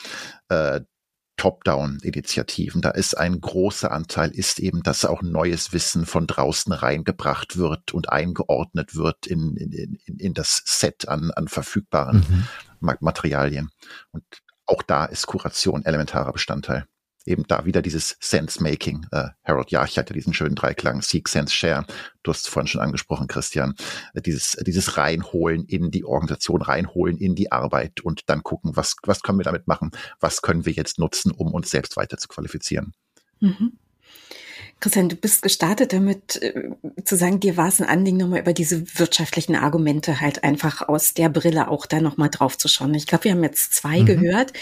äh, 0.48 0.80
Top-Down-Initiativen. 1.36 2.80
Da 2.80 2.92
ist 2.92 3.14
ein 3.14 3.38
großer 3.38 3.92
Anteil, 3.92 4.30
ist 4.30 4.58
eben, 4.58 4.82
dass 4.82 5.04
auch 5.04 5.20
neues 5.20 5.74
Wissen 5.74 6.06
von 6.06 6.26
draußen 6.26 6.72
reingebracht 6.72 7.58
wird 7.58 7.92
und 7.92 8.08
eingeordnet 8.08 8.96
wird 8.96 9.26
in, 9.26 9.54
in, 9.58 9.98
in, 10.06 10.16
in 10.18 10.32
das 10.32 10.62
Set 10.64 11.08
an, 11.08 11.30
an 11.32 11.46
verfügbaren 11.46 12.24
mhm. 12.80 12.96
Materialien. 13.00 13.68
Und 14.12 14.24
auch 14.66 14.82
da 14.82 15.04
ist 15.04 15.26
Kuration 15.26 15.84
elementarer 15.84 16.32
Bestandteil. 16.32 16.86
Eben 17.24 17.44
da 17.48 17.64
wieder 17.64 17.82
dieses 17.82 18.16
Sense-Making. 18.20 19.06
Äh, 19.10 19.30
Harold 19.42 19.72
Jarch 19.72 19.98
hat 19.98 20.08
ja 20.10 20.14
diesen 20.14 20.32
schönen 20.32 20.54
Dreiklang, 20.54 21.02
Seek, 21.02 21.28
Sense, 21.28 21.52
Share. 21.52 21.84
Du 22.22 22.30
hast 22.30 22.42
es 22.42 22.46
vorhin 22.46 22.68
schon 22.68 22.80
angesprochen, 22.80 23.26
Christian. 23.26 23.74
Äh, 24.14 24.22
dieses, 24.22 24.56
dieses 24.64 24.96
Reinholen 24.96 25.64
in 25.64 25.90
die 25.90 26.04
Organisation, 26.04 26.62
reinholen 26.62 27.16
in 27.18 27.34
die 27.34 27.50
Arbeit 27.50 28.00
und 28.00 28.22
dann 28.30 28.44
gucken, 28.44 28.76
was, 28.76 28.94
was 29.02 29.22
können 29.22 29.38
wir 29.38 29.44
damit 29.44 29.66
machen? 29.66 29.90
Was 30.20 30.40
können 30.40 30.66
wir 30.66 30.72
jetzt 30.72 31.00
nutzen, 31.00 31.32
um 31.32 31.52
uns 31.52 31.70
selbst 31.70 31.96
weiter 31.96 32.16
zu 32.16 32.28
qualifizieren? 32.28 32.92
Mhm. 33.40 33.72
Christian, 34.78 35.08
du 35.08 35.16
bist 35.16 35.40
gestartet 35.40 35.92
damit 35.94 36.42
äh, 36.42 36.70
zu 37.04 37.16
sagen, 37.16 37.40
dir 37.40 37.56
war 37.56 37.68
es 37.68 37.80
ein 37.80 37.88
Anliegen, 37.88 38.18
nochmal 38.18 38.40
über 38.40 38.52
diese 38.52 38.98
wirtschaftlichen 38.98 39.56
Argumente 39.56 40.20
halt 40.20 40.44
einfach 40.44 40.86
aus 40.86 41.14
der 41.14 41.30
Brille 41.30 41.68
auch 41.68 41.86
da 41.86 42.00
nochmal 42.00 42.28
drauf 42.28 42.58
zu 42.58 42.68
schauen. 42.68 42.92
Ich 42.94 43.06
glaube, 43.06 43.24
wir 43.24 43.32
haben 43.32 43.42
jetzt 43.42 43.74
zwei 43.74 44.00
mhm. 44.00 44.06
gehört, 44.06 44.52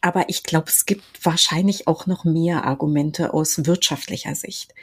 aber 0.00 0.28
ich 0.30 0.42
glaube, 0.42 0.68
es 0.70 0.86
gibt 0.86 1.04
wahrscheinlich 1.22 1.86
auch 1.86 2.06
noch 2.06 2.24
mehr 2.24 2.64
Argumente 2.64 3.34
aus 3.34 3.66
wirtschaftlicher 3.66 4.34
Sicht. 4.34 4.74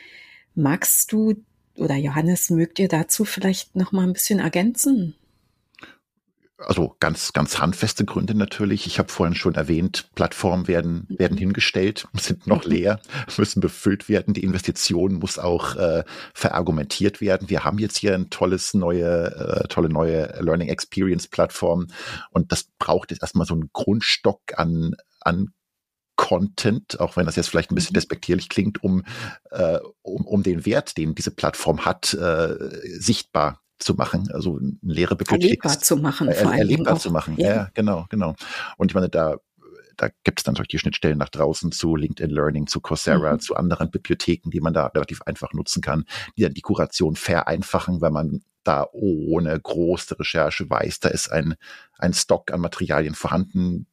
Magst 0.54 1.12
du 1.12 1.36
oder 1.78 1.96
Johannes, 1.96 2.50
mögt 2.50 2.80
ihr 2.80 2.88
dazu 2.88 3.26
vielleicht 3.26 3.76
nochmal 3.76 4.06
ein 4.06 4.14
bisschen 4.14 4.40
ergänzen? 4.40 5.16
Also 6.58 6.96
ganz, 7.00 7.34
ganz 7.34 7.60
handfeste 7.60 8.06
Gründe 8.06 8.34
natürlich. 8.34 8.88
Ich 8.88 8.98
habe 9.00 9.12
vorhin 9.12 9.36
schon 9.36 9.56
erwähnt, 9.56 10.10
Plattformen 10.16 10.68
werden, 10.68 11.06
werden 11.10 11.38
hingestellt, 11.38 12.08
sind 12.14 12.48
noch 12.48 12.66
mhm. 12.66 12.72
leer, 12.72 13.00
müssen 13.38 13.60
befüllt 13.60 14.08
werden. 14.08 14.34
Die 14.34 14.44
Investition 14.44 15.16
muss 15.16 15.38
auch 15.38 15.76
äh, 15.76 16.04
verargumentiert 16.34 17.22
werden. 17.22 17.50
Wir 17.50 17.64
haben 17.64 17.78
jetzt 17.80 17.98
hier 17.98 18.14
ein 18.14 18.30
tolles 18.30 18.74
neue, 18.74 19.64
äh, 19.64 19.68
tolle 19.68 19.90
neue 19.90 20.34
Learning 20.40 20.70
Experience 20.70 21.28
Plattform 21.28 21.88
und 22.32 22.52
das 22.52 22.70
braucht 22.80 23.12
jetzt 23.12 23.22
erstmal 23.22 23.46
so 23.46 23.54
einen 23.54 23.70
Grundstock 23.74 24.42
an, 24.58 24.96
an 25.22 25.52
Content, 26.16 27.02
auch 27.02 27.18
wenn 27.18 27.26
das 27.26 27.36
jetzt 27.36 27.50
vielleicht 27.50 27.72
ein 27.72 27.76
bisschen 27.76 27.94
mhm. 27.94 27.96
despektierlich 27.96 28.48
klingt, 28.48 28.82
um, 28.82 29.04
äh, 29.52 29.80
um, 30.02 30.26
um 30.26 30.44
den 30.44 30.66
Wert, 30.66 30.98
den 30.98 31.16
diese 31.16 31.32
Plattform 31.32 31.84
hat, 31.84 32.14
äh, 32.14 32.56
sichtbar 32.98 33.65
zu 33.80 33.96
machen, 33.96 34.30
also 34.32 34.58
eine 34.58 34.78
leere 34.82 35.16
Bibliothek. 35.16 35.64
Erlebbar 35.64 35.80
zu 35.80 35.98
machen, 35.98 36.28
äh, 36.30 36.34
vor 36.34 36.52
allem 36.52 36.60
erlebbar 36.60 37.00
zu 37.00 37.12
machen, 37.12 37.36
ja. 37.38 37.48
ja, 37.48 37.70
genau, 37.74 38.06
genau. 38.10 38.36
Und 38.78 38.92
ich 38.92 38.96
meine, 38.96 39.10
da 39.10 39.38
da 39.98 40.10
gibt 40.24 40.40
es 40.40 40.44
dann 40.44 40.56
solche 40.56 40.78
Schnittstellen 40.80 41.18
nach 41.18 41.30
draußen 41.30 41.72
zu 41.72 41.96
LinkedIn 41.96 42.30
Learning, 42.30 42.68
zu 42.68 42.82
Coursera, 42.82 43.34
mhm. 43.34 43.40
zu 43.40 43.56
anderen 43.56 43.92
Bibliotheken, 43.92 44.50
die 44.50 44.60
man 44.60 44.74
da 44.74 44.88
relativ 44.88 45.22
einfach 45.22 45.54
nutzen 45.54 45.82
kann, 45.82 46.06
die 46.38 46.42
dann 46.42 46.54
die 46.54 46.62
Kuration 46.62 47.16
vereinfachen, 47.16 48.02
weil 48.02 48.12
man 48.12 48.42
da 48.64 48.88
ohne 48.92 49.60
große 49.60 50.20
Recherche 50.20 50.70
weiß, 50.70 51.00
da 51.00 51.10
ist 51.10 51.32
ein, 51.32 51.56
ein 51.98 52.14
Stock 52.14 52.52
an 52.52 52.62
Materialien 52.62 53.14
vorhanden, 53.14 53.88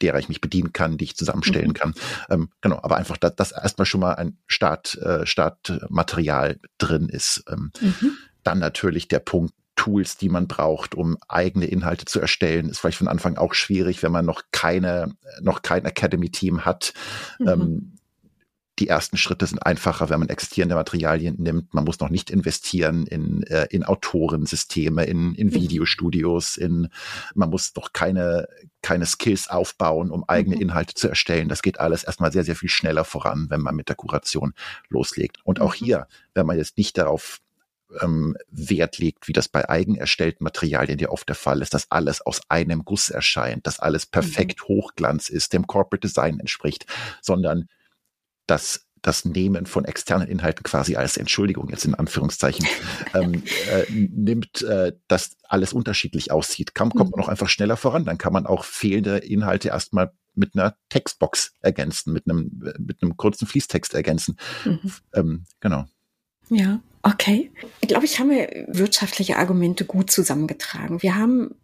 derer 0.00 0.18
ich 0.18 0.28
mich 0.28 0.40
bedienen 0.40 0.72
kann, 0.72 0.96
die 0.96 1.04
ich 1.04 1.16
zusammenstellen 1.16 1.68
mhm. 1.68 1.74
kann. 1.74 1.94
Ähm, 2.30 2.50
genau, 2.60 2.80
aber 2.82 2.96
einfach, 2.96 3.16
dass, 3.16 3.36
dass 3.36 3.52
erstmal 3.52 3.86
schon 3.86 4.00
mal 4.00 4.14
ein 4.14 4.38
Start, 4.46 4.96
äh, 4.96 5.26
Startmaterial 5.26 6.58
drin 6.78 7.08
ist. 7.08 7.44
Ähm, 7.48 7.70
mhm. 7.80 8.16
Dann 8.44 8.58
natürlich 8.58 9.08
der 9.08 9.18
Punkt, 9.18 9.54
Tools, 9.76 10.16
die 10.16 10.28
man 10.28 10.46
braucht, 10.46 10.94
um 10.94 11.18
eigene 11.28 11.66
Inhalte 11.66 12.04
zu 12.04 12.20
erstellen, 12.20 12.68
ist 12.68 12.78
vielleicht 12.78 12.98
von 12.98 13.08
Anfang 13.08 13.36
auch 13.36 13.54
schwierig, 13.54 14.02
wenn 14.02 14.12
man 14.12 14.24
noch 14.24 14.42
keine, 14.52 15.16
noch 15.40 15.62
kein 15.62 15.84
Academy-Team 15.84 16.64
hat. 16.64 16.94
Mhm. 17.38 17.48
Ähm, 17.48 17.90
die 18.80 18.88
ersten 18.88 19.16
Schritte 19.16 19.46
sind 19.46 19.64
einfacher, 19.64 20.10
wenn 20.10 20.18
man 20.18 20.28
existierende 20.28 20.74
Materialien 20.74 21.36
nimmt. 21.38 21.74
Man 21.74 21.84
muss 21.84 22.00
noch 22.00 22.08
nicht 22.08 22.28
investieren 22.28 23.06
in, 23.06 23.44
äh, 23.44 23.68
in 23.70 23.84
Autorensysteme, 23.84 25.04
in, 25.04 25.34
in. 25.34 25.54
Videostudios, 25.54 26.56
in, 26.56 26.88
man 27.34 27.50
muss 27.50 27.72
noch 27.76 27.92
keine, 27.92 28.48
keine 28.82 29.06
Skills 29.06 29.48
aufbauen, 29.48 30.10
um 30.10 30.24
eigene 30.26 30.56
mhm. 30.56 30.62
Inhalte 30.62 30.94
zu 30.94 31.08
erstellen. 31.08 31.48
Das 31.48 31.62
geht 31.62 31.78
alles 31.78 32.02
erstmal 32.02 32.32
sehr, 32.32 32.44
sehr 32.44 32.56
viel 32.56 32.68
schneller 32.68 33.04
voran, 33.04 33.46
wenn 33.48 33.60
man 33.60 33.76
mit 33.76 33.88
der 33.88 33.96
Kuration 33.96 34.54
loslegt. 34.88 35.38
Und 35.44 35.60
auch 35.60 35.80
mhm. 35.80 35.84
hier, 35.84 36.06
wenn 36.34 36.46
man 36.46 36.56
jetzt 36.56 36.76
nicht 36.76 36.98
darauf 36.98 37.40
ähm, 38.00 38.36
Wert 38.50 38.98
legt, 38.98 39.28
wie 39.28 39.32
das 39.32 39.48
bei 39.48 39.68
eigen 39.68 39.96
erstellten 39.96 40.44
Materialien 40.44 40.98
ja 40.98 41.08
oft 41.08 41.28
der 41.28 41.36
Fall 41.36 41.62
ist, 41.62 41.74
dass 41.74 41.90
alles 41.90 42.20
aus 42.20 42.42
einem 42.48 42.84
Guss 42.84 43.10
erscheint, 43.10 43.66
dass 43.66 43.80
alles 43.80 44.06
perfekt 44.06 44.60
mhm. 44.62 44.74
Hochglanz 44.74 45.28
ist, 45.28 45.52
dem 45.52 45.66
Corporate 45.66 46.06
Design 46.06 46.40
entspricht, 46.40 46.86
sondern 47.22 47.68
dass 48.46 48.86
das 49.04 49.26
Nehmen 49.26 49.66
von 49.66 49.84
externen 49.84 50.28
Inhalten 50.28 50.62
quasi 50.62 50.96
als 50.96 51.18
Entschuldigung 51.18 51.68
jetzt 51.68 51.84
in 51.84 51.94
Anführungszeichen 51.94 52.66
ähm, 53.14 53.42
äh, 53.70 53.84
nimmt, 53.90 54.62
äh, 54.62 54.92
dass 55.08 55.36
alles 55.46 55.72
unterschiedlich 55.72 56.32
aussieht. 56.32 56.74
Kann, 56.74 56.90
kommt 56.90 57.10
man 57.10 57.20
auch 57.20 57.26
mhm. 57.26 57.32
einfach 57.32 57.48
schneller 57.48 57.76
voran. 57.76 58.06
Dann 58.06 58.18
kann 58.18 58.32
man 58.32 58.46
auch 58.46 58.64
fehlende 58.64 59.18
Inhalte 59.18 59.68
erstmal 59.68 60.12
mit 60.34 60.54
einer 60.54 60.76
Textbox 60.88 61.52
ergänzen, 61.60 62.12
mit 62.12 62.28
einem, 62.28 62.72
mit 62.78 63.02
einem 63.02 63.16
kurzen 63.16 63.46
Fließtext 63.46 63.94
ergänzen. 63.94 64.38
Mhm. 64.64 64.92
Ähm, 65.12 65.44
genau. 65.60 65.86
Ja, 66.48 66.80
okay. 67.02 67.50
Ich 67.80 67.88
glaube, 67.88 68.04
ich 68.04 68.18
habe 68.20 68.66
wirtschaftliche 68.68 69.36
Argumente 69.36 69.84
gut 69.84 70.10
zusammengetragen. 70.10 71.02
Wir 71.02 71.16
haben 71.16 71.54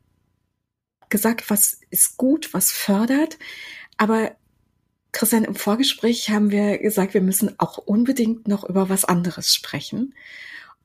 gesagt, 1.09 1.51
was 1.51 1.81
ist 1.91 2.17
gut, 2.17 2.55
was 2.55 2.71
fördert, 2.71 3.39
aber 3.97 4.33
Christian, 5.13 5.45
im 5.45 5.57
Vorgespräch 5.57 6.31
haben 6.31 6.51
wir 6.51 6.79
gesagt, 6.79 7.15
wir 7.15 7.21
müssen 7.21 7.59
auch 7.59 7.79
unbedingt 7.79 8.47
noch 8.47 8.69
über 8.69 8.89
was 8.89 9.05
anderes 9.05 9.53
sprechen. 9.53 10.15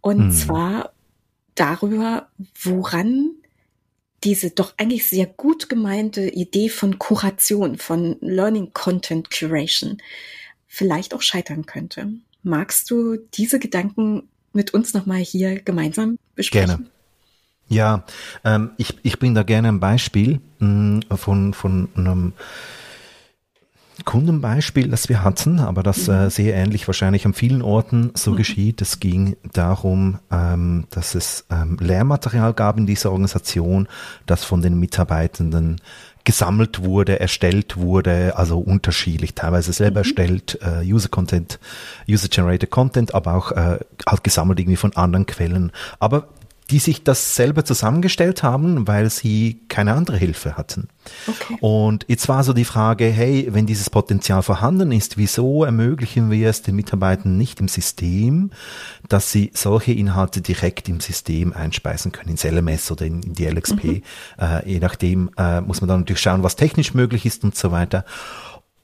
Und 0.02 0.20
hm. 0.20 0.32
zwar 0.32 0.93
darüber, 1.54 2.30
woran 2.60 3.32
diese 4.24 4.50
doch 4.50 4.74
eigentlich 4.78 5.06
sehr 5.06 5.28
gut 5.28 5.70
gemeinte 5.70 6.28
Idee 6.28 6.70
von 6.70 6.98
Kuration, 6.98 7.78
von 7.78 8.18
Learning 8.22 8.74
Content 8.74 9.30
Curation 9.30 10.02
vielleicht 10.68 11.14
auch 11.14 11.22
scheitern 11.22 11.66
könnte. 11.66 12.14
Magst 12.46 12.91
du 12.91 13.18
diese 13.18 13.58
Gedanken 13.58 14.30
mit 14.54 14.74
uns 14.74 14.93
nochmal 14.93 15.18
hier 15.18 15.60
gemeinsam 15.62 16.18
besprechen? 16.36 16.68
Gerne. 16.68 16.86
Ja, 17.68 18.06
ähm, 18.43 18.70
ich, 18.78 18.93
ich 19.02 19.18
bin 19.18 19.34
da 19.34 19.41
gerne 19.41 19.70
ein 19.70 19.80
Beispiel 19.80 20.39
mh, 20.60 21.02
hm, 21.10 21.18
von, 21.18 21.54
von 21.56 21.89
einem 21.96 22.34
Kundenbeispiel, 24.04 24.89
das 24.89 25.10
wir 25.10 25.24
hatten, 25.24 25.60
aber 25.60 25.82
das 25.82 26.08
äh, 26.08 26.26
mhm. 26.26 26.30
sehr 26.30 26.56
ähnlich 26.56 26.86
wahrscheinlich 26.86 27.26
an 27.26 27.34
vielen 27.34 27.64
Orten 27.64 28.12
so 28.14 28.32
mhm. 28.32 28.36
geschieht. 28.36 28.82
Es 28.82 29.00
ging 29.00 29.38
darum, 29.54 30.20
ähm, 30.30 30.86
dass 30.91 31.16
es 31.16 31.46
ähm, 31.50 31.78
Lehrmaterial 31.80 32.54
gab 32.54 32.78
in 32.78 32.86
dieser 32.86 33.12
Organisation, 33.12 33.88
das 34.28 34.43
von 34.43 34.62
den 34.62 34.80
Mitarbeitenden 34.80 35.82
gesammelt 36.26 36.84
wurde, 36.84 37.20
erstellt 37.20 37.78
wurde, 37.78 38.34
also 38.36 38.60
unterschiedlich, 38.60 39.36
teilweise 39.36 39.72
selber 39.72 40.00
mhm. 40.02 40.06
erstellt, 40.06 40.60
äh, 40.62 40.84
User 40.84 41.10
Content, 41.10 41.60
User 42.10 42.28
Generated 42.28 42.70
Content, 42.70 43.14
aber 43.14 43.36
auch 43.36 43.52
äh, 43.52 43.80
halt 44.06 44.24
gesammelt 44.24 44.60
irgendwie 44.60 44.76
von 44.76 44.96
anderen 44.96 45.26
Quellen. 45.26 45.72
Aber 46.00 46.28
die 46.72 46.80
sich 46.80 47.03
das 47.03 47.36
selber 47.36 47.63
zusammengestellt 47.63 48.41
haben, 48.41 48.88
weil 48.88 49.09
sie 49.09 49.61
keine 49.70 49.93
andere 49.93 50.18
Hilfe 50.18 50.57
hatten. 50.57 50.88
Okay. 51.28 51.57
Und 51.61 52.05
jetzt 52.07 52.28
war 52.28 52.43
so 52.43 52.53
die 52.53 52.66
Frage, 52.66 53.05
hey, 53.05 53.47
wenn 53.51 53.68
dieses 53.68 53.91
Potenzial 53.91 54.41
vorhanden 54.41 54.91
ist, 54.91 55.18
wieso 55.18 55.63
ermöglichen 55.63 56.32
wir 56.32 56.49
es 56.49 56.63
den 56.63 56.76
Mitarbeitern 56.76 57.38
nicht 57.38 57.59
im 57.59 57.68
System, 57.68 58.49
dass 59.07 59.32
sie 59.32 59.51
solche 59.53 59.93
Inhalte 59.93 60.41
direkt 60.41 60.89
im 60.89 60.99
System 60.99 61.53
einspeisen 61.53 62.11
können, 62.11 62.32
ins 62.32 62.43
LMS 62.43 62.91
oder 62.91 63.05
in, 63.05 63.22
die 63.22 63.45
LXP. 63.45 63.84
Mhm. 63.84 64.01
Äh, 64.39 64.70
je 64.70 64.80
nachdem 64.80 65.30
äh, 65.38 65.61
muss 65.61 65.82
man 65.82 65.88
dann 65.88 65.99
natürlich 65.99 66.22
schauen, 66.22 66.41
was 66.41 66.55
technisch 66.55 66.95
möglich 66.95 67.28
ist 67.28 67.43
und 67.43 67.55
so 67.55 67.72
weiter. 67.72 68.05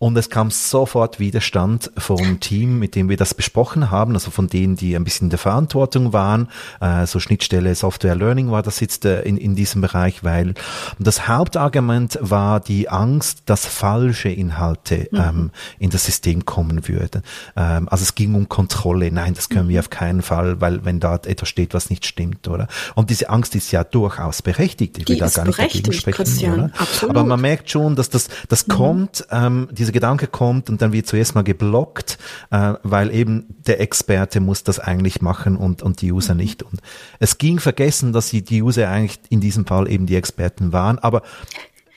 Und 0.01 0.17
es 0.17 0.31
kam 0.31 0.49
sofort 0.49 1.19
Widerstand 1.19 1.91
vom 1.95 2.39
Team, 2.39 2.79
mit 2.79 2.95
dem 2.95 3.07
wir 3.07 3.17
das 3.17 3.35
besprochen 3.35 3.91
haben, 3.91 4.15
also 4.15 4.31
von 4.31 4.47
denen, 4.47 4.75
die 4.75 4.95
ein 4.95 5.03
bisschen 5.03 5.27
in 5.27 5.29
der 5.29 5.37
Verantwortung 5.37 6.11
waren. 6.11 6.47
Äh, 6.79 7.05
so 7.05 7.19
Schnittstelle 7.19 7.75
Software 7.75 8.15
Learning 8.15 8.49
war 8.49 8.63
das 8.63 8.79
jetzt 8.79 9.05
äh, 9.05 9.21
in, 9.21 9.37
in 9.37 9.53
diesem 9.53 9.79
Bereich, 9.81 10.23
weil 10.23 10.55
das 10.97 11.27
Hauptargument 11.27 12.17
war 12.19 12.59
die 12.59 12.89
Angst, 12.89 13.43
dass 13.45 13.67
falsche 13.67 14.29
Inhalte 14.29 15.07
mhm. 15.11 15.19
ähm, 15.19 15.51
in 15.77 15.91
das 15.91 16.05
System 16.05 16.45
kommen 16.45 16.87
würden. 16.87 17.21
Ähm, 17.55 17.87
also 17.87 18.01
es 18.01 18.15
ging 18.15 18.33
um 18.33 18.49
Kontrolle. 18.49 19.11
Nein, 19.11 19.35
das 19.35 19.49
können 19.49 19.67
mhm. 19.67 19.69
wir 19.69 19.79
auf 19.81 19.91
keinen 19.91 20.23
Fall, 20.23 20.59
weil 20.61 20.83
wenn 20.83 20.99
da 20.99 21.17
etwas 21.17 21.47
steht, 21.47 21.75
was 21.75 21.91
nicht 21.91 22.07
stimmt, 22.07 22.47
oder? 22.47 22.67
Und 22.95 23.11
diese 23.11 23.29
Angst 23.29 23.53
ist 23.53 23.71
ja 23.71 23.83
durchaus 23.83 24.41
berechtigt. 24.41 24.97
Ich 24.97 25.07
will 25.07 25.19
da 25.19 25.29
gar 25.29 25.45
nicht 25.45 25.59
dagegen 25.59 25.93
sprechen. 25.93 26.15
Christian, 26.15 26.73
Aber 27.07 27.23
man 27.23 27.39
merkt 27.39 27.69
schon, 27.69 27.95
dass 27.95 28.09
das, 28.09 28.29
das 28.49 28.65
mhm. 28.65 28.71
kommt, 28.71 29.27
ähm, 29.29 29.67
diese 29.71 29.90
dieser 29.91 29.99
Gedanke 29.99 30.27
kommt 30.27 30.69
und 30.69 30.81
dann 30.81 30.93
wird 30.93 31.07
zuerst 31.07 31.35
mal 31.35 31.43
geblockt, 31.43 32.17
äh, 32.49 32.73
weil 32.83 33.13
eben 33.13 33.45
der 33.67 33.79
Experte 33.81 34.39
muss 34.39 34.63
das 34.63 34.79
eigentlich 34.79 35.21
machen 35.21 35.57
und, 35.57 35.81
und 35.81 36.01
die 36.01 36.11
User 36.11 36.33
nicht. 36.33 36.63
Und 36.63 36.81
es 37.19 37.37
ging 37.37 37.59
vergessen, 37.59 38.13
dass 38.13 38.29
die 38.29 38.61
User 38.61 38.89
eigentlich 38.89 39.19
in 39.29 39.41
diesem 39.41 39.65
Fall 39.65 39.89
eben 39.89 40.05
die 40.05 40.15
Experten 40.15 40.71
waren. 40.71 40.99
Aber 40.99 41.21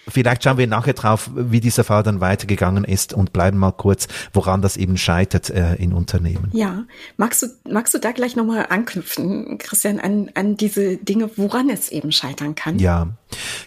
Vielleicht 0.08 0.44
schauen 0.44 0.58
wir 0.58 0.66
nachher 0.66 0.92
drauf, 0.92 1.30
wie 1.34 1.60
dieser 1.60 1.84
Fall 1.84 2.02
dann 2.02 2.20
weitergegangen 2.20 2.84
ist 2.84 3.14
und 3.14 3.32
bleiben 3.32 3.58
mal 3.58 3.72
kurz, 3.72 4.08
woran 4.32 4.62
das 4.62 4.76
eben 4.76 4.96
scheitert 4.96 5.50
äh, 5.50 5.74
in 5.76 5.92
Unternehmen. 5.92 6.50
Ja, 6.52 6.84
magst 7.16 7.42
du, 7.42 7.46
magst 7.68 7.94
du 7.94 7.98
da 7.98 8.12
gleich 8.12 8.36
nochmal 8.36 8.66
anknüpfen, 8.68 9.58
Christian, 9.58 10.00
an, 10.00 10.30
an 10.34 10.56
diese 10.56 10.96
Dinge, 10.98 11.30
woran 11.36 11.70
es 11.70 11.90
eben 11.90 12.12
scheitern 12.12 12.54
kann? 12.54 12.78
Ja, 12.78 13.08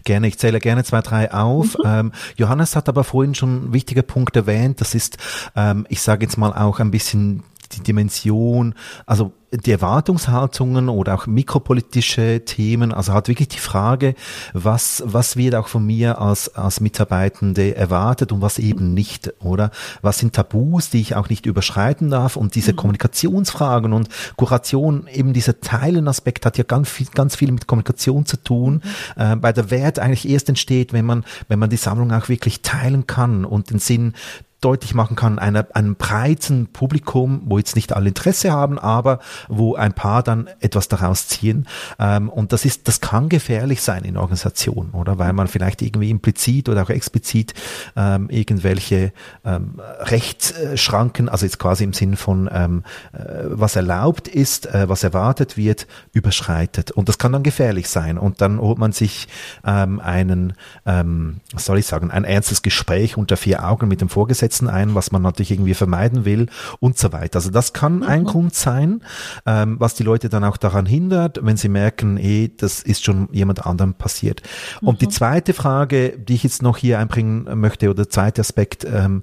gerne. 0.03 0.27
Ich 0.27 0.37
zähle 0.37 0.59
gerne 0.59 0.83
zwei, 0.83 1.01
drei 1.01 1.31
auf. 1.33 1.77
Mhm. 1.77 1.83
Ähm, 1.85 2.11
Johannes 2.35 2.75
hat 2.75 2.87
aber 2.89 3.03
vorhin 3.03 3.35
schon 3.35 3.73
wichtige 3.73 4.03
Punkte 4.03 4.39
erwähnt. 4.39 4.81
Das 4.81 4.95
ist, 4.95 5.17
ähm, 5.55 5.85
ich 5.89 6.01
sage 6.01 6.25
jetzt 6.25 6.37
mal 6.37 6.53
auch 6.53 6.79
ein 6.79 6.91
bisschen 6.91 7.43
die 7.73 7.81
Dimension, 7.81 8.75
also 9.05 9.33
die 9.51 9.71
Erwartungshaltungen 9.71 10.89
oder 10.89 11.15
auch 11.15 11.25
mikropolitische 11.25 12.43
Themen, 12.43 12.91
also 12.93 13.13
hat 13.13 13.29
wirklich 13.29 13.47
die 13.47 13.59
Frage, 13.59 14.13
was, 14.53 15.03
was 15.05 15.37
wird 15.37 15.55
auch 15.55 15.69
von 15.69 15.85
mir 15.85 16.19
als, 16.19 16.53
als 16.55 16.81
Mitarbeitende 16.81 17.75
erwartet 17.75 18.33
und 18.33 18.41
was 18.41 18.59
eben 18.59 18.93
nicht, 18.93 19.33
oder? 19.41 19.71
Was 20.01 20.19
sind 20.19 20.33
Tabus, 20.33 20.89
die 20.89 20.99
ich 20.99 21.15
auch 21.15 21.29
nicht 21.29 21.45
überschreiten 21.45 22.09
darf 22.09 22.35
und 22.35 22.55
diese 22.55 22.73
mhm. 22.73 22.77
Kommunikationsfragen 22.77 23.93
und 23.93 24.09
Kuration, 24.35 25.07
eben 25.07 25.31
dieser 25.31 25.61
Teilenaspekt 25.61 26.45
hat 26.45 26.57
ja 26.57 26.65
ganz 26.65 26.89
viel, 26.89 27.07
ganz 27.13 27.37
viel 27.37 27.51
mit 27.51 27.67
Kommunikation 27.67 28.25
zu 28.25 28.37
tun, 28.37 28.81
mhm. 29.15 29.21
äh, 29.21 29.35
bei 29.37 29.53
der 29.53 29.71
Wert 29.71 29.99
eigentlich 29.99 30.27
erst 30.27 30.49
entsteht, 30.49 30.91
wenn 30.91 31.05
man, 31.05 31.23
wenn 31.47 31.59
man 31.59 31.69
die 31.69 31.77
Sammlung 31.77 32.11
auch 32.11 32.27
wirklich 32.27 32.63
teilen 32.63 33.07
kann 33.07 33.45
und 33.45 33.69
den 33.69 33.79
Sinn 33.79 34.13
deutlich 34.61 34.95
machen 34.95 35.15
kann, 35.15 35.37
einer, 35.37 35.67
einem 35.73 35.95
breiten 35.95 36.67
Publikum, 36.67 37.43
wo 37.45 37.59
jetzt 37.59 37.75
nicht 37.75 37.93
alle 37.93 38.09
Interesse 38.09 38.51
haben, 38.51 38.79
aber 38.79 39.19
wo 39.47 39.75
ein 39.75 39.93
paar 39.93 40.23
dann 40.23 40.49
etwas 40.59 40.87
daraus 40.87 41.27
ziehen. 41.27 41.67
Ähm, 41.99 42.29
und 42.29 42.53
das 42.53 42.65
ist, 42.65 42.87
das 42.87 42.99
kann 42.99 43.29
gefährlich 43.29 43.81
sein 43.81 44.03
in 44.03 44.17
Organisationen, 44.17 44.91
oder? 44.91 45.19
Weil 45.19 45.33
man 45.33 45.47
vielleicht 45.47 45.83
irgendwie 45.83 46.09
implizit 46.09 46.69
oder 46.69 46.81
auch 46.81 46.89
explizit 46.89 47.53
ähm, 47.95 48.29
irgendwelche 48.29 49.13
ähm, 49.45 49.79
Rechtsschranken, 49.99 51.29
also 51.29 51.45
jetzt 51.45 51.59
quasi 51.59 51.83
im 51.83 51.93
Sinn 51.93 52.15
von 52.15 52.49
ähm, 52.51 52.83
äh, 53.13 53.43
was 53.45 53.75
erlaubt 53.75 54.27
ist, 54.27 54.65
äh, 54.73 54.89
was 54.89 55.03
erwartet 55.03 55.55
wird, 55.55 55.85
überschreitet. 56.13 56.89
Und 56.89 57.09
das 57.09 57.19
kann 57.19 57.31
dann 57.31 57.43
gefährlich 57.43 57.89
sein. 57.89 58.17
Und 58.17 58.41
dann 58.41 58.59
holt 58.59 58.79
man 58.79 58.91
sich 58.91 59.27
ähm, 59.63 59.99
einen, 59.99 60.53
ähm, 60.87 61.41
was 61.53 61.65
soll 61.65 61.77
ich 61.77 61.85
sagen, 61.85 62.09
ein 62.09 62.23
ernstes 62.23 62.63
Gespräch 62.63 63.17
unter 63.17 63.37
vier 63.37 63.63
Augen 63.63 63.87
mit 63.87 64.01
dem 64.01 64.09
Vorgesetzten 64.09 64.46
setzen 64.47 64.69
ein, 64.69 64.95
was 64.95 65.11
man 65.11 65.21
natürlich 65.21 65.51
irgendwie 65.51 65.73
vermeiden 65.73 66.23
will 66.23 66.47
und 66.79 66.97
so 66.97 67.11
weiter. 67.11 67.37
Also 67.37 67.49
das 67.49 67.73
kann 67.73 67.97
mhm. 67.97 68.03
ein 68.03 68.23
Grund 68.23 68.55
sein, 68.55 69.01
ähm, 69.45 69.75
was 69.77 69.93
die 69.93 70.03
Leute 70.03 70.29
dann 70.29 70.45
auch 70.45 70.55
daran 70.55 70.85
hindert, 70.85 71.39
wenn 71.43 71.57
sie 71.57 71.67
merken, 71.67 72.17
eh, 72.17 72.49
das 72.55 72.81
ist 72.81 73.03
schon 73.03 73.27
jemand 73.33 73.65
anderem 73.65 73.93
passiert. 73.93 74.41
Mhm. 74.81 74.87
Und 74.87 75.01
die 75.01 75.07
mhm. 75.07 75.11
zweite 75.11 75.53
Frage, 75.53 76.17
die 76.17 76.35
ich 76.35 76.43
jetzt 76.43 76.61
noch 76.61 76.77
hier 76.77 76.99
einbringen 76.99 77.59
möchte, 77.59 77.87
oder 77.87 78.03
der 78.03 78.09
zweite 78.09 78.41
Aspekt, 78.41 78.85
ähm, 78.85 79.21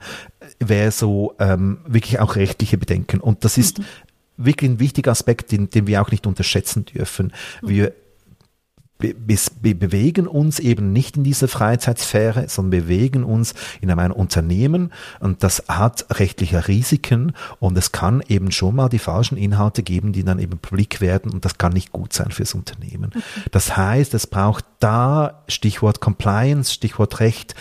wäre 0.59 0.91
so 0.91 1.35
ähm, 1.39 1.79
wirklich 1.87 2.21
auch 2.21 2.37
rechtliche 2.37 2.77
Bedenken. 2.77 3.21
Und 3.21 3.45
das 3.45 3.57
ist 3.57 3.79
mhm. 3.79 3.85
wirklich 4.37 4.71
ein 4.73 4.79
wichtiger 4.79 5.13
Aspekt, 5.13 5.53
den, 5.53 5.71
den 5.71 5.87
wir 5.87 6.03
auch 6.03 6.11
nicht 6.11 6.27
unterschätzen 6.27 6.85
dürfen. 6.85 7.33
Mhm. 7.63 7.69
Wir 7.69 7.93
wir 8.99 9.79
bewegen 9.79 10.27
uns 10.27 10.61
eben 10.61 10.93
nicht 10.93 11.17
in 11.17 11.25
dieser 11.25 11.49
Freizeitsphäre, 11.49 12.49
sondern 12.49 12.83
bewegen 12.83 13.25
uns 13.25 13.55
in 13.81 13.91
einem 13.91 14.13
Unternehmen 14.13 14.93
und 15.21 15.43
das 15.43 15.65
hat 15.69 16.07
rechtliche 16.19 16.69
Risiken 16.69 17.33
und 17.59 17.77
es 17.77 17.93
kann 17.93 18.23
eben 18.29 18.53
schon 18.53 18.77
mal 18.77 18.89
die 18.89 19.01
falschen 19.01 19.37
Inhalte 19.37 19.83
geben, 19.83 20.13
die 20.13 20.25
dann 20.25 20.39
eben 20.39 20.59
publik 20.59 21.01
werden 21.01 21.33
und 21.33 21.45
das 21.45 21.59
kann 21.59 21.73
nicht 21.73 21.93
gut 21.93 22.13
sein 22.13 22.31
fürs 22.31 22.55
Unternehmen. 22.55 23.11
Das 23.51 23.77
heißt, 23.77 24.15
es 24.15 24.27
braucht 24.27 24.65
da 24.79 25.43
Stichwort 25.49 26.01
Compliance, 26.01 26.73
Stichwort 26.73 27.21
Recht, 27.21 27.55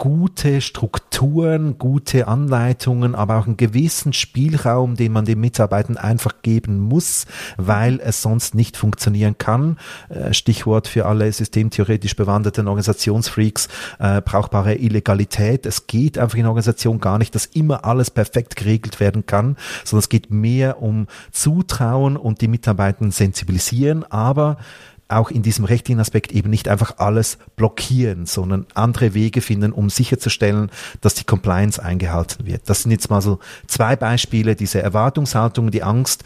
gute 0.00 0.62
Strukturen, 0.62 1.76
gute 1.76 2.26
Anleitungen, 2.26 3.14
aber 3.14 3.36
auch 3.36 3.46
einen 3.46 3.58
gewissen 3.58 4.14
Spielraum, 4.14 4.96
den 4.96 5.12
man 5.12 5.26
den 5.26 5.38
Mitarbeitern 5.38 5.98
einfach 5.98 6.40
geben 6.40 6.80
muss, 6.80 7.26
weil 7.58 8.00
es 8.00 8.22
sonst 8.22 8.54
nicht 8.54 8.78
funktionieren 8.78 9.36
kann. 9.36 9.76
Äh, 10.08 10.32
Stichwort 10.32 10.88
für 10.88 11.04
alle 11.04 11.30
systemtheoretisch 11.30 12.16
bewanderten 12.16 12.66
Organisationsfreaks, 12.66 13.68
äh, 13.98 14.22
brauchbare 14.22 14.74
Illegalität. 14.76 15.66
Es 15.66 15.86
geht 15.86 16.16
einfach 16.16 16.38
in 16.38 16.46
Organisation 16.46 16.98
gar 16.98 17.18
nicht, 17.18 17.34
dass 17.34 17.44
immer 17.44 17.84
alles 17.84 18.10
perfekt 18.10 18.56
geregelt 18.56 19.00
werden 19.00 19.26
kann, 19.26 19.58
sondern 19.84 20.00
es 20.00 20.08
geht 20.08 20.30
mehr 20.30 20.80
um 20.80 21.08
Zutrauen 21.30 22.16
und 22.16 22.40
die 22.40 22.48
Mitarbeiter 22.48 23.10
sensibilisieren, 23.10 24.04
aber 24.04 24.56
auch 25.10 25.30
in 25.30 25.42
diesem 25.42 25.64
rechtlichen 25.64 26.00
Aspekt 26.00 26.32
eben 26.32 26.50
nicht 26.50 26.68
einfach 26.68 26.98
alles 26.98 27.38
blockieren, 27.56 28.26
sondern 28.26 28.66
andere 28.74 29.14
Wege 29.14 29.40
finden, 29.40 29.72
um 29.72 29.90
sicherzustellen, 29.90 30.70
dass 31.00 31.14
die 31.14 31.24
Compliance 31.24 31.82
eingehalten 31.82 32.46
wird. 32.46 32.68
Das 32.68 32.82
sind 32.82 32.90
jetzt 32.90 33.10
mal 33.10 33.20
so 33.20 33.38
zwei 33.66 33.96
Beispiele, 33.96 34.56
diese 34.56 34.82
Erwartungshaltung, 34.82 35.70
die 35.70 35.82
Angst, 35.82 36.24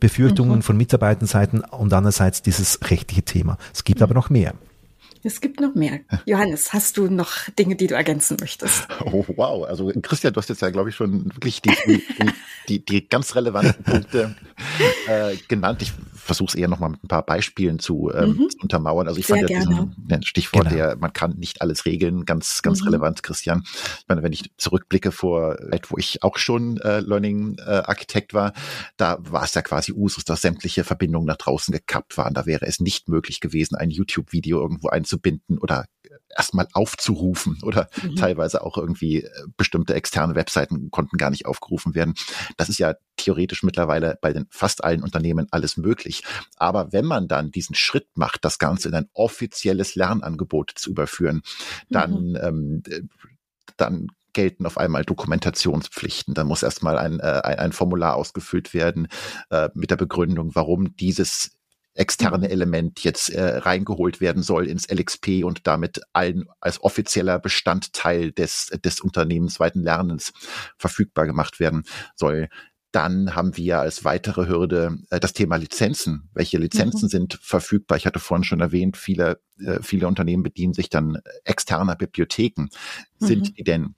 Befürchtungen 0.00 0.56
mhm. 0.56 0.62
von 0.62 0.76
Mitarbeiterseiten 0.76 1.60
und 1.60 1.92
andererseits 1.92 2.42
dieses 2.42 2.78
rechtliche 2.90 3.22
Thema. 3.22 3.58
Es 3.72 3.84
gibt 3.84 4.00
mhm. 4.00 4.04
aber 4.04 4.14
noch 4.14 4.30
mehr. 4.30 4.54
Es 5.24 5.40
gibt 5.40 5.60
noch 5.60 5.74
mehr. 5.74 6.00
Johannes, 6.26 6.72
hast 6.72 6.96
du 6.96 7.06
noch 7.08 7.48
Dinge, 7.58 7.76
die 7.76 7.86
du 7.86 7.94
ergänzen 7.94 8.36
möchtest? 8.40 8.88
Oh, 9.04 9.24
wow. 9.36 9.66
Also 9.66 9.92
Christian, 10.00 10.32
du 10.32 10.38
hast 10.38 10.48
jetzt 10.48 10.62
ja, 10.62 10.70
glaube 10.70 10.88
ich, 10.88 10.94
schon 10.94 11.26
wirklich 11.34 11.60
die, 11.60 11.72
die, 11.86 12.02
die, 12.68 12.84
die 12.84 13.08
ganz 13.08 13.34
relevanten 13.34 13.82
Punkte 13.82 14.36
äh, 15.08 15.36
genannt. 15.48 15.82
Ich 15.82 15.92
versuche 16.14 16.48
es 16.48 16.54
eher 16.54 16.68
nochmal 16.68 16.90
mit 16.90 17.04
ein 17.04 17.08
paar 17.08 17.26
Beispielen 17.26 17.78
zu, 17.78 18.10
ähm, 18.14 18.30
mhm. 18.30 18.50
zu 18.50 18.58
untermauern. 18.62 19.08
Also 19.08 19.18
ich 19.18 19.26
Sehr 19.26 19.38
fand 19.38 19.50
ja 19.50 19.58
diesen 19.58 19.96
ne, 20.06 20.20
Stichwort, 20.22 20.68
genau. 20.68 20.76
der 20.76 20.96
man 20.96 21.12
kann 21.12 21.36
nicht 21.36 21.60
alles 21.60 21.84
regeln, 21.84 22.24
ganz, 22.24 22.62
ganz 22.62 22.80
mhm. 22.80 22.88
relevant, 22.88 23.22
Christian. 23.22 23.64
Ich 23.64 24.04
meine, 24.08 24.22
wenn 24.22 24.32
ich 24.32 24.50
zurückblicke 24.56 25.10
vor, 25.10 25.58
wo 25.88 25.98
ich 25.98 26.22
auch 26.22 26.38
schon 26.38 26.78
äh, 26.78 27.00
Learning 27.00 27.56
äh, 27.58 27.82
Architekt 27.84 28.34
war, 28.34 28.52
da 28.96 29.18
war 29.20 29.42
es 29.42 29.54
ja 29.54 29.62
quasi 29.62 29.92
Usus, 29.92 30.24
dass 30.24 30.42
sämtliche 30.42 30.84
Verbindungen 30.84 31.26
nach 31.26 31.36
draußen 31.36 31.72
gekappt 31.72 32.16
waren. 32.16 32.34
Da 32.34 32.46
wäre 32.46 32.66
es 32.66 32.80
nicht 32.80 33.08
möglich 33.08 33.40
gewesen, 33.40 33.74
ein 33.74 33.90
YouTube-Video 33.90 34.60
irgendwo 34.60 34.88
einzubinden 35.12 35.58
oder 35.58 35.86
erstmal 36.34 36.66
aufzurufen 36.72 37.58
oder 37.62 37.88
mhm. 38.02 38.16
teilweise 38.16 38.64
auch 38.64 38.78
irgendwie 38.78 39.22
äh, 39.22 39.30
bestimmte 39.56 39.94
externe 39.94 40.34
Webseiten 40.34 40.90
konnten 40.90 41.18
gar 41.18 41.30
nicht 41.30 41.46
aufgerufen 41.46 41.94
werden. 41.94 42.14
Das 42.56 42.68
ist 42.68 42.78
ja 42.78 42.94
theoretisch 43.16 43.62
mittlerweile 43.62 44.18
bei 44.20 44.32
den 44.32 44.46
fast 44.50 44.82
allen 44.82 45.02
Unternehmen 45.02 45.46
alles 45.50 45.76
möglich. 45.76 46.22
Aber 46.56 46.92
wenn 46.92 47.04
man 47.04 47.28
dann 47.28 47.50
diesen 47.50 47.74
Schritt 47.74 48.08
macht, 48.14 48.44
das 48.44 48.58
Ganze 48.58 48.88
in 48.88 48.94
ein 48.94 49.08
offizielles 49.12 49.94
Lernangebot 49.94 50.72
zu 50.74 50.90
überführen, 50.90 51.42
dann, 51.90 52.30
mhm. 52.30 52.38
ähm, 52.42 52.82
äh, 52.88 53.02
dann 53.76 54.08
gelten 54.32 54.64
auf 54.64 54.78
einmal 54.78 55.04
Dokumentationspflichten. 55.04 56.32
Dann 56.32 56.46
muss 56.46 56.62
erstmal 56.62 56.96
ein, 56.96 57.20
äh, 57.20 57.42
ein, 57.44 57.58
ein 57.58 57.72
Formular 57.72 58.16
ausgefüllt 58.16 58.72
werden 58.72 59.08
äh, 59.50 59.68
mit 59.74 59.90
der 59.90 59.96
Begründung, 59.96 60.54
warum 60.54 60.96
dieses 60.96 61.58
externe. 61.94 62.48
Element 62.48 63.04
jetzt 63.04 63.30
äh, 63.30 63.58
reingeholt 63.58 64.20
werden 64.20 64.42
soll 64.42 64.66
ins 64.66 64.88
LXP 64.90 65.44
und 65.44 65.66
damit 65.66 66.00
allen 66.12 66.46
als 66.60 66.82
offizieller 66.82 67.38
Bestandteil 67.38 68.32
des, 68.32 68.70
des 68.84 69.00
unternehmensweiten 69.00 69.82
Lernens 69.82 70.32
verfügbar 70.76 71.26
gemacht 71.26 71.60
werden 71.60 71.84
soll. 72.14 72.48
Dann 72.92 73.34
haben 73.34 73.56
wir 73.56 73.80
als 73.80 74.04
weitere 74.04 74.48
Hürde 74.48 74.98
äh, 75.10 75.18
das 75.18 75.32
Thema 75.32 75.56
Lizenzen. 75.56 76.28
Welche 76.34 76.58
Lizenzen 76.58 77.06
mhm. 77.06 77.10
sind 77.10 77.38
verfügbar? 77.42 77.96
Ich 77.96 78.06
hatte 78.06 78.20
vorhin 78.20 78.44
schon 78.44 78.60
erwähnt, 78.60 78.96
viele, 78.96 79.40
äh, 79.58 79.78
viele 79.82 80.06
Unternehmen 80.06 80.42
bedienen 80.42 80.74
sich 80.74 80.90
dann 80.90 81.18
externer 81.44 81.96
Bibliotheken. 81.96 82.68
Mhm. 83.18 83.26
Sind 83.26 83.58
die 83.58 83.64
denn 83.64 83.94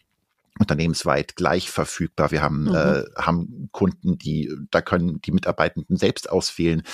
unternehmensweit 0.58 1.34
gleich 1.34 1.70
verfügbar. 1.70 2.30
Wir 2.30 2.42
haben, 2.42 2.64
mhm. 2.64 2.74
äh, 2.74 3.02
haben 3.16 3.68
Kunden, 3.72 4.18
die, 4.18 4.52
da 4.70 4.80
können 4.80 5.20
die 5.20 5.32
Mitarbeitenden 5.32 5.96
selbst 5.96 6.30
auswählen, 6.30 6.80
äh, 6.80 6.84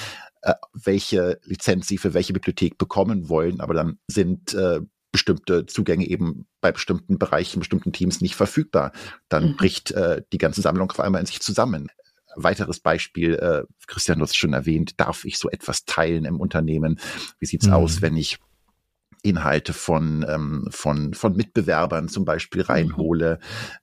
welche 0.72 1.38
Lizenz 1.45 1.88
sie 1.88 1.99
für 1.99 2.14
welche 2.14 2.32
Bibliothek 2.32 2.78
bekommen 2.78 3.28
wollen, 3.28 3.61
aber 3.61 3.74
dann 3.74 3.99
sind 4.07 4.55
äh, 4.55 4.80
bestimmte 5.12 5.66
Zugänge 5.66 6.07
eben 6.07 6.47
bei 6.61 6.72
bestimmten 6.72 7.18
Bereichen, 7.18 7.59
bestimmten 7.59 7.93
Teams 7.93 8.20
nicht 8.20 8.36
verfügbar. 8.36 8.93
Dann 9.28 9.51
mhm. 9.51 9.57
bricht 9.57 9.91
äh, 9.91 10.22
die 10.32 10.38
ganze 10.38 10.62
Sammlung 10.62 10.91
auf 10.91 11.01
einmal 11.01 11.20
in 11.20 11.26
sich 11.26 11.41
zusammen. 11.41 11.88
Weiteres 12.36 12.78
Beispiel, 12.78 13.34
äh, 13.34 13.62
Christian, 13.86 14.18
du 14.18 14.22
hast 14.22 14.36
schon 14.36 14.53
erwähnt, 14.53 15.01
darf 15.01 15.24
ich 15.24 15.38
so 15.38 15.51
etwas 15.51 15.84
teilen 15.84 16.24
im 16.24 16.41
Unternehmen? 16.41 17.01
Wie 17.41 17.47
sieht's 17.47 17.66
mhm. 17.66 17.72
aus, 17.72 18.03
wenn 18.03 18.16
ich 18.16 18.38
Inhalte 19.23 19.73
von, 19.73 20.25
ähm, 20.29 20.68
von, 20.71 21.14
von 21.14 21.37
Mitbewerbern 21.37 22.09
zum 22.09 22.25
Beispiel 22.25 22.62
mhm. 22.62 22.66
reinhole. 22.66 23.39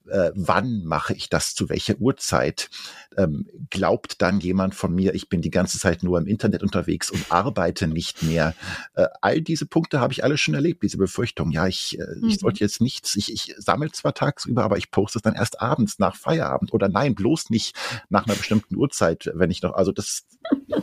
Äh, 0.08 0.32
wann 0.36 0.84
mache 0.84 1.14
ich 1.14 1.30
das? 1.30 1.54
Zu 1.54 1.70
welcher 1.70 1.98
Uhrzeit? 1.98 2.70
Ähm, 3.18 3.48
glaubt 3.70 4.22
dann 4.22 4.40
jemand 4.40 4.76
von 4.76 4.94
mir, 4.94 5.16
ich 5.16 5.30
bin 5.30 5.42
die 5.42 5.50
ganze 5.50 5.80
Zeit 5.80 6.04
nur 6.04 6.18
im 6.18 6.28
Internet 6.28 6.64
unterwegs 6.64 7.10
und 7.10 7.26
arbeite 7.30 7.88
nicht 7.88 8.24
mehr? 8.24 8.56
Äh, 8.96 9.08
all 9.22 9.42
diese 9.42 9.66
Punkte 9.66 10.00
habe 10.00 10.14
ich 10.14 10.24
alle 10.24 10.38
schon 10.38 10.54
erlebt, 10.54 10.84
diese 10.84 10.98
Befürchtung. 10.98 11.52
Ja, 11.52 11.68
ich, 11.68 12.00
äh, 12.00 12.04
mhm. 12.16 12.30
ich 12.30 12.40
sollte 12.40 12.60
jetzt 12.60 12.82
nichts, 12.82 13.16
ich, 13.16 13.32
ich 13.32 13.56
sammle 13.58 13.92
zwar 13.92 14.14
tagsüber, 14.14 14.64
aber 14.64 14.78
ich 14.78 14.92
poste 14.92 15.20
es 15.20 15.24
dann 15.24 15.36
erst 15.36 15.62
abends 15.62 16.00
nach 16.00 16.16
Feierabend 16.16 16.74
oder 16.74 16.90
nein, 16.90 17.16
bloß 17.16 17.50
nicht 17.50 17.76
nach 18.10 18.26
einer 18.26 18.36
bestimmten 18.36 18.76
Uhrzeit, 18.76 19.30
wenn 19.34 19.52
ich 19.52 19.62
noch, 19.62 19.74
also 19.74 19.92
das, 19.92 20.26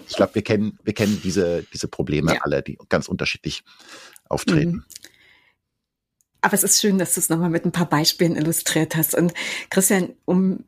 ich 0.08 0.16
glaube, 0.16 0.34
wir 0.34 0.42
kennen, 0.42 0.78
wir 0.82 0.92
kennen 0.92 1.20
diese, 1.22 1.64
diese 1.72 1.88
Probleme 1.88 2.34
ja. 2.34 2.40
alle, 2.42 2.62
die 2.62 2.78
ganz 2.88 3.08
unterschiedlich 3.08 3.62
auftreten. 4.28 4.72
Mhm. 4.72 4.84
Aber 6.40 6.54
es 6.54 6.62
ist 6.62 6.80
schön, 6.80 6.98
dass 6.98 7.14
du 7.14 7.20
es 7.20 7.30
nochmal 7.30 7.48
mit 7.48 7.64
ein 7.64 7.72
paar 7.72 7.88
Beispielen 7.88 8.36
illustriert 8.36 8.96
hast. 8.96 9.14
Und 9.14 9.32
Christian, 9.70 10.10
um 10.26 10.64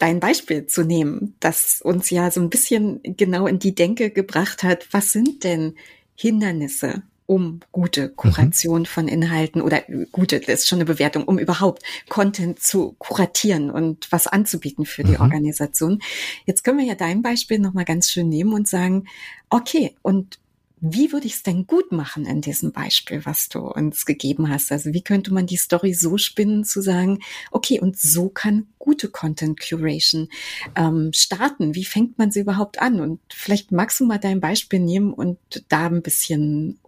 dein 0.00 0.18
Beispiel 0.18 0.66
zu 0.66 0.82
nehmen, 0.82 1.36
das 1.38 1.80
uns 1.80 2.10
ja 2.10 2.30
so 2.32 2.40
ein 2.40 2.50
bisschen 2.50 3.00
genau 3.04 3.46
in 3.46 3.60
die 3.60 3.74
Denke 3.74 4.10
gebracht 4.10 4.64
hat, 4.64 4.88
was 4.90 5.12
sind 5.12 5.44
denn 5.44 5.76
Hindernisse, 6.16 7.04
um 7.26 7.60
gute 7.70 8.08
Kuration 8.08 8.80
mhm. 8.80 8.86
von 8.86 9.06
Inhalten 9.06 9.62
oder 9.62 9.84
gute, 10.10 10.40
das 10.40 10.62
ist 10.62 10.68
schon 10.68 10.78
eine 10.78 10.86
Bewertung, 10.86 11.22
um 11.22 11.38
überhaupt 11.38 11.84
Content 12.08 12.60
zu 12.60 12.96
kuratieren 12.98 13.70
und 13.70 14.10
was 14.10 14.26
anzubieten 14.26 14.84
für 14.86 15.04
die 15.04 15.12
mhm. 15.12 15.20
Organisation. 15.20 16.02
Jetzt 16.46 16.64
können 16.64 16.78
wir 16.78 16.86
ja 16.86 16.96
dein 16.96 17.22
Beispiel 17.22 17.60
nochmal 17.60 17.84
ganz 17.84 18.10
schön 18.10 18.28
nehmen 18.28 18.52
und 18.52 18.66
sagen, 18.66 19.04
okay, 19.50 19.94
und 20.02 20.39
wie 20.80 21.12
würde 21.12 21.26
ich 21.26 21.34
es 21.34 21.42
denn 21.42 21.66
gut 21.66 21.92
machen 21.92 22.24
in 22.24 22.40
diesem 22.40 22.72
Beispiel, 22.72 23.24
was 23.26 23.48
du 23.48 23.60
uns 23.60 24.06
gegeben 24.06 24.48
hast? 24.48 24.72
Also 24.72 24.92
wie 24.94 25.02
könnte 25.02 25.32
man 25.32 25.46
die 25.46 25.56
Story 25.56 25.92
so 25.92 26.16
spinnen, 26.16 26.64
zu 26.64 26.80
sagen, 26.80 27.20
okay, 27.50 27.80
und 27.80 27.98
so 27.98 28.30
kann 28.30 28.66
gute 28.78 29.08
Content 29.08 29.60
Curation 29.60 30.28
ähm, 30.76 31.12
starten? 31.12 31.74
Wie 31.74 31.84
fängt 31.84 32.18
man 32.18 32.30
sie 32.30 32.40
überhaupt 32.40 32.80
an? 32.80 33.00
Und 33.00 33.20
vielleicht 33.30 33.72
magst 33.72 34.00
du 34.00 34.06
mal 34.06 34.18
dein 34.18 34.40
Beispiel 34.40 34.80
nehmen 34.80 35.12
und 35.12 35.38
da 35.68 35.86
ein 35.86 36.02
bisschen 36.02 36.78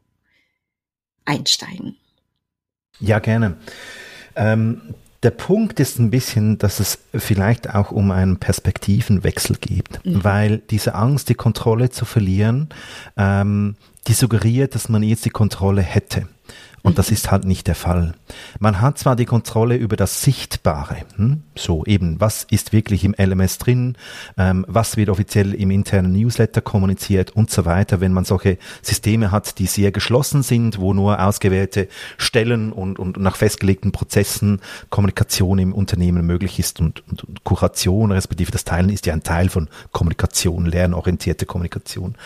einsteigen. 1.27 1.97
Ja, 2.99 3.19
gerne. 3.19 3.59
Ähm, 4.37 4.95
der 5.23 5.31
Punkt 5.31 5.79
ist 5.79 5.99
ein 5.99 6.11
bisschen, 6.11 6.59
dass 6.59 6.81
es 6.81 6.99
vielleicht 7.15 7.73
auch 7.73 7.93
um 7.93 8.11
einen 8.11 8.39
Perspektivenwechsel 8.39 9.57
geht, 9.57 10.05
mhm. 10.05 10.25
weil 10.25 10.59
diese 10.59 10.95
Angst, 10.95 11.29
die 11.29 11.35
Kontrolle 11.35 11.91
zu 11.91 12.05
verlieren, 12.05 12.69
ähm, 13.17 13.77
die 14.09 14.15
suggeriert, 14.15 14.75
dass 14.75 14.89
man 14.89 15.03
jetzt 15.03 15.25
die 15.25 15.31
Kontrolle 15.31 15.83
hätte. 15.83 16.27
Und 16.83 16.99
das 16.99 17.13
ist 17.13 17.31
halt 17.31 17.45
nicht 17.45 17.69
der 17.69 17.77
Fall. 17.77 18.15
Man 18.59 18.81
hat 18.81 18.99
zwar 18.99 19.15
die 19.15 19.25
Kontrolle 19.25 19.77
über 19.77 19.95
das 19.97 20.23
Sichtbare, 20.23 20.97
hm? 21.17 21.43
so 21.55 21.85
eben, 21.85 22.21
was 22.21 22.45
ist 22.51 22.73
wirklich 22.73 23.05
im 23.05 23.15
LMS 23.17 23.59
drin, 23.59 23.97
ähm, 24.37 24.65
was 24.69 24.97
wird 24.97 25.09
offiziell 25.09 25.55
im 25.55 25.71
internen 25.71 26.13
Newsletter 26.13 26.61
kommuniziert 26.61 27.31
und 27.31 27.51
so 27.51 27.65
weiter, 27.65 28.01
wenn 28.01 28.13
man 28.13 28.25
solche 28.25 28.59
Systeme 28.83 29.31
hat, 29.31 29.61
die 29.61 29.67
sehr 29.67 29.93
geschlossen 29.93 30.43
sind, 30.43 30.81
wo 30.81 30.93
nur 30.93 31.23
ausgewählte 31.23 31.89
Stellen 32.19 32.73
und, 32.73 32.99
und 32.99 33.17
nach 33.17 33.37
festgelegten 33.37 33.93
Prozessen 33.93 34.61
Kommunikation 34.91 35.61
im 35.61 35.73
Unternehmen 35.73 36.27
möglich 36.27 36.59
ist 36.59 36.81
und, 36.81 37.09
und, 37.09 37.23
und 37.23 37.45
Kuration, 37.45 38.11
respektive 38.11 38.51
das 38.51 38.65
Teilen 38.65 38.91
ist 38.91 39.07
ja 39.07 39.13
ein 39.13 39.23
Teil 39.23 39.51
von 39.51 39.69
Kommunikation, 39.93 40.67
lernorientierte 40.67 41.47
Kommunikation. 41.47 42.17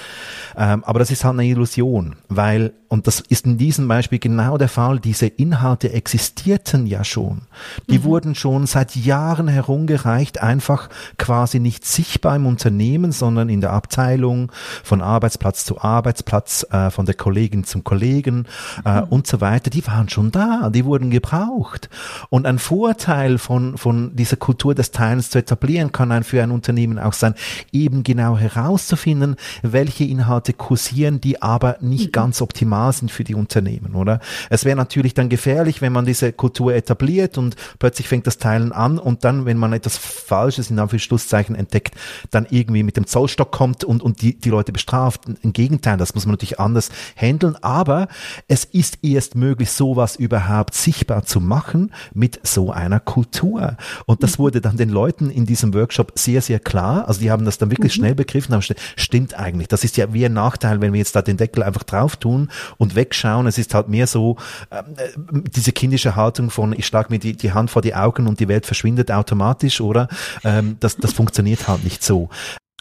Ähm, 0.56 0.82
aber 0.84 0.98
das 0.98 1.10
ist 1.10 1.24
halt 1.24 1.34
eine 1.34 1.46
Illusion, 1.46 2.16
weil, 2.28 2.72
und 2.88 3.06
das 3.06 3.20
ist 3.20 3.44
in 3.44 3.58
diesem 3.58 3.86
Beispiel 3.86 4.18
genau 4.18 4.45
der 4.56 4.68
Fall, 4.68 5.00
diese 5.00 5.26
Inhalte 5.26 5.92
existierten 5.92 6.86
ja 6.86 7.04
schon. 7.04 7.42
Die 7.88 7.98
mhm. 7.98 8.04
wurden 8.04 8.34
schon 8.34 8.66
seit 8.66 8.94
Jahren 8.96 9.48
herumgereicht, 9.48 10.42
einfach 10.42 10.88
quasi 11.18 11.58
nicht 11.58 11.84
sichtbar 11.84 12.36
im 12.36 12.46
Unternehmen, 12.46 13.12
sondern 13.12 13.48
in 13.48 13.60
der 13.60 13.72
Abteilung, 13.72 14.52
von 14.84 15.02
Arbeitsplatz 15.02 15.64
zu 15.64 15.80
Arbeitsplatz, 15.80 16.66
äh, 16.70 16.90
von 16.90 17.06
der 17.06 17.14
Kollegin 17.14 17.64
zum 17.64 17.84
Kollegen 17.84 18.46
äh, 18.84 19.00
mhm. 19.00 19.08
und 19.08 19.26
so 19.26 19.40
weiter. 19.40 19.70
Die 19.70 19.86
waren 19.86 20.08
schon 20.08 20.30
da, 20.30 20.70
die 20.70 20.84
wurden 20.84 21.10
gebraucht. 21.10 21.90
Und 22.30 22.46
ein 22.46 22.58
Vorteil 22.58 23.38
von, 23.38 23.76
von 23.76 24.14
dieser 24.14 24.36
Kultur 24.36 24.74
des 24.74 24.90
Teilens 24.90 25.30
zu 25.30 25.38
etablieren, 25.38 25.92
kann 25.92 26.12
ein 26.12 26.24
für 26.24 26.42
ein 26.42 26.50
Unternehmen 26.50 26.98
auch 26.98 27.12
sein, 27.12 27.34
eben 27.72 28.02
genau 28.02 28.36
herauszufinden, 28.36 29.36
welche 29.62 30.04
Inhalte 30.04 30.52
kursieren, 30.52 31.20
die 31.20 31.42
aber 31.42 31.76
nicht 31.80 32.06
mhm. 32.06 32.12
ganz 32.12 32.42
optimal 32.42 32.92
sind 32.92 33.10
für 33.10 33.24
die 33.24 33.34
Unternehmen, 33.34 33.94
oder? 33.94 34.20
Es 34.50 34.64
wäre 34.64 34.76
natürlich 34.76 35.14
dann 35.14 35.28
gefährlich, 35.28 35.82
wenn 35.82 35.92
man 35.92 36.06
diese 36.06 36.32
Kultur 36.32 36.74
etabliert 36.74 37.38
und 37.38 37.56
plötzlich 37.78 38.08
fängt 38.08 38.26
das 38.26 38.38
Teilen 38.38 38.72
an 38.72 38.98
und 38.98 39.24
dann, 39.24 39.46
wenn 39.46 39.58
man 39.58 39.72
etwas 39.72 39.96
Falsches 39.96 40.70
in 40.70 40.78
Anführungszeichen 40.78 41.54
entdeckt, 41.54 41.94
dann 42.30 42.46
irgendwie 42.50 42.82
mit 42.82 42.96
dem 42.96 43.06
Zollstock 43.06 43.52
kommt 43.52 43.84
und, 43.84 44.02
und 44.02 44.22
die, 44.22 44.38
die 44.38 44.50
Leute 44.50 44.72
bestraft. 44.72 45.22
Im 45.42 45.52
Gegenteil, 45.52 45.96
das 45.96 46.14
muss 46.14 46.26
man 46.26 46.32
natürlich 46.32 46.60
anders 46.60 46.90
handeln, 47.16 47.56
aber 47.62 48.08
es 48.48 48.64
ist 48.64 48.98
erst 49.02 49.34
möglich, 49.34 49.70
sowas 49.70 50.16
überhaupt 50.16 50.74
sichtbar 50.74 51.24
zu 51.24 51.40
machen 51.40 51.92
mit 52.14 52.40
so 52.46 52.70
einer 52.70 53.00
Kultur. 53.00 53.76
Und 54.06 54.22
das 54.22 54.38
mhm. 54.38 54.42
wurde 54.42 54.60
dann 54.60 54.76
den 54.76 54.90
Leuten 54.90 55.30
in 55.30 55.46
diesem 55.46 55.74
Workshop 55.74 56.12
sehr, 56.14 56.42
sehr 56.42 56.58
klar. 56.58 57.08
Also 57.08 57.20
die 57.20 57.30
haben 57.30 57.44
das 57.44 57.58
dann 57.58 57.70
wirklich 57.70 57.96
mhm. 57.96 58.00
schnell 58.00 58.14
begriffen, 58.14 58.54
haben 58.54 58.62
stimmt 58.96 59.34
eigentlich. 59.34 59.68
Das 59.68 59.84
ist 59.84 59.96
ja 59.96 60.12
wie 60.12 60.26
ein 60.26 60.32
Nachteil, 60.32 60.80
wenn 60.80 60.92
wir 60.92 60.98
jetzt 60.98 61.16
da 61.16 61.22
den 61.22 61.36
Deckel 61.36 61.62
einfach 61.62 61.84
drauf 61.84 62.16
tun 62.16 62.50
und 62.78 62.94
wegschauen. 62.94 63.46
Es 63.46 63.58
ist 63.58 63.74
halt 63.74 63.88
mehr 63.88 64.06
so 64.06 64.25
ähm, 64.70 64.84
äh, 64.96 65.08
diese 65.54 65.72
kindische 65.72 66.16
Haltung 66.16 66.50
von 66.50 66.72
ich 66.72 66.86
schlage 66.86 67.08
mir 67.10 67.18
die, 67.18 67.36
die 67.36 67.52
Hand 67.52 67.70
vor 67.70 67.82
die 67.82 67.94
Augen 67.94 68.26
und 68.26 68.40
die 68.40 68.48
Welt 68.48 68.66
verschwindet 68.66 69.10
automatisch, 69.10 69.80
oder? 69.80 70.08
Ähm, 70.44 70.76
das, 70.80 70.96
das 70.96 71.12
funktioniert 71.12 71.68
halt 71.68 71.84
nicht 71.84 72.02
so 72.02 72.28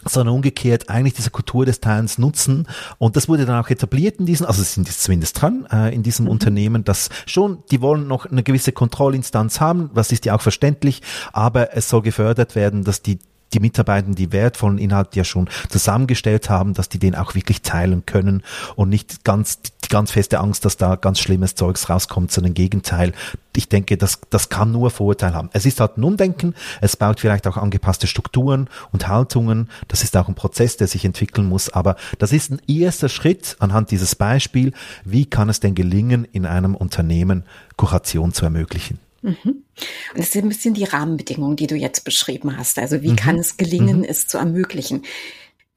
sondern 0.08 0.34
umgekehrt 0.34 0.88
eigentlich 0.88 1.14
diese 1.14 1.30
Kultur 1.30 1.66
des 1.66 1.80
Teilens 1.80 2.18
nutzen. 2.18 2.68
Und 2.98 3.16
das 3.16 3.28
wurde 3.28 3.46
dann 3.46 3.62
auch 3.62 3.70
etabliert 3.70 4.20
in 4.20 4.26
diesem, 4.26 4.46
also 4.46 4.62
sind 4.62 4.88
jetzt 4.88 5.02
zumindest 5.02 5.40
dran, 5.40 5.66
äh, 5.72 5.94
in 5.94 6.02
diesem 6.02 6.26
mhm. 6.26 6.32
Unternehmen, 6.32 6.84
dass 6.84 7.08
schon, 7.26 7.64
die 7.70 7.80
wollen 7.80 8.06
noch 8.06 8.26
eine 8.26 8.42
gewisse 8.42 8.72
Kontrollinstanz 8.72 9.60
haben, 9.60 9.90
was 9.94 10.12
ist 10.12 10.24
ja 10.24 10.36
auch 10.36 10.42
verständlich, 10.42 11.02
aber 11.32 11.76
es 11.76 11.88
soll 11.88 12.02
gefördert 12.02 12.54
werden, 12.54 12.84
dass 12.84 13.02
die 13.02 13.18
die 13.54 13.60
Mitarbeiter 13.60 14.10
die 14.10 14.32
wertvollen 14.32 14.78
Inhalte 14.78 15.18
ja 15.18 15.24
schon 15.24 15.48
zusammengestellt 15.68 16.50
haben, 16.50 16.74
dass 16.74 16.88
die 16.88 16.98
den 16.98 17.14
auch 17.14 17.34
wirklich 17.34 17.62
teilen 17.62 18.04
können 18.06 18.42
und 18.74 18.88
nicht 18.88 19.24
ganz 19.24 19.60
die 19.86 19.88
ganz 19.88 20.10
feste 20.10 20.40
Angst, 20.40 20.64
dass 20.64 20.76
da 20.76 20.96
ganz 20.96 21.20
schlimmes 21.20 21.54
Zeugs 21.54 21.88
rauskommt, 21.88 22.32
sondern 22.32 22.50
im 22.50 22.54
Gegenteil. 22.54 23.12
Ich 23.54 23.68
denke, 23.68 23.96
das, 23.96 24.20
das 24.30 24.48
kann 24.48 24.72
nur 24.72 24.90
Vorteil 24.90 25.34
haben. 25.34 25.48
Es 25.52 25.64
ist 25.64 25.80
halt 25.80 25.96
ein 25.96 26.04
Umdenken, 26.04 26.54
es 26.80 26.96
baut 26.96 27.20
vielleicht 27.20 27.46
auch 27.46 27.56
angepasste 27.56 28.06
Strukturen 28.06 28.68
und 28.92 29.08
Haltungen. 29.08 29.70
Das 29.88 30.02
ist 30.02 30.16
auch 30.16 30.28
ein 30.28 30.34
Prozess, 30.34 30.76
der 30.76 30.88
sich 30.88 31.04
entwickeln 31.04 31.48
muss. 31.48 31.70
Aber 31.70 31.96
das 32.18 32.32
ist 32.32 32.50
ein 32.50 32.60
erster 32.66 33.08
Schritt 33.08 33.56
anhand 33.60 33.90
dieses 33.90 34.14
Beispiel. 34.14 34.72
Wie 35.04 35.26
kann 35.26 35.48
es 35.48 35.60
denn 35.60 35.74
gelingen, 35.74 36.26
in 36.30 36.46
einem 36.46 36.74
Unternehmen 36.74 37.44
Kuration 37.76 38.32
zu 38.32 38.44
ermöglichen? 38.44 38.98
Mhm. 39.26 39.64
Und 40.12 40.18
das 40.18 40.30
sind 40.30 40.44
ein 40.46 40.50
bisschen 40.50 40.74
die 40.74 40.84
Rahmenbedingungen, 40.84 41.56
die 41.56 41.66
du 41.66 41.74
jetzt 41.74 42.04
beschrieben 42.04 42.56
hast. 42.56 42.78
Also 42.78 43.02
wie 43.02 43.10
mhm. 43.10 43.16
kann 43.16 43.38
es 43.38 43.56
gelingen, 43.56 43.98
mhm. 43.98 44.04
es 44.04 44.28
zu 44.28 44.38
ermöglichen? 44.38 45.02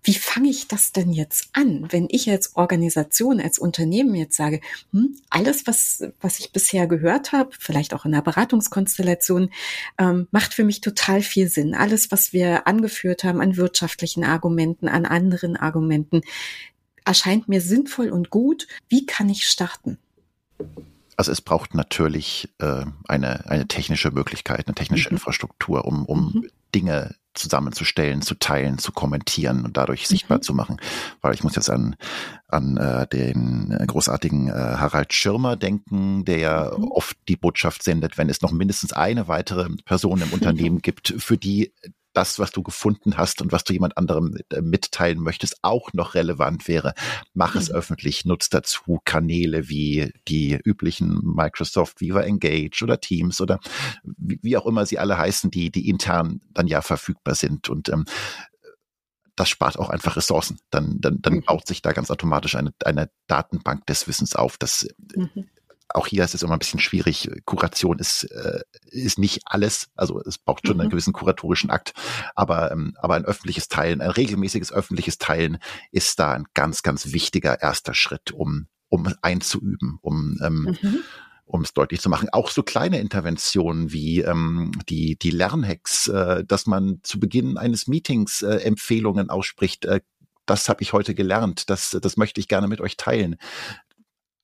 Wie 0.04 0.14
fange 0.14 0.50
ich 0.50 0.68
das 0.68 0.94
denn 0.94 1.12
jetzt 1.12 1.50
an, 1.52 1.88
wenn 1.90 2.08
ich 2.10 2.30
als 2.30 2.56
Organisation, 2.56 3.42
als 3.42 3.60
Unternehmen 3.60 4.16
jetzt 4.16 4.38
sage, 4.38 4.62
hm, 4.94 5.18
alles, 5.30 5.68
was, 5.68 6.04
was 6.22 6.40
ich 6.40 6.54
bisher 6.54 6.88
gehört 6.88 7.34
habe, 7.34 7.50
vielleicht 7.60 7.94
auch 7.94 8.06
in 8.06 8.14
der 8.14 8.22
Beratungskonstellation, 8.22 9.50
ähm, 9.98 10.28
macht 10.32 10.54
für 10.54 10.64
mich 10.64 10.80
total 10.80 11.22
viel 11.22 11.50
Sinn. 11.50 11.76
Alles, 11.76 12.12
was 12.12 12.32
wir 12.32 12.66
angeführt 12.66 13.26
haben 13.26 13.42
an 13.42 13.58
wirtschaftlichen 13.58 14.24
Argumenten, 14.24 14.88
an 14.88 15.06
anderen 15.06 15.58
Argumenten, 15.58 16.22
erscheint 17.04 17.50
mir 17.50 17.60
sinnvoll 17.60 18.10
und 18.10 18.30
gut. 18.30 18.68
Wie 18.88 19.06
kann 19.06 19.30
ich 19.30 19.44
starten? 19.44 19.98
Also 21.20 21.34
es 21.34 21.42
braucht 21.42 21.76
natürlich 21.76 22.48
äh, 22.60 22.86
eine, 23.10 23.46
eine 23.50 23.68
technische 23.68 24.10
Möglichkeit, 24.10 24.66
eine 24.68 24.74
technische 24.74 25.10
mhm. 25.10 25.18
Infrastruktur, 25.18 25.84
um, 25.84 26.06
um 26.06 26.32
mhm. 26.34 26.50
Dinge 26.74 27.14
zusammenzustellen, 27.34 28.22
zu 28.22 28.36
teilen, 28.36 28.78
zu 28.78 28.94
kommentieren 28.94 29.66
und 29.66 29.76
dadurch 29.76 30.04
mhm. 30.04 30.06
sichtbar 30.06 30.40
zu 30.40 30.54
machen. 30.54 30.78
Weil 31.20 31.34
ich 31.34 31.44
muss 31.44 31.58
jetzt 31.58 31.70
an, 31.70 31.98
an 32.48 32.78
äh, 32.78 33.06
den 33.06 33.78
großartigen 33.86 34.48
äh, 34.48 34.52
Harald 34.54 35.12
Schirmer 35.12 35.58
denken, 35.58 36.24
der 36.24 36.38
ja 36.38 36.72
mhm. 36.78 36.86
oft 36.86 37.18
die 37.28 37.36
Botschaft 37.36 37.84
sendet, 37.84 38.18
wenn 38.18 38.30
es 38.30 38.42
noch 38.42 38.54
mindestens 38.54 38.94
eine 38.94 39.28
weitere 39.28 39.68
Person 39.84 40.22
im 40.22 40.32
Unternehmen 40.32 40.78
gibt, 40.82 41.14
für 41.18 41.36
die 41.36 41.74
das, 42.14 42.40
was 42.40 42.52
du 42.52 42.64
gefunden 42.64 43.18
hast 43.18 43.42
und 43.42 43.52
was 43.52 43.64
du 43.64 43.74
jemand 43.74 43.98
anderem 43.98 44.38
äh, 44.52 44.62
mitteilen 44.62 45.20
möchtest, 45.20 45.58
auch 45.62 45.94
noch 45.94 46.16
relevant 46.16 46.68
wäre. 46.68 46.94
Mach 47.34 47.54
mhm. 47.54 47.62
es 47.62 47.72
öffentlich, 47.72 48.26
nutz 48.26 48.50
dazu 48.50 49.00
Kanäle 49.06 49.70
wie 49.70 50.12
die 50.28 50.60
üblichen 50.64 51.20
Microsoft 51.24 52.02
Viva 52.02 52.22
Engage 52.22 52.84
oder 52.84 53.00
Teams 53.00 53.42
oder 53.42 53.60
wie, 54.04 54.58
auch 54.58 54.66
immer 54.66 54.86
sie 54.86 55.00
alle 55.00 55.18
heißen, 55.18 55.52
die, 55.52 55.72
die 55.72 55.90
intern 55.90 56.42
dann 56.52 56.68
ja 56.68 56.82
verfügbar 56.82 57.36
sind 57.36 57.70
und 57.70 57.90
ähm, 57.90 58.06
das 59.36 59.48
spart 59.48 59.80
auch 59.80 59.90
einfach 59.90 60.18
Ressourcen. 60.18 60.60
Dann, 60.70 61.00
dann, 61.00 61.22
dann 61.22 61.36
mhm. 61.36 61.44
baut 61.44 61.66
sich 61.66 61.82
da 61.82 61.94
ganz 61.94 62.12
automatisch 62.12 62.56
eine, 62.56 62.72
eine 62.84 63.10
Datenbank 63.28 63.86
des 63.86 64.08
Wissens 64.08 64.36
auf. 64.36 64.58
Das 64.58 64.88
mhm 65.16 65.46
auch 65.94 66.08
hier 66.08 66.24
ist 66.24 66.36
es 66.36 66.44
immer 66.44 66.54
ein 66.54 66.60
bisschen 66.60 66.80
schwierig. 66.80 67.30
Kuration 67.46 68.00
ist, 68.00 68.24
äh, 68.24 68.62
ist 68.92 69.20
nicht 69.20 69.42
alles. 69.46 69.88
Also 69.96 70.22
es 70.22 70.38
braucht 70.38 70.68
schon 70.68 70.78
mhm. 70.78 70.82
einen 70.82 70.90
gewissen 70.90 71.14
kuratorischen 71.14 71.70
Akt. 71.70 71.94
Aber, 72.36 72.72
ähm, 72.72 72.96
aber 73.00 73.16
ein 73.16 73.26
öffentliches 73.26 73.68
Teilen, 73.68 74.02
ein 74.02 74.12
regelmäßiges 74.12 74.72
öffentliches 74.72 75.18
Teilen 75.18 75.58
ist 75.92 76.20
da 76.20 76.34
ein 76.34 76.46
ganz, 76.54 76.84
ganz 76.84 77.12
wichtiger 77.12 77.62
erster 77.62 77.94
Schritt, 77.94 78.32
um, 78.32 78.68
um 78.88 79.14
einzuüben, 79.22 80.00
um, 80.02 80.38
ähm, 80.44 80.78
mhm 80.82 81.00
um 81.50 81.64
es 81.64 81.74
deutlich 81.74 82.00
zu 82.00 82.10
machen. 82.10 82.30
Auch 82.32 82.52
so 82.52 82.62
kleine 82.62 83.00
Interventionen 83.00 83.92
wie 83.92 84.22
ähm, 84.22 84.72
die, 84.88 85.18
die 85.18 85.32
Lernhacks, 85.32 86.08
äh, 86.08 86.46
dass 86.46 86.68
man 86.68 87.00
zu 87.02 87.20
Beginn 87.20 87.58
eines 87.58 87.88
Meetings 87.88 88.44
äh, 88.44 88.58
Empfehlungen 88.58 89.32
ausspricht. 89.32 89.86
Äh, 89.86 90.02
das 90.46 90.70
habe 90.70 90.84
ich 90.84 90.94
heute 90.94 91.16
gelernt, 91.16 91.70
das, 91.70 91.98
das 92.02 92.18
möchte 92.18 92.40
ich 92.40 92.48
gerne 92.48 92.68
mit 92.68 92.82
euch 92.82 92.98
teilen. 92.98 93.36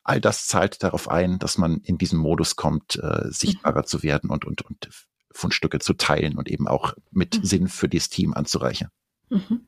All 0.05 0.21
das 0.21 0.45
zahlt 0.45 0.83
darauf 0.83 1.09
ein, 1.09 1.39
dass 1.39 1.57
man 1.57 1.81
in 1.81 1.97
diesen 1.97 2.19
Modus 2.19 2.55
kommt, 2.55 2.95
äh, 2.97 3.23
sichtbarer 3.29 3.81
mhm. 3.81 3.85
zu 3.87 4.03
werden 4.03 4.29
und, 4.29 4.45
und, 4.45 4.61
und 4.61 4.89
Fundstücke 5.31 5.79
zu 5.79 5.95
teilen 5.95 6.37
und 6.37 6.47
eben 6.47 6.67
auch 6.67 6.93
mit 7.09 7.39
mhm. 7.39 7.43
Sinn 7.43 7.67
für 7.67 7.89
das 7.89 8.07
Team 8.09 8.33
anzureichen. 8.35 8.89
Mhm. 9.29 9.65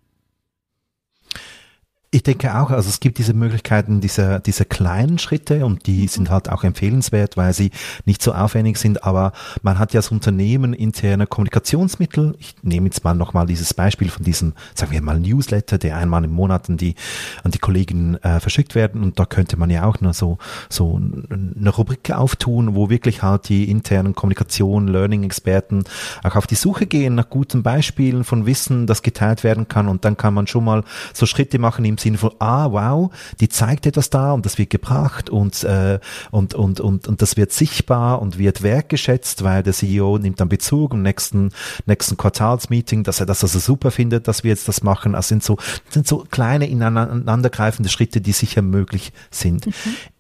Ich 2.10 2.24
denke 2.24 2.58
auch, 2.58 2.70
also 2.70 2.88
es 2.88 3.01
gibt 3.01 3.18
diese 3.18 3.34
Möglichkeiten 3.34 3.99
dieser, 3.99 4.39
dieser 4.39 4.64
kleinen 4.64 5.20
Schritte 5.20 5.66
und 5.66 5.88
die 5.88 6.03
mhm. 6.03 6.08
sind 6.08 6.30
halt 6.30 6.47
auch 6.49 6.64
empfehlenswert, 6.64 7.36
weil 7.36 7.51
sie 7.51 7.72
nicht 8.05 8.22
so 8.22 8.34
aufwendig 8.34 8.78
sind, 8.78 9.03
aber 9.03 9.34
man 9.62 9.78
hat 9.78 9.93
ja 9.93 9.99
als 9.99 10.10
Unternehmen 10.10 10.74
interne 10.74 11.28
Kommunikationsmittel. 11.28 12.36
Ich 12.39 12.55
nehme 12.62 12.86
jetzt 12.86 13.03
mal 13.03 13.14
nochmal 13.14 13.45
dieses 13.45 13.74
Beispiel 13.74 14.10
von 14.10 14.24
diesem, 14.24 14.53
sagen 14.74 14.93
wir 14.93 15.01
mal, 15.01 15.20
Newsletter, 15.20 15.78
der 15.78 15.97
einmal 15.97 16.24
im 16.24 16.32
Monat 16.32 16.70
an 16.70 16.78
die, 16.78 16.95
an 17.43 17.51
die 17.51 17.60
Kollegen 17.60 18.16
äh, 18.24 18.39
verschickt 18.39 18.74
werden 18.74 19.03
und 19.03 19.20
da 19.20 19.26
könnte 19.26 19.58
man 19.58 19.70
ja 19.70 19.84
auch 19.84 19.99
nur 19.99 20.14
so, 20.14 20.38
so 20.70 21.01
eine 21.30 21.70
Rubrik 21.70 22.12
auftun, 22.12 22.74
wo 22.74 22.89
wirklich 22.89 23.22
halt 23.22 23.49
die 23.49 23.70
internen 23.70 24.16
Kommunikation, 24.16 24.88
Learning-Experten 24.88 25.84
auch 26.24 26.38
auf 26.38 26.47
die 26.47 26.55
Suche 26.55 26.86
gehen 26.86 27.16
nach 27.16 27.30
guten 27.30 27.64
Beispielen 27.64 28.24
von 28.24 28.45
Wissen, 28.45 28.88
das 28.88 29.01
geteilt 29.01 29.43
werden 29.43 29.68
kann 29.68 29.89
und 29.89 30.05
dann 30.05 30.16
kann 30.16 30.34
man 30.34 30.47
schon 30.47 30.64
mal 30.64 30.86
so 31.14 31.26
Schritte 31.26 31.60
machen 31.60 31.84
im 31.84 31.96
Sinne 31.97 32.17
von, 32.17 32.31
ah, 32.39 32.71
wow, 32.71 33.11
die 33.39 33.49
zeigt 33.49 33.85
etwas 33.85 34.09
da 34.09 34.33
und 34.33 34.45
das 34.45 34.57
wird 34.57 34.69
gebracht 34.69 35.29
und, 35.29 35.63
äh, 35.63 35.99
und, 36.31 36.53
und, 36.53 36.79
und, 36.79 37.07
und 37.07 37.21
das 37.21 37.37
wird 37.37 37.51
sichtbar 37.51 38.21
und 38.21 38.37
wird 38.37 38.63
wertgeschätzt, 38.63 39.43
weil 39.43 39.63
der 39.63 39.73
CEO 39.73 40.17
nimmt 40.17 40.39
dann 40.39 40.49
Bezug 40.49 40.93
im 40.93 41.01
nächsten, 41.01 41.51
nächsten 41.85 42.17
Quartalsmeeting, 42.17 43.03
dass 43.03 43.19
er 43.19 43.25
das 43.25 43.43
also 43.43 43.59
super 43.59 43.91
findet, 43.91 44.27
dass 44.27 44.43
wir 44.43 44.49
jetzt 44.49 44.67
das 44.67 44.83
machen. 44.83 45.15
Also 45.15 45.29
sind 45.29 45.43
so, 45.43 45.57
sind 45.89 46.07
so 46.07 46.25
kleine 46.29 46.67
ineinandergreifende 46.67 47.89
Schritte, 47.89 48.21
die 48.21 48.31
sicher 48.31 48.61
möglich 48.61 49.11
sind. 49.31 49.67
Mhm 49.67 49.73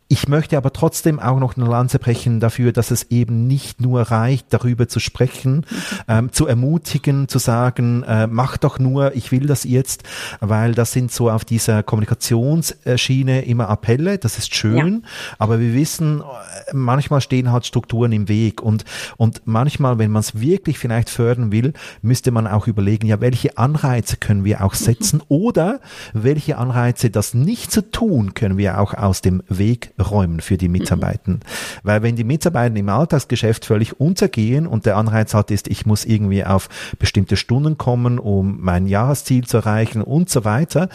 ich 0.09 0.27
möchte 0.29 0.55
aber 0.57 0.71
trotzdem 0.71 1.19
auch 1.19 1.39
noch 1.39 1.57
eine 1.57 1.65
Lanze 1.65 1.99
brechen 1.99 2.39
dafür, 2.39 2.71
dass 2.71 2.91
es 2.91 3.03
eben 3.09 3.45
nicht 3.47 3.81
nur 3.81 4.03
reicht, 4.03 4.47
darüber 4.53 4.87
zu 4.87 4.99
sprechen, 4.99 5.65
ähm, 6.07 6.31
zu 6.31 6.47
ermutigen, 6.47 7.27
zu 7.27 7.39
sagen, 7.39 8.03
äh, 8.03 8.27
mach 8.27 8.57
doch 8.57 8.79
nur, 8.79 9.15
ich 9.15 9.31
will 9.31 9.47
das 9.47 9.65
jetzt, 9.65 10.03
weil 10.39 10.73
das 10.73 10.93
sind 10.93 11.11
so 11.11 11.29
auf 11.29 11.43
dieser 11.43 11.83
Kommunikationsschiene 11.83 13.43
immer 13.45 13.67
Appelle, 13.67 14.17
das 14.17 14.37
ist 14.37 14.55
schön, 14.55 15.03
ja. 15.03 15.09
aber 15.39 15.59
wir 15.59 15.73
wissen, 15.73 16.23
manchmal 16.71 17.19
stehen 17.19 17.51
halt 17.51 17.65
Strukturen 17.65 18.13
im 18.13 18.29
Weg 18.29 18.61
und, 18.61 18.85
und 19.17 19.41
manchmal, 19.45 19.99
wenn 19.99 20.11
man 20.11 20.21
es 20.21 20.39
wirklich 20.39 20.79
vielleicht 20.79 21.09
fördern 21.09 21.51
will, 21.51 21.73
müsste 22.01 22.31
man 22.31 22.47
auch 22.47 22.67
überlegen, 22.67 23.07
ja, 23.07 23.19
welche 23.19 23.57
Anreize 23.57 24.15
können 24.15 24.45
wir 24.45 24.63
auch 24.63 24.73
setzen 24.73 25.17
mhm. 25.17 25.25
oder 25.27 25.79
welche 26.13 26.57
Anreize, 26.57 27.09
das 27.09 27.33
nicht 27.33 27.71
zu 27.71 27.91
tun, 27.91 28.33
können 28.33 28.57
wir 28.57 28.79
auch 28.79 28.93
aus 28.93 29.21
dem 29.21 29.43
Weg 29.49 29.91
räumen 29.99 30.41
für 30.41 30.57
die 30.57 30.69
Mitarbeiter. 30.69 31.31
Mhm. 31.31 31.39
Weil 31.83 32.03
wenn 32.03 32.15
die 32.15 32.23
Mitarbeiter 32.23 32.75
im 32.75 32.89
Alltagsgeschäft 32.89 33.65
völlig 33.65 33.99
untergehen 33.99 34.67
und 34.67 34.85
der 34.85 34.97
Anreiz 34.97 35.33
hat 35.33 35.51
ist, 35.51 35.67
ich 35.67 35.85
muss 35.85 36.05
irgendwie 36.05 36.43
auf 36.43 36.69
bestimmte 36.99 37.37
Stunden 37.37 37.77
kommen, 37.77 38.19
um 38.19 38.57
mein 38.61 38.87
Jahresziel 38.87 39.45
zu 39.45 39.57
erreichen 39.57 40.01
und 40.01 40.29
so 40.29 40.45
weiter, 40.45 40.89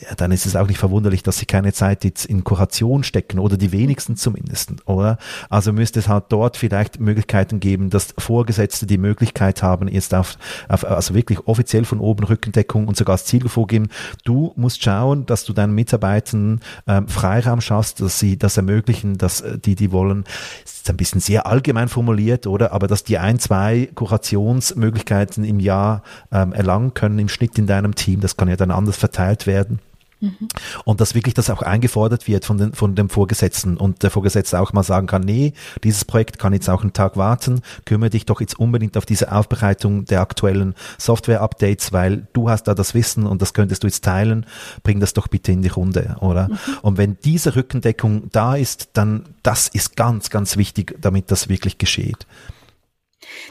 ja, 0.00 0.14
dann 0.16 0.32
ist 0.32 0.46
es 0.46 0.56
auch 0.56 0.66
nicht 0.66 0.78
verwunderlich, 0.78 1.22
dass 1.22 1.38
sie 1.38 1.44
keine 1.44 1.72
Zeit 1.72 2.04
jetzt 2.04 2.24
in 2.24 2.44
Kuration 2.44 3.04
stecken 3.04 3.38
oder 3.38 3.58
die 3.58 3.72
wenigsten 3.72 4.16
zumindest, 4.16 4.72
oder? 4.86 5.18
Also 5.50 5.72
müsste 5.72 5.98
es 5.98 6.08
halt 6.08 6.24
dort 6.30 6.56
vielleicht 6.56 6.98
Möglichkeiten 6.98 7.60
geben, 7.60 7.90
dass 7.90 8.14
Vorgesetzte 8.16 8.86
die 8.86 8.96
Möglichkeit 8.96 9.62
haben, 9.62 9.88
jetzt 9.88 10.14
auf, 10.14 10.38
auf 10.68 10.84
also 10.84 11.14
wirklich 11.14 11.46
offiziell 11.46 11.84
von 11.84 12.00
oben 12.00 12.24
Rückendeckung 12.24 12.88
und 12.88 12.96
sogar 12.96 13.14
das 13.14 13.26
Ziel 13.26 13.46
vorgeben, 13.48 13.88
du 14.24 14.52
musst 14.56 14.82
schauen, 14.82 15.26
dass 15.26 15.44
du 15.44 15.52
deinen 15.52 15.74
Mitarbeitern 15.74 16.60
ähm, 16.86 17.06
Freiraum 17.08 17.60
schaffst, 17.60 18.00
dass 18.00 18.18
sie 18.18 18.38
das 18.38 18.56
ermöglichen, 18.56 19.18
dass 19.18 19.42
äh, 19.42 19.58
die, 19.58 19.74
die 19.74 19.92
wollen, 19.92 20.24
das 20.64 20.72
ist 20.72 20.90
ein 20.90 20.96
bisschen 20.96 21.20
sehr 21.20 21.46
allgemein 21.46 21.88
formuliert, 21.88 22.46
oder? 22.46 22.72
Aber 22.72 22.86
dass 22.86 23.04
die 23.04 23.18
ein, 23.18 23.38
zwei 23.38 23.90
Kurationsmöglichkeiten 23.94 25.44
im 25.44 25.60
Jahr 25.60 26.02
ähm, 26.32 26.54
erlangen 26.54 26.94
können 26.94 27.18
im 27.18 27.28
Schnitt 27.28 27.58
in 27.58 27.66
deinem 27.66 27.94
Team, 27.94 28.20
das 28.20 28.38
kann 28.38 28.48
ja 28.48 28.56
dann 28.56 28.70
anders 28.70 28.96
verteilt 28.96 29.46
werden. 29.46 29.81
Mhm. 30.22 30.48
Und 30.84 31.00
dass 31.00 31.14
wirklich 31.16 31.34
das 31.34 31.50
auch 31.50 31.62
eingefordert 31.62 32.28
wird 32.28 32.44
von, 32.44 32.56
den, 32.56 32.72
von 32.74 32.94
dem 32.94 33.08
Vorgesetzten 33.08 33.76
und 33.76 34.04
der 34.04 34.10
Vorgesetzte 34.10 34.60
auch 34.60 34.72
mal 34.72 34.84
sagen 34.84 35.08
kann, 35.08 35.22
nee, 35.22 35.52
dieses 35.82 36.04
Projekt 36.04 36.38
kann 36.38 36.52
jetzt 36.52 36.70
auch 36.70 36.82
einen 36.82 36.92
Tag 36.92 37.16
warten, 37.16 37.60
kümmere 37.84 38.10
dich 38.10 38.24
doch 38.24 38.40
jetzt 38.40 38.58
unbedingt 38.58 38.96
auf 38.96 39.04
diese 39.04 39.32
Aufbereitung 39.32 40.04
der 40.04 40.20
aktuellen 40.20 40.74
Software-Updates, 40.98 41.92
weil 41.92 42.28
du 42.32 42.48
hast 42.48 42.64
da 42.64 42.74
das 42.74 42.94
Wissen 42.94 43.26
und 43.26 43.42
das 43.42 43.52
könntest 43.52 43.82
du 43.82 43.88
jetzt 43.88 44.04
teilen, 44.04 44.46
bring 44.84 45.00
das 45.00 45.12
doch 45.12 45.26
bitte 45.26 45.50
in 45.50 45.62
die 45.62 45.68
Runde, 45.68 46.16
oder? 46.20 46.48
Mhm. 46.48 46.58
Und 46.82 46.98
wenn 46.98 47.18
diese 47.24 47.56
Rückendeckung 47.56 48.30
da 48.30 48.54
ist, 48.54 48.90
dann 48.92 49.34
das 49.42 49.66
ist 49.66 49.96
ganz, 49.96 50.30
ganz 50.30 50.56
wichtig, 50.56 50.96
damit 51.00 51.32
das 51.32 51.48
wirklich 51.48 51.78
geschieht. 51.78 52.26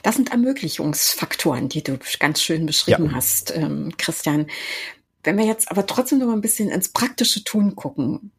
Das 0.03 0.15
sind 0.15 0.32
Ermöglichungsfaktoren, 0.32 1.69
die 1.69 1.84
du 1.84 1.99
ganz 2.19 2.41
schön 2.41 2.65
beschrieben 2.65 3.07
ja. 3.07 3.11
hast, 3.13 3.55
ähm, 3.55 3.91
Christian. 3.97 4.47
Wenn 5.24 5.38
wir 5.38 5.45
jetzt 5.45 5.69
aber 5.69 5.86
trotzdem 5.86 6.19
noch 6.19 6.28
mal 6.28 6.34
ein 6.34 6.41
bisschen 6.41 6.69
ins 6.69 6.89
praktische 6.89 7.43
Tun 7.43 7.76
gucken, 7.76 8.32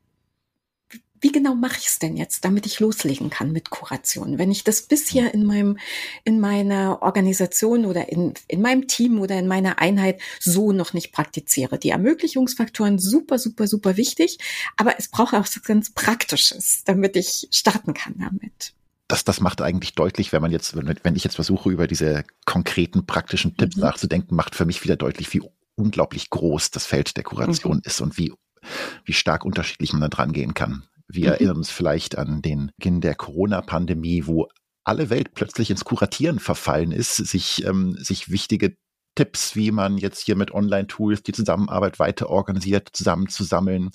wie 1.23 1.31
genau 1.31 1.55
mache 1.55 1.79
ich 1.79 1.87
es 1.87 1.99
denn 2.01 2.17
jetzt, 2.17 2.45
damit 2.45 2.67
ich 2.67 2.81
loslegen 2.81 3.31
kann 3.31 3.53
mit 3.53 3.71
Kuration? 3.71 4.39
Wenn 4.39 4.51
ich 4.51 4.65
das 4.65 4.83
bisher 4.83 5.33
in 5.33 5.45
meinem, 5.45 5.79
in 6.25 6.41
meiner 6.41 7.01
Organisation 7.01 7.87
oder 7.87 8.11
in, 8.11 8.35
in 8.49 8.61
meinem 8.61 8.89
Team 8.89 9.21
oder 9.21 9.39
in 9.39 9.47
meiner 9.47 9.79
Einheit 9.79 10.21
so 10.41 10.73
noch 10.73 10.93
nicht 10.93 11.13
praktiziere. 11.13 11.79
Die 11.79 11.91
Ermöglichungsfaktoren 11.91 12.99
super, 12.99 13.39
super, 13.39 13.69
super 13.69 13.97
wichtig, 13.97 14.39
aber 14.77 14.99
es 14.99 15.09
braucht 15.09 15.35
auch 15.35 15.41
was 15.41 15.63
ganz 15.63 15.91
Praktisches, 15.91 16.83
damit 16.85 17.17
ich 17.17 17.47
starten 17.53 17.95
kann 17.95 18.17
damit. 18.19 18.75
Das, 19.07 19.25
das 19.25 19.41
macht 19.41 19.61
eigentlich 19.61 19.95
deutlich, 19.95 20.33
wenn 20.33 20.43
man 20.43 20.51
jetzt, 20.51 20.75
wenn, 20.75 20.93
wenn 21.03 21.17
ich 21.17 21.23
jetzt 21.23 21.37
versuche, 21.37 21.71
über 21.71 21.87
diese 21.87 22.25
konkreten 22.47 23.07
praktischen 23.07 23.57
Tipps 23.57 23.77
mhm. 23.77 23.83
nachzudenken, 23.83 24.35
macht 24.35 24.57
für 24.57 24.65
mich 24.65 24.83
wieder 24.83 24.97
deutlich, 24.97 25.33
wie 25.33 25.43
unglaublich 25.83 26.31
groß 26.31 26.71
das 26.71 26.87
Feld 26.87 27.17
der 27.17 27.25
Kuration 27.25 27.77
mhm. 27.77 27.83
ist 27.85 28.01
und 28.01 28.17
wie, 28.17 28.33
wie 29.05 29.13
stark 29.13 29.45
unterschiedlich 29.45 29.93
man 29.93 30.03
da 30.03 30.09
dran 30.09 30.33
gehen 30.33 30.55
kann. 30.55 30.85
Wir 31.09 31.27
mhm. 31.27 31.33
erinnern 31.33 31.57
uns 31.57 31.71
vielleicht 31.71 32.17
an 32.17 32.41
den 32.41 32.71
Beginn 32.77 33.01
der 33.01 33.15
Corona-Pandemie, 33.15 34.27
wo 34.27 34.49
alle 34.85 35.11
Welt 35.11 35.35
plötzlich 35.35 35.71
ins 35.71 35.85
Kuratieren 35.85 36.39
verfallen 36.39 36.93
ist, 36.93 37.17
sich, 37.17 37.65
ähm, 37.65 37.97
sich 37.99 38.31
wichtige 38.31 38.77
Tipps, 39.15 39.55
wie 39.55 39.71
man 39.71 39.99
jetzt 39.99 40.25
hier 40.25 40.37
mit 40.37 40.53
Online-Tools 40.53 41.23
die 41.23 41.33
Zusammenarbeit 41.33 41.99
weiter 41.99 42.31
organisiert, 42.31 42.89
zusammenzusammeln, 42.93 43.91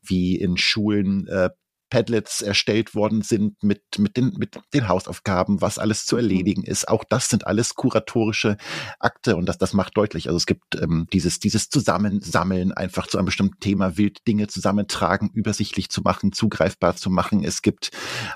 wie 0.00 0.36
in 0.36 0.56
Schulen 0.56 1.26
äh, 1.26 1.50
Padlets 1.90 2.40
erstellt 2.40 2.94
worden 2.94 3.22
sind 3.22 3.62
mit, 3.62 3.82
mit, 3.98 4.16
den, 4.16 4.32
mit 4.38 4.58
den 4.72 4.88
Hausaufgaben, 4.88 5.60
was 5.60 5.78
alles 5.78 6.06
zu 6.06 6.16
mhm. 6.16 6.22
erledigen 6.22 6.62
ist. 6.64 6.88
Auch 6.88 7.04
das 7.04 7.28
sind 7.28 7.46
alles 7.46 7.74
kuratorische 7.74 8.56
Akte 8.98 9.36
und 9.36 9.46
das, 9.46 9.58
das 9.58 9.74
macht 9.74 9.96
deutlich. 9.96 10.28
Also 10.28 10.36
es 10.38 10.46
gibt 10.46 10.76
ähm, 10.80 11.06
dieses, 11.12 11.40
dieses 11.40 11.68
Zusammensammeln, 11.68 12.72
einfach 12.72 13.06
zu 13.06 13.18
einem 13.18 13.26
bestimmten 13.26 13.60
Thema 13.60 13.98
wild 13.98 14.26
Dinge 14.26 14.46
zusammentragen, 14.46 15.30
übersichtlich 15.34 15.90
zu 15.90 16.00
machen, 16.02 16.32
zugreifbar 16.32 16.96
zu 16.96 17.10
machen. 17.10 17.44
Es 17.44 17.60
gibt 17.60 17.90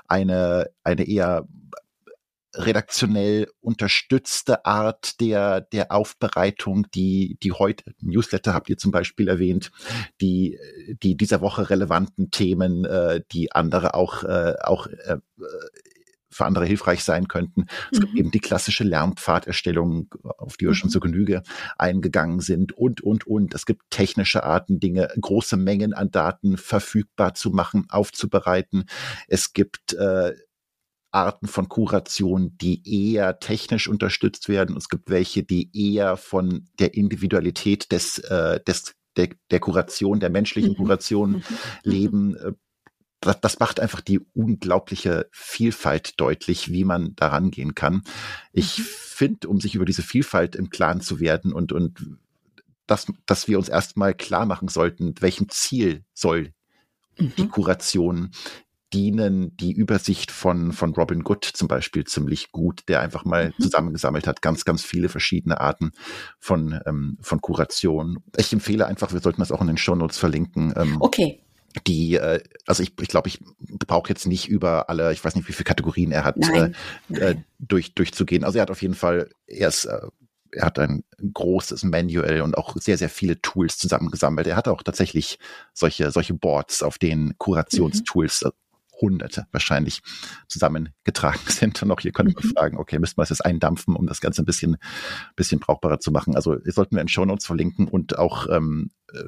eine, 0.07 0.69
eine 0.83 1.07
eher 1.07 1.47
redaktionell 2.57 3.47
unterstützte 3.59 4.65
Art 4.65 5.19
der, 5.19 5.61
der 5.61 5.91
Aufbereitung, 5.91 6.87
die, 6.93 7.37
die 7.41 7.51
heute, 7.51 7.93
Newsletter 8.01 8.53
habt 8.53 8.69
ihr 8.69 8.77
zum 8.77 8.91
Beispiel 8.91 9.27
erwähnt, 9.27 9.71
die, 10.21 10.57
die 11.03 11.17
dieser 11.17 11.41
Woche 11.41 11.69
relevanten 11.69 12.31
Themen, 12.31 12.85
äh, 12.85 13.21
die 13.31 13.51
andere 13.51 13.93
auch, 13.93 14.23
äh, 14.23 14.55
auch 14.61 14.87
äh, 14.87 15.17
für 16.35 16.45
andere 16.45 16.65
hilfreich 16.65 17.03
sein 17.03 17.27
könnten. 17.27 17.67
Es 17.91 17.99
mhm. 17.99 18.03
gibt 18.03 18.17
eben 18.17 18.31
die 18.31 18.39
klassische 18.39 18.83
Lernpfaderstellung, 18.83 20.13
auf 20.37 20.57
die 20.57 20.65
wir 20.65 20.71
mhm. 20.71 20.75
schon 20.75 20.89
zur 20.89 21.01
Genüge 21.01 21.43
eingegangen 21.77 22.41
sind 22.41 22.73
und, 22.73 23.01
und, 23.01 23.25
und. 23.25 23.53
Es 23.53 23.65
gibt 23.65 23.89
technische 23.89 24.43
Arten, 24.43 24.79
Dinge, 24.79 25.07
große 25.19 25.55
Mengen 25.55 25.93
an 25.93 26.11
Daten 26.11 26.57
verfügbar 26.57 27.35
zu 27.35 27.51
machen, 27.51 27.85
aufzubereiten. 27.89 28.85
Es 29.27 29.53
gibt 29.53 29.93
äh, 29.93 30.33
Arten 31.15 31.47
von 31.47 31.69
Kuration, 31.69 32.57
die 32.57 33.13
eher 33.13 33.39
technisch 33.39 33.87
unterstützt 33.87 34.49
werden. 34.49 34.75
Es 34.75 34.89
gibt 34.89 35.09
welche, 35.09 35.43
die 35.43 35.69
eher 35.73 36.17
von 36.17 36.67
der 36.77 36.93
Individualität 36.93 37.91
des, 37.93 38.19
äh, 38.19 38.59
des 38.67 38.95
der, 39.15 39.29
der 39.49 39.61
Kuration, 39.61 40.19
der 40.19 40.29
menschlichen 40.29 40.71
mhm. 40.71 40.75
Kuration 40.75 41.43
leben. 41.83 42.35
Äh, 42.35 42.51
das, 43.21 43.39
das 43.39 43.59
macht 43.59 43.79
einfach 43.79 44.01
die 44.01 44.19
unglaubliche 44.33 45.27
Vielfalt 45.31 46.19
deutlich, 46.19 46.71
wie 46.71 46.83
man 46.83 47.15
daran 47.15 47.49
gehen 47.49 47.73
kann. 47.75 48.03
Ich 48.51 48.77
mhm. 48.77 48.83
finde, 48.83 49.47
um 49.47 49.61
sich 49.61 49.73
über 49.73 49.85
diese 49.85 50.03
Vielfalt 50.03 50.55
im 50.55 50.69
Klaren 50.69 50.99
zu 50.99 51.21
werden 51.21 51.53
und, 51.53 51.71
und 51.71 52.17
dass, 52.87 53.07
dass 53.25 53.47
wir 53.47 53.57
uns 53.57 53.69
erstmal 53.69 54.13
klar 54.13 54.45
machen 54.45 54.67
sollten, 54.67 55.15
welchem 55.21 55.47
Ziel 55.47 56.03
soll 56.13 56.51
die 57.17 57.43
mhm. 57.43 57.51
Kuration 57.51 58.31
dienen 58.95 59.55
die 59.57 59.73
Übersicht 59.73 60.31
von, 60.31 60.71
von 60.71 60.93
Robin 60.93 61.23
Good 61.23 61.43
zum 61.43 61.67
Beispiel 61.67 62.05
ziemlich 62.05 62.51
gut, 62.51 62.83
der 62.87 63.01
einfach 63.01 63.25
mal 63.25 63.49
mhm. 63.49 63.61
zusammengesammelt 63.61 64.25
hat, 64.25 64.41
ganz, 64.41 64.63
ganz 64.63 64.83
viele 64.83 65.09
verschiedene 65.09 65.59
Arten 65.59 65.91
von, 66.39 66.79
ähm, 66.85 67.17
von 67.19 67.41
Kuration. 67.41 68.19
Ich 68.37 68.53
empfehle 68.53 68.87
einfach, 68.87 69.11
wir 69.11 69.19
sollten 69.19 69.41
das 69.41 69.51
auch 69.51 69.59
in 69.61 69.67
den 69.67 69.77
Show 69.77 69.95
Notes 69.95 70.17
verlinken. 70.17 70.73
Ähm, 70.77 70.97
okay 71.01 71.41
die, 71.85 72.15
äh, 72.15 72.41
also 72.65 72.83
ich, 72.83 72.93
ich 73.01 73.09
glaube, 73.09 73.27
ich 73.27 73.41
brauche 73.85 74.07
jetzt 74.07 74.25
nicht 74.27 74.47
über 74.47 74.89
alle, 74.89 75.11
ich 75.11 75.21
weiß 75.21 75.35
nicht, 75.35 75.45
wie 75.49 75.51
viele 75.51 75.65
Kategorien 75.65 76.13
er 76.13 76.23
hat, 76.23 76.37
nein, 76.37 76.53
äh, 76.55 76.71
nein. 77.09 77.21
Äh, 77.21 77.35
durch, 77.59 77.93
durchzugehen. 77.95 78.45
Also 78.45 78.59
er 78.59 78.61
hat 78.61 78.71
auf 78.71 78.81
jeden 78.81 78.93
Fall, 78.93 79.29
er 79.45 79.67
ist, 79.67 79.83
äh, 79.83 80.07
er 80.51 80.65
hat 80.67 80.79
ein 80.79 81.03
großes 81.33 81.83
Manual 81.83 82.39
und 82.39 82.57
auch 82.57 82.77
sehr, 82.77 82.97
sehr 82.97 83.09
viele 83.09 83.41
Tools 83.41 83.77
zusammengesammelt. 83.77 84.47
Er 84.47 84.55
hat 84.55 84.69
auch 84.69 84.83
tatsächlich 84.83 85.37
solche, 85.73 86.11
solche 86.11 86.33
Boards, 86.33 86.81
auf 86.81 86.97
denen 86.97 87.37
Kurationstools 87.37 88.43
mhm. 88.43 88.51
Hunderte 88.99 89.45
wahrscheinlich 89.51 90.01
zusammengetragen 90.47 91.39
sind. 91.47 91.81
Und 91.83 91.91
auch 91.91 91.99
hier 91.99 92.11
könnte 92.11 92.33
man 92.33 92.45
mhm. 92.45 92.53
fragen, 92.53 92.77
okay, 92.77 92.99
müssten 92.99 93.17
wir 93.17 93.23
es 93.23 93.29
jetzt 93.29 93.45
eindampfen, 93.45 93.95
um 93.95 94.07
das 94.07 94.21
Ganze 94.21 94.41
ein 94.41 94.45
bisschen, 94.45 94.77
bisschen 95.35 95.59
brauchbarer 95.59 95.99
zu 95.99 96.11
machen. 96.11 96.35
Also 96.35 96.57
sollten 96.65 96.95
wir 96.95 97.01
in 97.01 97.07
Show 97.07 97.25
Notes 97.25 97.45
verlinken 97.45 97.87
und 97.87 98.17
auch 98.17 98.47
ähm, 98.49 98.91
äh, 99.11 99.23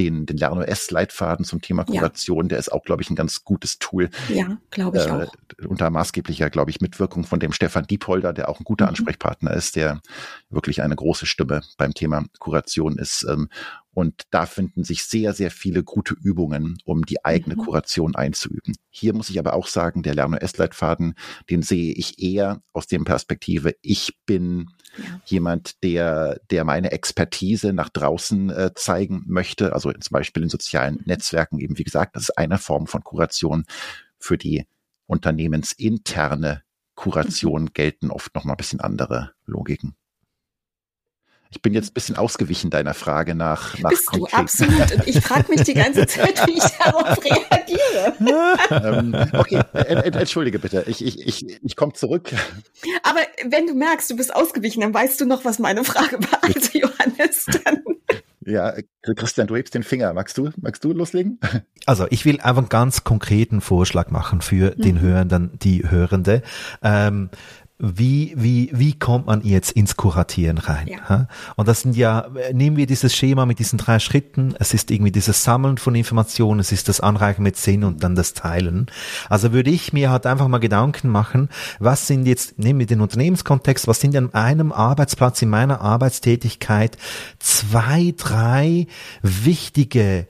den, 0.00 0.24
den 0.24 0.38
LernOS-Leitfaden 0.38 1.44
zum 1.44 1.60
Thema 1.60 1.84
Kuration, 1.84 2.46
ja. 2.46 2.48
der 2.50 2.58
ist 2.58 2.72
auch, 2.72 2.84
glaube 2.84 3.02
ich, 3.02 3.10
ein 3.10 3.16
ganz 3.16 3.44
gutes 3.44 3.78
Tool. 3.78 4.08
Ja, 4.28 4.56
glaube 4.70 4.98
ich 4.98 5.06
äh, 5.06 5.10
auch. 5.10 5.32
Unter 5.68 5.90
maßgeblicher, 5.90 6.48
glaube 6.48 6.70
ich, 6.70 6.80
Mitwirkung 6.80 7.24
von 7.24 7.38
dem 7.38 7.52
Stefan 7.52 7.86
Diepolder, 7.86 8.32
der 8.32 8.48
auch 8.48 8.60
ein 8.60 8.64
guter 8.64 8.86
mhm. 8.86 8.90
Ansprechpartner 8.90 9.52
ist, 9.52 9.76
der 9.76 10.00
wirklich 10.48 10.82
eine 10.82 10.96
große 10.96 11.26
Stimme 11.26 11.60
beim 11.76 11.92
Thema 11.92 12.24
Kuration 12.38 12.96
ist. 12.98 13.26
Ähm, 13.28 13.48
Und 13.92 14.22
da 14.30 14.46
finden 14.46 14.84
sich 14.84 15.04
sehr, 15.04 15.32
sehr 15.32 15.50
viele 15.50 15.82
gute 15.82 16.14
Übungen, 16.14 16.78
um 16.84 17.04
die 17.04 17.24
eigene 17.24 17.56
mhm. 17.56 17.60
Kuration 17.60 18.14
einzuüben. 18.14 18.76
Hier 18.88 19.14
muss 19.14 19.30
ich 19.30 19.38
aber 19.38 19.54
auch 19.54 19.66
sagen, 19.66 20.02
der 20.02 20.14
Lern- 20.14 20.34
S-Leitfaden, 20.34 21.14
den 21.50 21.62
sehe 21.62 21.92
ich 21.92 22.22
eher 22.22 22.62
aus 22.72 22.86
dem 22.86 23.04
Perspektive, 23.04 23.74
ich 23.82 24.16
bin 24.26 24.70
ja. 24.96 25.20
jemand, 25.24 25.82
der, 25.82 26.40
der 26.50 26.64
meine 26.64 26.92
Expertise 26.92 27.72
nach 27.72 27.88
draußen 27.88 28.50
äh, 28.50 28.70
zeigen 28.74 29.24
möchte, 29.26 29.72
also 29.72 29.92
zum 29.92 30.12
Beispiel 30.12 30.44
in 30.44 30.48
sozialen 30.48 30.94
mhm. 30.94 31.02
Netzwerken 31.06 31.58
eben, 31.58 31.76
wie 31.78 31.84
gesagt, 31.84 32.14
das 32.14 32.24
ist 32.24 32.38
eine 32.38 32.58
Form 32.58 32.86
von 32.86 33.02
Kuration 33.02 33.64
für 34.18 34.38
die 34.38 34.66
unternehmensinterne 35.06 36.62
Kuration 36.94 37.62
mhm. 37.62 37.72
gelten 37.72 38.10
oft 38.10 38.34
noch 38.34 38.44
mal 38.44 38.52
ein 38.52 38.58
bisschen 38.58 38.80
andere 38.80 39.32
Logiken. 39.46 39.96
Ich 41.52 41.60
bin 41.62 41.74
jetzt 41.74 41.90
ein 41.90 41.94
bisschen 41.94 42.16
ausgewichen 42.16 42.70
deiner 42.70 42.94
Frage 42.94 43.34
nach. 43.34 43.76
nach 43.80 43.90
Bist 43.90 44.06
konkret. 44.06 44.32
du 44.32 44.36
absolut. 44.36 44.92
Und 44.92 45.08
ich 45.08 45.20
frage 45.20 45.50
mich 45.50 45.62
die 45.62 45.74
ganze 45.74 46.06
Zeit, 46.06 46.46
wie 46.46 46.52
ich 46.52 46.64
darauf 46.78 47.18
reagiere. 47.24 48.14
ähm, 48.70 49.16
okay, 49.32 49.60
entschuldige 49.72 50.60
bitte. 50.60 50.84
Ich, 50.86 51.04
ich, 51.04 51.26
ich, 51.26 51.60
ich 51.62 51.76
komme 51.76 51.92
zurück. 51.94 52.30
Aber 53.02 53.20
wenn 53.44 53.66
du 53.66 53.74
merkst, 53.74 54.08
du 54.10 54.16
bist 54.16 54.34
ausgewichen, 54.34 54.80
dann 54.80 54.94
weißt 54.94 55.20
du 55.20 55.26
noch, 55.26 55.44
was 55.44 55.58
meine 55.58 55.82
Frage 55.82 56.18
war. 56.20 56.44
Also 56.44 56.78
Johannes, 56.78 57.46
dann. 57.64 57.82
Ja, 58.46 58.74
Christian, 59.16 59.46
du 59.46 59.56
hebst 59.56 59.74
den 59.74 59.82
Finger. 59.82 60.12
Magst 60.14 60.38
du, 60.38 60.50
magst 60.60 60.82
du 60.84 60.92
loslegen? 60.92 61.38
Also 61.86 62.06
ich 62.10 62.24
will 62.24 62.40
einfach 62.40 62.58
einen 62.58 62.68
ganz 62.68 63.04
konkreten 63.04 63.60
Vorschlag 63.60 64.10
machen 64.10 64.40
für 64.40 64.74
mhm. 64.76 64.82
den 64.82 65.00
Hörenden, 65.00 65.58
die 65.58 65.88
Hörende. 65.88 66.42
Ähm, 66.82 67.30
wie, 67.80 68.34
wie, 68.36 68.70
wie 68.72 68.98
kommt 68.98 69.26
man 69.26 69.42
jetzt 69.42 69.72
ins 69.72 69.96
Kuratieren 69.96 70.58
rein? 70.58 70.86
Ja. 70.86 71.28
Und 71.56 71.66
das 71.66 71.80
sind 71.80 71.96
ja, 71.96 72.28
nehmen 72.52 72.76
wir 72.76 72.86
dieses 72.86 73.14
Schema 73.14 73.46
mit 73.46 73.58
diesen 73.58 73.78
drei 73.78 73.98
Schritten. 73.98 74.54
Es 74.58 74.74
ist 74.74 74.90
irgendwie 74.90 75.10
dieses 75.10 75.42
Sammeln 75.42 75.78
von 75.78 75.94
Informationen, 75.94 76.60
es 76.60 76.72
ist 76.72 76.88
das 76.88 77.00
Anreichen 77.00 77.42
mit 77.42 77.56
Sinn 77.56 77.84
und 77.84 78.04
dann 78.04 78.14
das 78.14 78.34
Teilen. 78.34 78.86
Also 79.30 79.52
würde 79.52 79.70
ich 79.70 79.94
mir 79.94 80.10
halt 80.10 80.26
einfach 80.26 80.48
mal 80.48 80.58
Gedanken 80.58 81.08
machen, 81.08 81.48
was 81.78 82.06
sind 82.06 82.26
jetzt, 82.26 82.58
nehmen 82.58 82.80
wir 82.80 82.86
den 82.86 83.00
Unternehmenskontext, 83.00 83.88
was 83.88 84.00
sind 84.00 84.14
an 84.14 84.34
einem 84.34 84.72
Arbeitsplatz 84.72 85.40
in 85.40 85.48
meiner 85.48 85.80
Arbeitstätigkeit 85.80 86.98
zwei, 87.38 88.12
drei 88.16 88.86
wichtige 89.22 90.26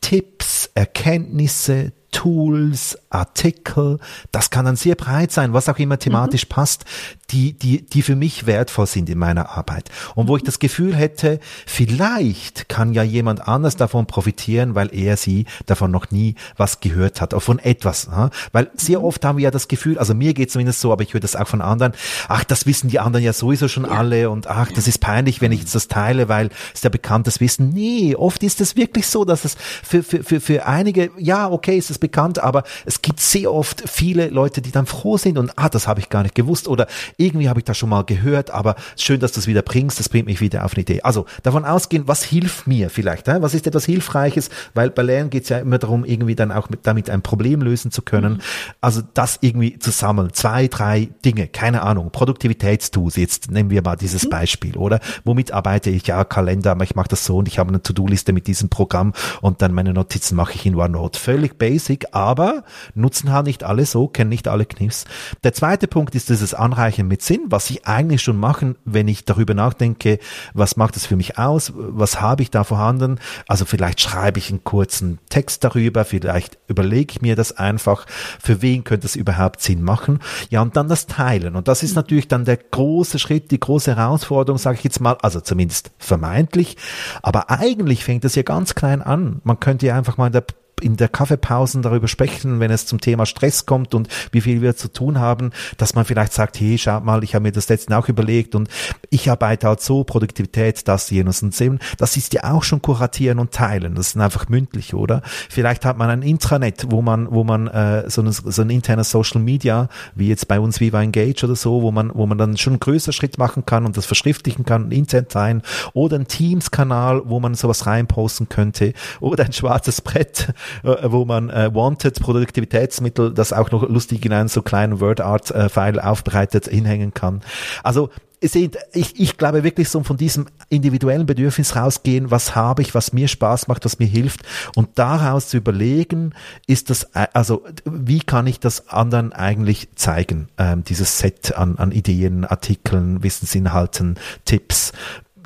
Tipps, 0.00 0.70
Erkenntnisse, 0.74 1.92
Tools, 2.10 2.98
Artikel, 3.10 3.98
das 4.32 4.50
kann 4.50 4.64
dann 4.64 4.76
sehr 4.76 4.94
breit 4.94 5.32
sein, 5.32 5.52
was 5.52 5.68
auch 5.68 5.78
immer 5.78 5.98
thematisch 5.98 6.44
mhm. 6.46 6.48
passt, 6.48 6.84
die, 7.30 7.52
die, 7.52 7.82
die 7.82 8.02
für 8.02 8.16
mich 8.16 8.46
wertvoll 8.46 8.86
sind 8.86 9.08
in 9.08 9.18
meiner 9.18 9.50
Arbeit. 9.50 9.90
Und 10.14 10.28
wo 10.28 10.36
ich 10.36 10.42
das 10.42 10.58
Gefühl 10.58 10.94
hätte, 10.94 11.40
vielleicht 11.66 12.68
kann 12.68 12.92
ja 12.92 13.02
jemand 13.02 13.46
anders 13.46 13.76
davon 13.76 14.06
profitieren, 14.06 14.74
weil 14.74 14.94
er 14.94 15.16
sie 15.16 15.46
davon 15.66 15.90
noch 15.90 16.10
nie 16.10 16.34
was 16.56 16.80
gehört 16.80 17.20
hat, 17.20 17.34
auch 17.34 17.42
von 17.42 17.58
etwas. 17.58 18.08
Weil 18.52 18.70
sehr 18.74 18.98
mhm. 19.00 19.04
oft 19.04 19.24
haben 19.24 19.38
wir 19.38 19.44
ja 19.44 19.50
das 19.50 19.68
Gefühl, 19.68 19.98
also 19.98 20.14
mir 20.14 20.34
geht 20.34 20.48
es 20.48 20.52
zumindest 20.54 20.80
so, 20.80 20.92
aber 20.92 21.02
ich 21.02 21.14
höre 21.14 21.20
das 21.20 21.36
auch 21.36 21.48
von 21.48 21.60
anderen, 21.60 21.92
ach, 22.28 22.44
das 22.44 22.66
wissen 22.66 22.88
die 22.88 22.98
anderen 22.98 23.24
ja 23.24 23.32
sowieso 23.32 23.68
schon 23.68 23.84
ja. 23.84 23.90
alle 23.90 24.30
und 24.30 24.48
ach, 24.48 24.72
das 24.72 24.88
ist 24.88 24.98
peinlich, 24.98 25.40
wenn 25.40 25.52
ich 25.52 25.60
jetzt 25.60 25.74
das 25.74 25.88
teile, 25.88 26.28
weil 26.28 26.50
es 26.74 26.82
ja 26.82 26.90
bekanntes 26.90 27.40
Wissen. 27.40 27.70
Nee, 27.70 28.16
oft 28.16 28.42
ist 28.42 28.60
es 28.60 28.76
wirklich 28.76 29.06
so, 29.06 29.24
dass 29.24 29.44
es 29.44 29.56
für, 29.82 30.02
für, 30.02 30.24
für, 30.24 30.40
für 30.40 30.66
einige, 30.66 31.10
ja, 31.18 31.48
okay, 31.50 31.78
ist 31.78 31.99
es 32.00 32.10
bekannt, 32.10 32.38
aber 32.38 32.64
es 32.86 33.02
gibt 33.02 33.20
sehr 33.20 33.52
oft 33.52 33.88
viele 33.88 34.28
Leute, 34.28 34.62
die 34.62 34.70
dann 34.70 34.86
froh 34.86 35.16
sind 35.16 35.38
und 35.38 35.52
ah, 35.56 35.68
das 35.68 35.86
habe 35.86 36.00
ich 36.00 36.08
gar 36.08 36.22
nicht 36.22 36.34
gewusst 36.34 36.68
oder 36.68 36.86
irgendwie 37.16 37.48
habe 37.48 37.60
ich 37.60 37.64
das 37.64 37.76
schon 37.76 37.88
mal 37.88 38.04
gehört, 38.04 38.50
aber 38.50 38.74
schön, 38.96 39.20
dass 39.20 39.32
du 39.32 39.40
es 39.40 39.46
wieder 39.46 39.62
bringst, 39.62 39.98
das 40.00 40.08
bringt 40.08 40.26
mich 40.26 40.40
wieder 40.40 40.64
auf 40.64 40.74
eine 40.74 40.82
Idee. 40.82 41.02
Also 41.02 41.26
davon 41.42 41.64
ausgehen, 41.64 42.08
was 42.08 42.22
hilft 42.22 42.66
mir 42.66 42.90
vielleicht? 42.90 43.28
Äh? 43.28 43.42
Was 43.42 43.54
ist 43.54 43.66
etwas 43.66 43.84
Hilfreiches? 43.84 44.50
Weil 44.74 44.90
bei 44.90 45.02
Lernen 45.02 45.30
geht 45.30 45.44
es 45.44 45.48
ja 45.48 45.58
immer 45.58 45.78
darum, 45.78 46.04
irgendwie 46.04 46.34
dann 46.34 46.52
auch 46.52 46.70
mit, 46.70 46.86
damit 46.86 47.10
ein 47.10 47.22
Problem 47.22 47.62
lösen 47.62 47.90
zu 47.90 48.02
können. 48.02 48.34
Mhm. 48.34 48.40
Also 48.80 49.02
das 49.14 49.38
irgendwie 49.40 49.78
zu 49.78 49.90
sammeln. 49.90 50.32
Zwei, 50.32 50.68
drei 50.68 51.08
Dinge, 51.24 51.48
keine 51.48 51.82
Ahnung, 51.82 52.10
Produktivitätstools, 52.10 53.16
jetzt 53.16 53.50
nehmen 53.50 53.70
wir 53.70 53.82
mal 53.82 53.96
dieses 53.96 54.24
mhm. 54.24 54.30
Beispiel, 54.30 54.76
oder? 54.76 55.00
Womit 55.24 55.52
arbeite 55.52 55.90
ich? 55.90 56.06
Ja, 56.06 56.24
Kalender, 56.24 56.76
ich 56.82 56.94
mache 56.94 57.08
das 57.08 57.24
so 57.24 57.38
und 57.38 57.48
ich 57.48 57.58
habe 57.58 57.68
eine 57.68 57.82
To-Do-Liste 57.82 58.32
mit 58.32 58.46
diesem 58.46 58.68
Programm 58.68 59.12
und 59.40 59.62
dann 59.62 59.74
meine 59.74 59.92
Notizen 59.92 60.36
mache 60.36 60.54
ich 60.54 60.66
in 60.66 60.74
OneNote. 60.74 61.18
Völlig 61.18 61.58
basic, 61.58 61.89
aber 62.12 62.64
nutzen 62.94 63.32
halt 63.32 63.46
nicht 63.46 63.64
alle 63.64 63.86
so, 63.86 64.08
kennen 64.08 64.30
nicht 64.30 64.48
alle 64.48 64.66
Kniffs. 64.66 65.04
Der 65.44 65.52
zweite 65.52 65.88
Punkt 65.88 66.14
ist 66.14 66.28
dieses 66.28 66.54
Anreichen 66.54 67.08
mit 67.08 67.22
Sinn, 67.22 67.46
was 67.46 67.70
ich 67.70 67.86
eigentlich 67.86 68.22
schon 68.22 68.36
machen, 68.36 68.76
wenn 68.84 69.08
ich 69.08 69.24
darüber 69.24 69.54
nachdenke, 69.54 70.18
was 70.54 70.76
macht 70.76 70.96
es 70.96 71.06
für 71.06 71.16
mich 71.16 71.38
aus, 71.38 71.72
was 71.74 72.20
habe 72.20 72.42
ich 72.42 72.50
da 72.50 72.64
vorhanden. 72.64 73.18
Also 73.48 73.64
vielleicht 73.64 74.00
schreibe 74.00 74.38
ich 74.38 74.50
einen 74.50 74.64
kurzen 74.64 75.18
Text 75.28 75.64
darüber, 75.64 76.04
vielleicht 76.04 76.58
überlege 76.68 77.12
ich 77.12 77.22
mir 77.22 77.36
das 77.36 77.52
einfach, 77.52 78.06
für 78.40 78.62
wen 78.62 78.84
könnte 78.84 79.06
es 79.06 79.16
überhaupt 79.16 79.60
Sinn 79.60 79.82
machen. 79.82 80.20
Ja, 80.50 80.62
und 80.62 80.76
dann 80.76 80.88
das 80.88 81.06
Teilen. 81.06 81.56
Und 81.56 81.68
das 81.68 81.82
ist 81.82 81.96
natürlich 81.96 82.28
dann 82.28 82.44
der 82.44 82.56
große 82.56 83.18
Schritt, 83.18 83.50
die 83.50 83.60
große 83.60 83.96
Herausforderung, 83.96 84.58
sage 84.58 84.78
ich 84.78 84.84
jetzt 84.84 85.00
mal, 85.00 85.16
also 85.22 85.40
zumindest 85.40 85.90
vermeintlich. 85.98 86.76
Aber 87.22 87.50
eigentlich 87.50 88.04
fängt 88.04 88.24
es 88.24 88.34
ja 88.34 88.42
ganz 88.42 88.74
klein 88.74 89.02
an. 89.02 89.40
Man 89.44 89.60
könnte 89.60 89.86
ja 89.86 89.96
einfach 89.96 90.16
mal 90.16 90.26
in 90.26 90.32
der 90.32 90.44
in 90.80 90.96
der 90.96 91.08
Kaffeepausen 91.08 91.82
darüber 91.82 92.08
sprechen, 92.08 92.60
wenn 92.60 92.70
es 92.70 92.86
zum 92.86 93.00
Thema 93.00 93.26
Stress 93.26 93.66
kommt 93.66 93.94
und 93.94 94.08
wie 94.32 94.40
viel 94.40 94.62
wir 94.62 94.76
zu 94.76 94.88
tun 94.92 95.18
haben, 95.18 95.50
dass 95.76 95.94
man 95.94 96.04
vielleicht 96.04 96.32
sagt, 96.32 96.60
hey, 96.60 96.78
schaut 96.78 97.04
mal, 97.04 97.22
ich 97.24 97.34
habe 97.34 97.42
mir 97.42 97.52
das 97.52 97.68
letzte 97.68 97.96
auch 97.96 98.08
überlegt 98.08 98.54
und 98.54 98.68
ich 99.10 99.30
arbeite 99.30 99.66
halt 99.66 99.80
so, 99.80 100.04
Produktivität, 100.04 100.86
das, 100.86 101.10
jenes 101.10 101.42
und 101.42 101.54
sehen. 101.54 101.80
Das 101.98 102.16
ist 102.16 102.32
ja 102.32 102.44
auch 102.52 102.62
schon 102.62 102.82
kuratieren 102.82 103.38
und 103.38 103.52
teilen. 103.52 103.94
Das 103.94 104.08
ist 104.08 104.16
einfach 104.16 104.48
mündlich, 104.48 104.94
oder? 104.94 105.22
Vielleicht 105.48 105.84
hat 105.84 105.98
man 105.98 106.10
ein 106.10 106.22
Intranet, 106.22 106.86
wo 106.90 107.02
man, 107.02 107.30
wo 107.30 107.44
man 107.44 107.66
äh, 107.68 108.08
so, 108.08 108.22
ein, 108.22 108.32
so 108.32 108.62
ein 108.62 108.70
internes 108.70 109.10
Social 109.10 109.40
Media, 109.40 109.88
wie 110.14 110.28
jetzt 110.28 110.48
bei 110.48 110.60
uns 110.60 110.80
Viva 110.80 111.02
Engage 111.02 111.44
oder 111.44 111.56
so, 111.56 111.82
wo 111.82 111.90
man, 111.90 112.10
wo 112.14 112.26
man 112.26 112.38
dann 112.38 112.56
schon 112.56 112.74
einen 112.74 112.80
größeren 112.80 113.12
Schritt 113.12 113.38
machen 113.38 113.66
kann 113.66 113.86
und 113.86 113.96
das 113.96 114.06
verschriftlichen 114.06 114.64
kann 114.64 114.84
und 114.84 114.92
intern 114.92 115.28
teilen. 115.28 115.62
Oder 115.92 116.16
ein 116.16 116.26
Teams-Kanal, 116.26 117.22
wo 117.24 117.40
man 117.40 117.54
sowas 117.54 117.86
reinposten 117.86 118.48
könnte. 118.48 118.92
Oder 119.20 119.44
ein 119.44 119.52
schwarzes 119.52 120.00
Brett, 120.00 120.52
wo 120.82 121.24
man 121.24 121.50
äh, 121.50 121.70
Wanted 121.72 122.20
Produktivitätsmittel, 122.20 123.32
das 123.32 123.52
auch 123.52 123.70
noch 123.70 123.88
lustig 123.88 124.24
in 124.24 124.32
einem 124.32 124.48
so 124.48 124.62
kleinen 124.62 125.00
WordArt-File 125.00 125.98
äh, 125.98 126.00
aufbereitet, 126.00 126.68
hinhängen 126.68 127.14
kann. 127.14 127.40
Also 127.82 128.10
seht, 128.42 128.78
ich, 128.92 129.20
ich 129.20 129.36
glaube 129.36 129.64
wirklich 129.64 129.88
so 129.88 130.02
von 130.02 130.16
diesem 130.16 130.46
individuellen 130.68 131.26
Bedürfnis 131.26 131.76
rausgehen, 131.76 132.30
was 132.30 132.54
habe 132.54 132.82
ich, 132.82 132.94
was 132.94 133.12
mir 133.12 133.28
Spaß 133.28 133.68
macht, 133.68 133.84
was 133.84 133.98
mir 133.98 134.06
hilft 134.06 134.42
und 134.74 134.98
daraus 134.98 135.48
zu 135.48 135.58
überlegen, 135.58 136.32
ist 136.66 136.90
das, 136.90 137.04
äh, 137.14 137.26
also 137.32 137.64
wie 137.84 138.20
kann 138.20 138.46
ich 138.46 138.60
das 138.60 138.88
anderen 138.88 139.32
eigentlich 139.32 139.88
zeigen, 139.94 140.48
ähm, 140.58 140.84
dieses 140.84 141.18
Set 141.18 141.54
an, 141.54 141.76
an 141.76 141.92
Ideen, 141.92 142.44
Artikeln, 142.44 143.22
Wissensinhalten, 143.22 144.18
Tipps, 144.44 144.92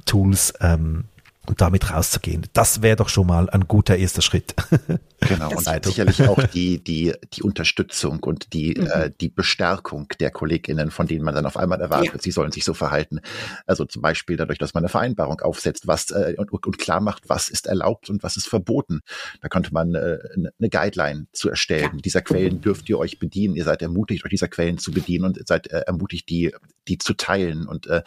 Tools, 0.06 0.54
ähm, 0.60 1.04
und 1.46 1.60
damit 1.60 1.90
rauszugehen. 1.90 2.46
Das 2.52 2.82
wäre 2.82 2.96
doch 2.96 3.08
schon 3.08 3.26
mal 3.26 3.50
ein 3.50 3.66
guter 3.68 3.96
erster 3.96 4.22
Schritt. 4.22 4.54
Genau, 5.28 5.50
und 5.50 5.84
sicherlich 5.84 6.28
auch 6.28 6.42
die, 6.48 6.82
die, 6.82 7.14
die 7.32 7.42
Unterstützung 7.42 8.22
und 8.22 8.52
die, 8.52 8.74
mhm. 8.78 8.86
äh, 8.86 9.10
die 9.20 9.28
Bestärkung 9.28 10.06
der 10.20 10.30
KollegInnen, 10.30 10.90
von 10.90 11.06
denen 11.06 11.24
man 11.24 11.34
dann 11.34 11.46
auf 11.46 11.56
einmal 11.56 11.80
erwartet, 11.80 12.12
ja. 12.12 12.20
sie 12.20 12.30
sollen 12.30 12.52
sich 12.52 12.64
so 12.64 12.74
verhalten. 12.74 13.20
Also 13.66 13.84
zum 13.84 14.02
Beispiel 14.02 14.36
dadurch, 14.36 14.58
dass 14.58 14.74
man 14.74 14.82
eine 14.82 14.90
Vereinbarung 14.90 15.40
aufsetzt, 15.40 15.86
was 15.86 16.10
äh, 16.10 16.34
und, 16.36 16.52
und 16.52 16.78
klar 16.78 17.00
macht, 17.00 17.28
was 17.28 17.48
ist 17.48 17.66
erlaubt 17.66 18.10
und 18.10 18.22
was 18.22 18.36
ist 18.36 18.48
verboten. 18.48 19.00
Da 19.40 19.48
könnte 19.48 19.72
man 19.72 19.94
äh, 19.94 20.18
eine 20.34 20.68
Guideline 20.68 21.26
zu 21.32 21.48
erstellen. 21.48 21.92
Ja. 21.94 22.00
Dieser 22.02 22.22
Quellen 22.22 22.60
dürft 22.60 22.88
ihr 22.88 22.98
euch 22.98 23.18
bedienen. 23.18 23.56
Ihr 23.56 23.64
seid 23.64 23.82
ermutigt, 23.82 24.24
euch 24.24 24.30
dieser 24.30 24.48
Quellen 24.48 24.78
zu 24.78 24.92
bedienen 24.92 25.24
und 25.24 25.46
seid 25.48 25.70
äh, 25.70 25.80
ermutigt, 25.86 26.28
die, 26.28 26.54
die 26.86 26.98
zu 26.98 27.14
teilen. 27.14 27.66
Und 27.66 27.86
äh, 27.86 28.02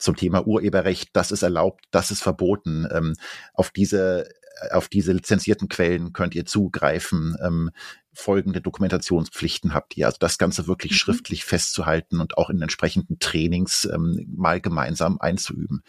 zum 0.00 0.16
Thema 0.16 0.46
Urheberrecht, 0.46 1.10
das 1.12 1.30
ist 1.30 1.42
erlaubt, 1.42 1.84
das 1.90 2.10
ist 2.10 2.22
verboten. 2.22 2.88
Ähm, 2.92 3.14
auf 3.54 3.70
diese 3.70 4.28
auf 4.72 4.88
diese 4.88 5.12
lizenzierten 5.12 5.68
Quellen 5.68 6.12
könnt 6.12 6.34
ihr 6.34 6.44
zugreifen. 6.44 7.36
Ähm, 7.42 7.70
folgende 8.12 8.60
Dokumentationspflichten 8.60 9.72
habt 9.72 9.96
ihr. 9.96 10.06
Also 10.06 10.18
das 10.20 10.36
Ganze 10.36 10.66
wirklich 10.66 10.92
mhm. 10.92 10.96
schriftlich 10.96 11.44
festzuhalten 11.44 12.20
und 12.20 12.36
auch 12.36 12.50
in 12.50 12.60
entsprechenden 12.60 13.18
Trainings 13.18 13.88
ähm, 13.92 14.26
mal 14.36 14.60
gemeinsam 14.60 15.18
einzuüben. 15.20 15.82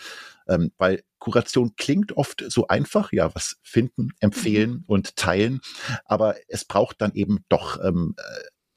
Ähm, 0.48 0.72
weil 0.78 1.04
Kuration 1.20 1.76
klingt 1.76 2.16
oft 2.18 2.44
so 2.48 2.68
einfach, 2.68 3.12
ja, 3.12 3.34
was 3.36 3.58
finden, 3.64 4.10
empfehlen 4.20 4.72
mhm. 4.72 4.84
und 4.88 5.16
teilen, 5.16 5.62
aber 6.06 6.36
es 6.48 6.66
braucht 6.66 7.02
dann 7.02 7.14
eben 7.14 7.44
doch 7.50 7.84
ähm, 7.84 8.16
äh, 8.18 8.22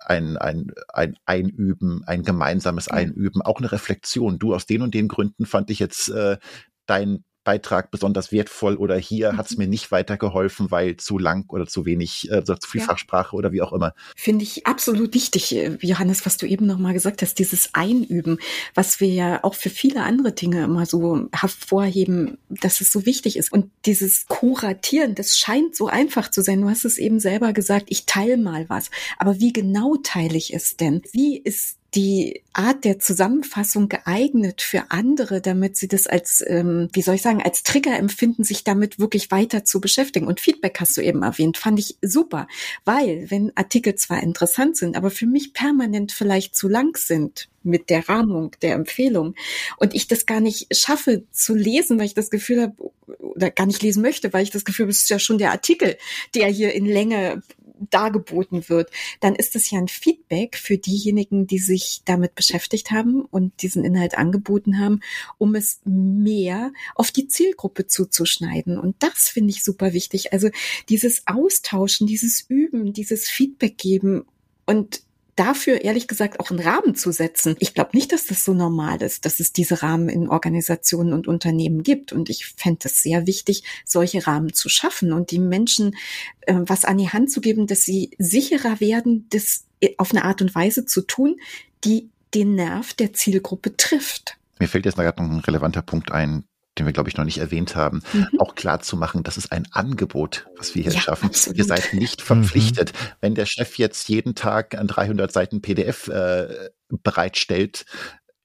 ein, 0.05 0.37
ein, 0.37 0.73
ein 0.93 1.17
Einüben, 1.25 2.03
ein 2.07 2.23
gemeinsames 2.23 2.89
Einüben, 2.89 3.43
auch 3.43 3.59
eine 3.59 3.73
Reflexion. 3.73 4.39
Du, 4.39 4.55
aus 4.55 4.67
den 4.67 4.83
und 4.83 4.95
den 4.95 5.09
Gründen 5.09 5.47
fand 5.47 5.71
ich 5.71 5.79
jetzt 5.79 6.09
äh, 6.09 6.39
dein 6.87 7.25
Beitrag 7.45 7.91
besonders 7.91 8.33
wertvoll 8.33 8.77
oder 8.77 8.97
hier 8.97 9.33
mhm. 9.33 9.37
hat 9.37 9.51
es 9.51 9.57
mir 9.57 9.69
nicht 9.69 9.93
weitergeholfen, 9.93 10.71
weil 10.71 10.97
zu 10.97 11.19
lang 11.19 11.49
oder 11.51 11.67
zu 11.67 11.85
wenig, 11.87 12.31
äh, 12.31 12.43
zu 12.45 12.57
viel 12.67 12.81
ja. 12.81 12.87
Fachsprache 12.87 13.37
oder 13.37 13.53
wie 13.53 13.63
auch 13.63 13.73
immer. 13.73 13.95
Finde 14.17 14.43
ich 14.43 14.67
absolut 14.67 15.15
wichtig, 15.15 15.55
äh, 15.55 15.77
Johannes, 15.81 16.27
was 16.27 16.39
du 16.39 16.47
eben 16.47 16.67
nochmal 16.67 16.95
gesagt 16.95 17.23
hast, 17.23 17.39
dieses 17.39 17.71
Einüben, 17.75 18.39
was 18.75 19.01
wir 19.01 19.09
ja 19.09 19.45
auch 19.45 19.55
für 19.55 19.71
viele 19.71 20.03
andere 20.03 20.33
Dinge 20.33 20.65
immer 20.65 20.87
so 20.87 21.29
hervorheben, 21.33 22.39
dass 22.49 22.81
es 22.81 22.91
so 22.91 23.07
wichtig 23.07 23.37
ist. 23.37 23.53
Und 23.53 23.71
dieses 23.85 24.27
Kuratieren, 24.27 25.15
das 25.15 25.39
scheint 25.39 25.77
so 25.77 25.87
einfach 25.87 26.31
zu 26.31 26.43
sein. 26.43 26.63
Du 26.63 26.71
hast 26.71 26.85
es 26.85 26.99
eben 26.99 27.21
selber 27.21 27.53
gesagt, 27.53 27.87
ich 27.89 28.07
teile 28.07 28.37
mal 28.37 28.69
was. 28.69 28.91
Aber 29.19 29.39
wie 29.39 29.53
genau 29.53 29.97
teile 30.03 30.37
ich 30.37 30.55
es 30.55 30.77
denn? 30.77 31.03
Wie 31.13 31.39
ist 31.39 31.79
die 31.95 32.43
Art 32.53 32.85
der 32.85 32.99
Zusammenfassung 32.99 33.89
geeignet 33.89 34.63
für 34.63 34.85
andere, 34.91 35.41
damit 35.41 35.77
sie 35.77 35.89
das 35.89 36.07
als, 36.07 36.43
ähm, 36.47 36.89
wie 36.93 37.03
soll 37.03 37.17
ich 37.17 37.23
sagen, 37.23 37.43
als 37.43 37.63
Trigger 37.63 37.97
empfinden, 37.97 38.45
sich 38.45 38.65
damit 38.65 38.99
wirklich 38.99 39.31
weiter 39.31 39.65
zu 39.65 39.81
beschäftigen. 39.81 40.27
Und 40.27 40.41
Feedback 40.41 40.79
hast 40.81 40.97
du 40.97 41.01
eben 41.01 41.23
erwähnt, 41.23 41.57
fand 41.57 41.79
ich 41.79 41.97
super, 42.03 42.49
weil 42.85 43.31
wenn 43.31 43.57
Artikel 43.57 43.95
zwar 43.95 44.23
interessant 44.23 44.77
sind, 44.77 44.97
aber 44.97 45.11
für 45.11 45.27
mich 45.27 45.53
permanent 45.53 46.13
vielleicht 46.13 46.57
zu 46.57 46.69
lang 46.69 46.97
sind 46.97 47.49
mit 47.63 47.91
der 47.91 48.09
Rahmung 48.09 48.53
der 48.63 48.75
Empfehlung 48.75 49.35
und 49.79 49.95
ich 49.95 50.07
das 50.07 50.27
gar 50.27 50.41
nicht 50.41 50.77
schaffe 50.77 51.25
zu 51.31 51.55
lesen, 51.55 51.99
weil 51.99 52.07
ich 52.07 52.15
das 52.15 52.31
Gefühl 52.31 52.63
habe, 52.63 52.75
oder 53.19 53.51
gar 53.51 53.67
nicht 53.67 53.83
lesen 53.83 54.03
möchte, 54.03 54.33
weil 54.33 54.43
ich 54.43 54.51
das 54.51 54.65
Gefühl 54.65 54.85
habe, 54.85 54.93
es 54.93 55.03
ist 55.03 55.11
ja 55.11 55.19
schon 55.19 55.39
der 55.39 55.51
Artikel, 55.51 55.97
der 56.35 56.49
hier 56.49 56.73
in 56.75 56.87
Länge 56.87 57.43
dargeboten 57.91 58.69
wird, 58.69 58.91
dann 59.21 59.35
ist 59.35 59.57
es 59.57 59.71
ja 59.71 59.79
ein 59.79 59.89
Feedback 59.89 60.57
für 60.57 60.79
diejenigen, 60.79 61.47
die 61.47 61.59
sich 61.59 62.03
damit 62.05 62.35
beschäftigt 62.35 62.91
haben 62.91 63.23
und 63.23 63.63
diesen 63.63 63.85
Inhalt 63.85 64.17
angeboten 64.17 64.79
haben, 64.79 65.01
um 65.39 65.55
es 65.55 65.81
mehr 65.85 66.73
auf 66.95 67.11
die 67.11 67.29
Zielgruppe 67.29 67.87
zuzuschneiden. 67.87 68.79
Und 68.79 68.97
das 69.01 69.29
finde 69.29 69.51
ich 69.51 69.65
super 69.65 69.93
wichtig. 69.93 70.33
Also 70.33 70.51
dieses 70.89 71.27
Austauschen, 71.27 72.07
dieses 72.07 72.45
Üben, 72.49 72.93
dieses 72.93 73.29
Feedback 73.29 73.79
geben 73.79 74.25
und 74.67 75.03
dafür 75.37 75.83
ehrlich 75.83 76.09
gesagt 76.09 76.41
auch 76.41 76.51
einen 76.51 76.61
Rahmen 76.61 76.95
zu 76.95 77.13
setzen. 77.13 77.57
Ich 77.59 77.75
glaube 77.75 77.91
nicht, 77.95 78.13
dass 78.13 78.27
das 78.27 78.45
so 78.45 78.55
normal 78.55 79.03
ist, 79.03 79.25
dass 79.25 79.41
es 79.41 79.53
diese 79.53 79.83
Rahmen 79.83 80.09
in 80.09 80.29
Organisationen 80.29 81.13
und 81.13 81.27
Unternehmen 81.27 81.83
gibt. 81.83 82.13
Und 82.13 82.31
ich 82.31 82.47
fände 82.57 82.81
es 82.85 83.03
sehr 83.03 83.27
wichtig, 83.27 83.65
solche 83.85 84.27
Rahmen 84.27 84.53
zu 84.53 84.69
schaffen 84.69 85.13
und 85.13 85.31
die 85.31 85.39
Menschen 85.39 85.97
äh, 86.43 86.55
was 86.59 86.85
an 86.85 86.99
die 86.99 87.11
Hand 87.11 87.31
zu 87.31 87.41
geben, 87.41 87.67
dass 87.67 87.83
sie 87.83 88.11
sicherer 88.19 88.81
werden, 88.81 89.27
das 89.31 89.65
auf 89.99 90.13
eine 90.13 90.25
Art 90.25 90.41
und 90.41 90.55
Weise 90.55 90.87
zu 90.87 91.03
tun, 91.03 91.37
die 91.85 92.11
den 92.35 92.55
Nerv 92.55 92.95
der 92.95 93.13
Zielgruppe 93.13 93.77
trifft. 93.77 94.39
Mir 94.59 94.69
fällt 94.69 94.87
jetzt 94.87 94.97
gerade 94.97 95.23
noch 95.23 95.31
ein 95.31 95.41
relevanter 95.41 95.83
Punkt 95.83 96.13
ein, 96.13 96.45
den 96.79 96.87
wir, 96.87 96.93
glaube 96.93 97.09
ich, 97.09 97.17
noch 97.17 97.25
nicht 97.25 97.39
erwähnt 97.39 97.77
haben, 97.77 98.03
mhm. 98.13 98.29
auch 98.39 98.55
klar 98.55 98.81
zu 98.81 98.97
machen, 98.97 99.23
das 99.23 99.37
ist 99.37 99.53
ein 99.53 99.69
Angebot, 99.73 100.47
was 100.57 100.75
wir 100.75 100.83
hier 100.83 100.93
ja, 100.93 101.01
schaffen. 101.01 101.27
Absolut. 101.27 101.59
Ihr 101.59 101.65
seid 101.65 101.95
nicht 101.95 102.23
verpflichtet. 102.23 102.93
Mhm. 102.93 103.07
Wenn 103.21 103.35
der 103.35 103.47
Chef 103.47 103.79
jetzt 103.79 104.09
jeden 104.09 104.35
Tag 104.35 104.77
an 104.77 104.87
300 104.87 105.33
Seiten 105.33 105.63
PDF 105.63 106.09
äh, 106.09 106.71
bereitstellt, 106.89 107.85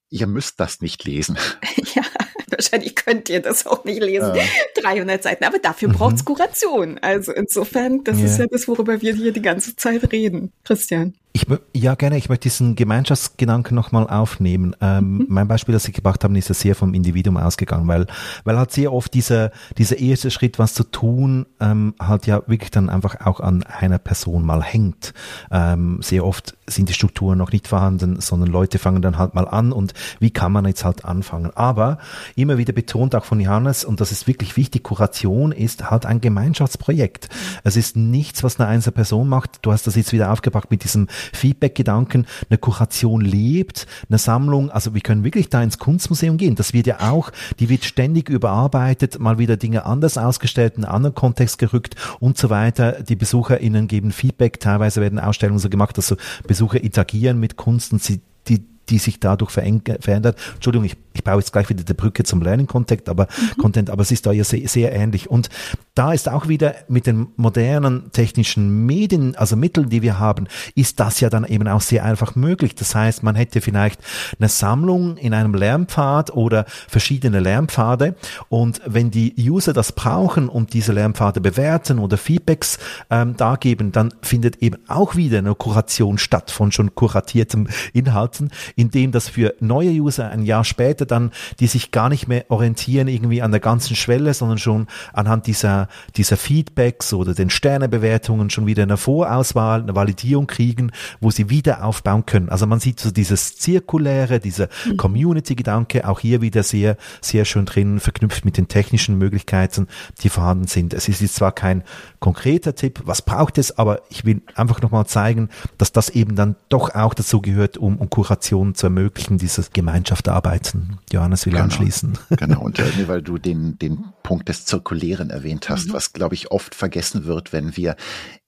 ihr 0.09 0.27
müsst 0.27 0.59
das 0.59 0.81
nicht 0.81 1.03
lesen. 1.05 1.37
Ja, 1.95 2.03
wahrscheinlich 2.51 2.95
könnt 2.95 3.29
ihr 3.29 3.41
das 3.41 3.65
auch 3.65 3.83
nicht 3.83 3.99
lesen. 4.01 4.35
Ja. 4.35 4.43
300 4.81 5.23
Seiten, 5.23 5.43
aber 5.43 5.57
dafür 5.57 5.89
mhm. 5.89 5.93
braucht's 5.93 6.23
Kuration. 6.23 6.99
Also 6.99 7.31
insofern, 7.31 8.03
das 8.03 8.19
ja. 8.19 8.25
ist 8.25 8.37
ja 8.37 8.45
das, 8.45 8.67
worüber 8.67 9.01
wir 9.01 9.13
hier 9.13 9.31
die 9.31 9.41
ganze 9.41 9.75
Zeit 9.75 10.11
reden. 10.11 10.51
Christian. 10.63 11.15
Ich, 11.31 11.45
ja, 11.73 11.93
gerne. 11.93 12.17
Ich 12.17 12.27
möchte 12.27 12.43
diesen 12.49 12.75
Gemeinschaftsgedanken 12.75 13.75
nochmal 13.75 14.07
aufnehmen. 14.07 14.75
Ähm, 14.81 15.17
mhm. 15.17 15.25
Mein 15.29 15.47
Beispiel, 15.47 15.73
das 15.73 15.83
Sie 15.83 15.91
gebracht 15.91 16.23
haben, 16.23 16.35
ist 16.35 16.49
ja 16.49 16.55
sehr 16.55 16.73
vom 16.73 16.95
Individuum 16.95 17.37
ausgegangen, 17.37 17.87
weil, 17.87 18.07
weil 18.45 18.57
halt 18.57 18.71
sehr 18.71 18.91
oft 18.91 19.13
dieser, 19.13 19.51
dieser 19.77 19.99
erste 19.99 20.31
Schritt, 20.31 20.57
was 20.57 20.73
zu 20.73 20.83
tun, 20.83 21.45
ähm, 21.59 21.93
halt 21.99 22.25
ja 22.25 22.41
wirklich 22.47 22.71
dann 22.71 22.89
einfach 22.89 23.25
auch 23.27 23.41
an 23.41 23.61
einer 23.63 23.99
Person 23.99 24.43
mal 24.43 24.63
hängt. 24.63 25.13
Ähm, 25.51 25.99
sehr 26.01 26.25
oft 26.25 26.57
sind 26.65 26.89
die 26.89 26.93
Strukturen 26.93 27.37
noch 27.37 27.51
nicht 27.51 27.67
vorhanden, 27.67 28.19
sondern 28.21 28.49
Leute 28.49 28.79
fangen 28.79 29.03
dann 29.03 29.19
halt 29.19 29.35
mal 29.35 29.47
an 29.47 29.71
und 29.71 29.93
wie 30.19 30.31
kann 30.31 30.51
man 30.51 30.65
jetzt 30.65 30.83
halt 30.83 31.05
anfangen? 31.05 31.51
Aber 31.55 31.99
immer 32.35 32.57
wieder 32.57 32.73
betont 32.73 33.13
auch 33.13 33.25
von 33.25 33.39
Johannes, 33.39 33.85
und 33.85 34.01
das 34.01 34.11
ist 34.11 34.27
wirklich 34.27 34.57
wichtig, 34.57 34.83
Kuration 34.83 35.51
ist 35.51 35.91
halt 35.91 36.07
ein 36.07 36.21
Gemeinschaftsprojekt. 36.21 37.29
Mhm. 37.29 37.59
Es 37.63 37.75
ist 37.75 37.95
nichts, 37.95 38.43
was 38.43 38.59
eine 38.59 38.67
einzelne 38.67 38.93
Person 38.93 39.29
macht. 39.29 39.59
Du 39.61 39.71
hast 39.71 39.85
das 39.85 39.95
jetzt 39.95 40.11
wieder 40.11 40.31
aufgebracht 40.31 40.71
mit 40.71 40.83
diesem 40.83 41.07
Feedback-Gedanken, 41.33 42.25
eine 42.49 42.57
Kuration 42.57 43.21
lebt, 43.21 43.87
eine 44.09 44.17
Sammlung, 44.17 44.71
also 44.71 44.93
wir 44.93 45.01
können 45.01 45.23
wirklich 45.23 45.49
da 45.49 45.61
ins 45.61 45.77
Kunstmuseum 45.77 46.37
gehen. 46.37 46.55
Das 46.55 46.73
wird 46.73 46.87
ja 46.87 47.11
auch, 47.11 47.31
die 47.59 47.69
wird 47.69 47.85
ständig 47.85 48.29
überarbeitet, 48.29 49.19
mal 49.19 49.37
wieder 49.37 49.57
Dinge 49.57 49.85
anders 49.85 50.17
ausgestellt, 50.17 50.77
in 50.77 50.85
einen 50.85 50.93
anderen 50.93 51.15
Kontext 51.15 51.57
gerückt 51.57 51.95
und 52.19 52.37
so 52.37 52.49
weiter. 52.49 53.03
Die 53.03 53.15
BesucherInnen 53.15 53.87
geben 53.87 54.11
Feedback, 54.11 54.59
teilweise 54.59 55.01
werden 55.01 55.19
Ausstellungen 55.19 55.59
so 55.59 55.69
gemacht, 55.69 55.97
dass 55.97 56.07
so 56.07 56.15
Besucher 56.47 56.81
interagieren 56.81 57.39
mit 57.39 57.55
Kunst 57.55 57.93
und 57.93 58.01
sie 58.01 58.21
die 58.47 58.63
die 58.89 58.97
sich 58.97 59.19
dadurch 59.19 59.51
verändert. 59.51 60.37
Entschuldigung, 60.55 60.85
ich, 60.85 60.97
ich 61.13 61.23
baue 61.23 61.39
jetzt 61.39 61.51
gleich 61.51 61.69
wieder 61.69 61.83
die 61.83 61.93
Brücke 61.93 62.23
zum 62.23 62.41
Learning 62.41 62.67
Content, 62.67 63.07
aber 63.09 63.27
mhm. 63.27 63.61
Content, 63.61 63.89
aber 63.89 64.01
es 64.01 64.11
ist 64.11 64.25
da 64.25 64.31
ja 64.31 64.43
sehr, 64.43 64.67
sehr 64.67 64.93
ähnlich. 64.93 65.29
Und 65.29 65.49
da 65.95 66.13
ist 66.13 66.29
auch 66.29 66.47
wieder 66.47 66.75
mit 66.87 67.07
den 67.07 67.27
modernen 67.35 68.11
technischen 68.11 68.85
Medien, 68.85 69.35
also 69.35 69.55
Mitteln, 69.55 69.89
die 69.89 70.01
wir 70.01 70.19
haben, 70.19 70.47
ist 70.75 70.99
das 70.99 71.19
ja 71.19 71.29
dann 71.29 71.45
eben 71.45 71.67
auch 71.67 71.81
sehr 71.81 72.05
einfach 72.05 72.35
möglich. 72.35 72.75
Das 72.75 72.95
heißt, 72.95 73.23
man 73.23 73.35
hätte 73.35 73.61
vielleicht 73.61 74.01
eine 74.39 74.49
Sammlung 74.49 75.17
in 75.17 75.33
einem 75.33 75.53
Lernpfad 75.53 76.31
oder 76.33 76.65
verschiedene 76.87 77.39
Lernpfade 77.39 78.15
und 78.47 78.81
wenn 78.85 79.11
die 79.11 79.35
User 79.37 79.73
das 79.73 79.91
brauchen 79.91 80.49
und 80.49 80.73
diese 80.73 80.93
Lernpfade 80.93 81.41
bewerten 81.41 81.99
oder 81.99 82.17
Feedbacks 82.17 82.79
ähm, 83.09 83.35
dargeben, 83.35 83.91
dann 83.91 84.13
findet 84.21 84.57
eben 84.57 84.77
auch 84.87 85.15
wieder 85.15 85.39
eine 85.39 85.55
Kuration 85.55 86.17
statt 86.17 86.51
von 86.51 86.71
schon 86.71 86.95
kuratierten 86.95 87.69
Inhalten, 87.93 88.51
indem 88.79 89.11
das 89.11 89.27
für 89.27 89.55
neue 89.59 89.91
User 89.91 90.29
ein 90.29 90.43
Jahr 90.43 90.63
später 90.63 91.05
dann, 91.05 91.31
die 91.59 91.67
sich 91.67 91.91
gar 91.91 92.07
nicht 92.07 92.29
mehr 92.29 92.45
orientieren 92.47 93.09
irgendwie 93.09 93.41
an 93.41 93.51
der 93.51 93.59
ganzen 93.59 93.97
Schwelle, 93.97 94.33
sondern 94.33 94.57
schon 94.57 94.87
anhand 95.11 95.47
dieser 95.47 95.89
dieser 96.15 96.37
Feedbacks 96.37 97.13
oder 97.13 97.33
den 97.33 97.49
Sternebewertungen 97.49 98.49
schon 98.49 98.67
wieder 98.67 98.83
eine 98.83 98.95
Vorauswahl, 98.95 99.81
eine 99.81 99.95
Validierung 99.95 100.47
kriegen, 100.47 100.91
wo 101.19 101.29
sie 101.29 101.49
wieder 101.49 101.83
aufbauen 101.83 102.25
können. 102.25 102.47
Also 102.47 102.67
man 102.67 102.79
sieht 102.79 103.01
so 103.01 103.11
dieses 103.11 103.57
zirkuläre, 103.57 104.39
dieser 104.39 104.69
mhm. 104.85 104.95
Community-Gedanke 104.95 106.07
auch 106.07 106.21
hier 106.21 106.41
wieder 106.41 106.63
sehr, 106.63 106.95
sehr 107.19 107.43
schön 107.43 107.65
drin, 107.65 107.99
verknüpft 107.99 108.45
mit 108.45 108.55
den 108.55 108.69
technischen 108.69 109.17
Möglichkeiten, 109.17 109.87
die 110.21 110.29
vorhanden 110.29 110.67
sind. 110.67 110.93
Es 110.93 111.09
ist 111.09 111.19
jetzt 111.19 111.35
zwar 111.35 111.51
kein 111.51 111.83
konkreter 112.21 112.75
Tipp, 112.75 113.01
was 113.03 113.21
braucht 113.21 113.57
es, 113.57 113.77
aber 113.77 114.03
ich 114.09 114.23
will 114.23 114.41
einfach 114.55 114.81
nochmal 114.81 115.05
zeigen, 115.05 115.49
dass 115.77 115.91
das 115.91 116.09
eben 116.09 116.37
dann 116.37 116.55
doch 116.69 116.95
auch 116.95 117.13
dazu 117.13 117.41
gehört, 117.41 117.77
um, 117.77 117.97
um 117.97 118.09
Kuration 118.09 118.68
zu 118.75 118.87
ermöglichen, 118.87 119.37
dieses 119.37 119.71
Gemeinschaftsarbeiten. 119.71 120.99
Johannes 121.11 121.45
will 121.45 121.53
genau, 121.53 121.65
anschließen. 121.65 122.17
Genau, 122.37 122.61
und 122.63 122.79
äh, 122.79 123.07
weil 123.07 123.21
du 123.21 123.37
den, 123.37 123.77
den 123.77 124.05
Punkt 124.23 124.49
des 124.49 124.65
Zirkulären 124.65 125.29
erwähnt 125.29 125.69
hast, 125.69 125.89
mhm. 125.89 125.93
was, 125.93 126.13
glaube 126.13 126.35
ich, 126.35 126.51
oft 126.51 126.75
vergessen 126.75 127.25
wird, 127.25 127.53
wenn 127.53 127.75
wir 127.75 127.95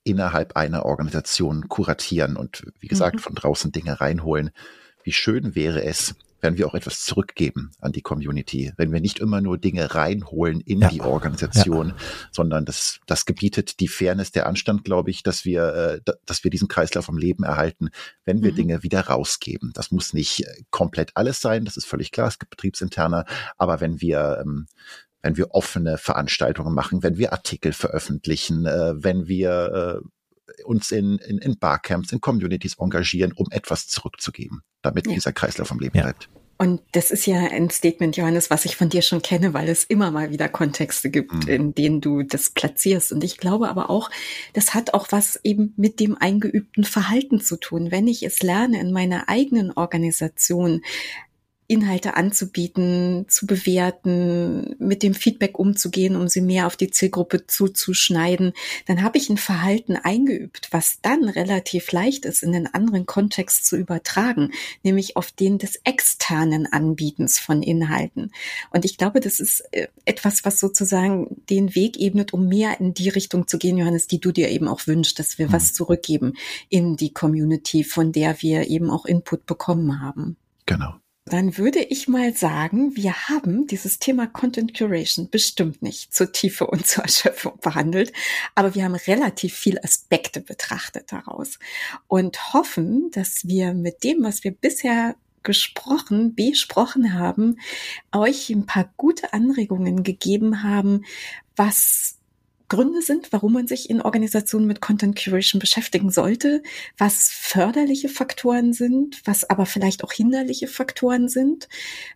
innerhalb 0.03 0.55
einer 0.55 0.85
Organisation 0.85 1.69
kuratieren 1.69 2.37
und, 2.37 2.65
wie 2.79 2.87
gesagt, 2.87 3.17
mhm. 3.17 3.19
von 3.19 3.35
draußen 3.35 3.71
Dinge 3.71 4.01
reinholen. 4.01 4.51
Wie 5.03 5.11
schön 5.11 5.55
wäre 5.55 5.83
es, 5.83 6.15
wenn 6.41 6.57
wir 6.57 6.67
auch 6.67 6.75
etwas 6.75 7.01
zurückgeben 7.01 7.71
an 7.79 7.91
die 7.91 8.01
Community, 8.01 8.73
wenn 8.77 8.91
wir 8.91 8.99
nicht 8.99 9.19
immer 9.19 9.41
nur 9.41 9.57
Dinge 9.57 9.95
reinholen 9.95 10.59
in 10.61 10.81
ja. 10.81 10.89
die 10.89 11.01
Organisation, 11.01 11.89
ja. 11.89 11.95
sondern 12.31 12.65
das, 12.65 12.99
das 13.05 13.25
gebietet 13.25 13.79
die 13.79 13.87
Fairness, 13.87 14.31
der 14.31 14.47
Anstand, 14.47 14.83
glaube 14.83 15.11
ich, 15.11 15.23
dass 15.23 15.45
wir, 15.45 16.01
äh, 16.05 16.13
dass 16.25 16.43
wir 16.43 16.51
diesen 16.51 16.67
Kreislauf 16.67 17.07
am 17.09 17.17
Leben 17.17 17.43
erhalten, 17.43 17.89
wenn 18.25 18.41
wir 18.41 18.51
mhm. 18.51 18.55
Dinge 18.55 18.83
wieder 18.83 19.01
rausgeben. 19.01 19.71
Das 19.73 19.91
muss 19.91 20.13
nicht 20.13 20.45
äh, 20.45 20.63
komplett 20.71 21.11
alles 21.15 21.39
sein, 21.39 21.65
das 21.65 21.77
ist 21.77 21.85
völlig 21.85 22.11
klar, 22.11 22.27
es 22.27 22.39
gibt 22.39 22.49
betriebsinterner, 22.49 23.25
aber 23.57 23.79
wenn 23.79 24.01
wir 24.01 24.39
ähm, 24.41 24.67
wenn 25.23 25.37
wir 25.37 25.51
offene 25.51 25.99
Veranstaltungen 25.99 26.73
machen, 26.73 27.03
wenn 27.03 27.17
wir 27.17 27.31
Artikel 27.31 27.73
veröffentlichen, 27.73 28.65
äh, 28.65 28.93
wenn 28.95 29.27
wir 29.27 30.01
äh, 30.01 30.07
uns 30.65 30.91
in, 30.91 31.17
in, 31.19 31.37
in 31.37 31.57
Barcamps, 31.57 32.11
in 32.11 32.21
Communities 32.21 32.77
engagieren, 32.79 33.31
um 33.33 33.47
etwas 33.51 33.87
zurückzugeben, 33.87 34.61
damit 34.81 35.07
ja. 35.07 35.13
dieser 35.13 35.33
Kreislauf 35.33 35.71
am 35.71 35.79
Leben 35.79 35.97
ja. 35.97 36.03
bleibt. 36.03 36.29
Und 36.61 36.79
das 36.91 37.09
ist 37.09 37.25
ja 37.25 37.39
ein 37.39 37.71
Statement, 37.71 38.17
Johannes, 38.17 38.51
was 38.51 38.65
ich 38.65 38.75
von 38.75 38.87
dir 38.87 39.01
schon 39.01 39.23
kenne, 39.23 39.55
weil 39.55 39.67
es 39.67 39.83
immer 39.83 40.11
mal 40.11 40.29
wieder 40.29 40.47
Kontexte 40.47 41.09
gibt, 41.09 41.33
mhm. 41.33 41.47
in 41.47 41.73
denen 41.73 42.01
du 42.01 42.21
das 42.21 42.51
platzierst. 42.51 43.11
Und 43.11 43.23
ich 43.23 43.37
glaube 43.37 43.67
aber 43.67 43.89
auch, 43.89 44.11
das 44.53 44.75
hat 44.75 44.93
auch 44.93 45.07
was 45.09 45.39
eben 45.43 45.73
mit 45.75 45.99
dem 45.99 46.15
eingeübten 46.15 46.83
Verhalten 46.83 47.41
zu 47.41 47.57
tun. 47.57 47.89
Wenn 47.89 48.07
ich 48.07 48.21
es 48.21 48.43
lerne, 48.43 48.79
in 48.79 48.91
meiner 48.91 49.27
eigenen 49.27 49.71
Organisation 49.71 50.83
Inhalte 51.71 52.17
anzubieten, 52.17 53.25
zu 53.29 53.47
bewerten, 53.47 54.75
mit 54.77 55.03
dem 55.03 55.13
Feedback 55.13 55.57
umzugehen, 55.57 56.17
um 56.17 56.27
sie 56.27 56.41
mehr 56.41 56.67
auf 56.67 56.75
die 56.75 56.91
Zielgruppe 56.91 57.47
zuzuschneiden, 57.47 58.51
dann 58.87 59.01
habe 59.03 59.17
ich 59.17 59.29
ein 59.29 59.37
Verhalten 59.37 59.95
eingeübt, 59.95 60.67
was 60.71 60.99
dann 61.01 61.29
relativ 61.29 61.93
leicht 61.93 62.25
ist, 62.25 62.43
in 62.43 62.51
den 62.51 62.67
anderen 62.67 63.05
Kontext 63.05 63.65
zu 63.65 63.77
übertragen, 63.77 64.51
nämlich 64.83 65.15
auf 65.15 65.31
den 65.31 65.59
des 65.59 65.79
externen 65.85 66.67
Anbietens 66.67 67.39
von 67.39 67.63
Inhalten. 67.63 68.33
Und 68.71 68.83
ich 68.83 68.97
glaube, 68.97 69.21
das 69.21 69.39
ist 69.39 69.61
äh, 69.71 69.87
etwas, 70.03 70.43
was 70.43 70.59
sozusagen 70.59 71.41
den 71.49 71.73
Weg 71.73 71.97
ebnet, 71.97 72.33
um 72.33 72.49
mehr 72.49 72.81
in 72.81 72.93
die 72.93 73.07
Richtung 73.07 73.47
zu 73.47 73.57
gehen, 73.57 73.77
Johannes, 73.77 74.07
die 74.07 74.19
du 74.19 74.33
dir 74.33 74.49
eben 74.49 74.67
auch 74.67 74.87
wünschst, 74.87 75.17
dass 75.19 75.37
wir 75.37 75.47
mhm. 75.47 75.53
was 75.53 75.73
zurückgeben 75.73 76.33
in 76.67 76.97
die 76.97 77.13
Community, 77.13 77.85
von 77.85 78.11
der 78.11 78.41
wir 78.41 78.67
eben 78.67 78.89
auch 78.89 79.05
Input 79.05 79.45
bekommen 79.45 80.01
haben. 80.01 80.35
Genau. 80.65 81.00
Dann 81.31 81.57
würde 81.57 81.79
ich 81.79 82.09
mal 82.09 82.33
sagen, 82.33 82.97
wir 82.97 83.29
haben 83.29 83.65
dieses 83.65 83.99
Thema 83.99 84.27
Content 84.27 84.77
Curation 84.77 85.29
bestimmt 85.29 85.81
nicht 85.81 86.13
zur 86.13 86.33
Tiefe 86.33 86.67
und 86.67 86.85
zur 86.85 87.05
Erschöpfung 87.05 87.57
behandelt, 87.61 88.11
aber 88.53 88.75
wir 88.75 88.83
haben 88.83 88.95
relativ 88.95 89.53
viel 89.53 89.79
Aspekte 89.79 90.41
betrachtet 90.41 91.13
daraus 91.13 91.57
und 92.09 92.53
hoffen, 92.53 93.11
dass 93.11 93.47
wir 93.47 93.73
mit 93.73 94.03
dem, 94.03 94.23
was 94.23 94.43
wir 94.43 94.51
bisher 94.51 95.15
gesprochen, 95.41 96.35
besprochen 96.35 97.13
haben, 97.13 97.59
euch 98.11 98.49
ein 98.49 98.65
paar 98.65 98.91
gute 98.97 99.31
Anregungen 99.31 100.03
gegeben 100.03 100.63
haben, 100.63 101.05
was 101.55 102.17
Gründe 102.71 103.01
sind, 103.01 103.33
warum 103.33 103.51
man 103.51 103.67
sich 103.67 103.89
in 103.89 104.01
Organisationen 104.01 104.65
mit 104.65 104.79
Content 104.79 105.21
Curation 105.21 105.59
beschäftigen 105.59 106.09
sollte, 106.09 106.63
was 106.97 107.27
förderliche 107.29 108.07
Faktoren 108.07 108.71
sind, 108.71 109.21
was 109.25 109.49
aber 109.49 109.65
vielleicht 109.65 110.05
auch 110.05 110.13
hinderliche 110.13 110.67
Faktoren 110.67 111.27
sind, 111.27 111.67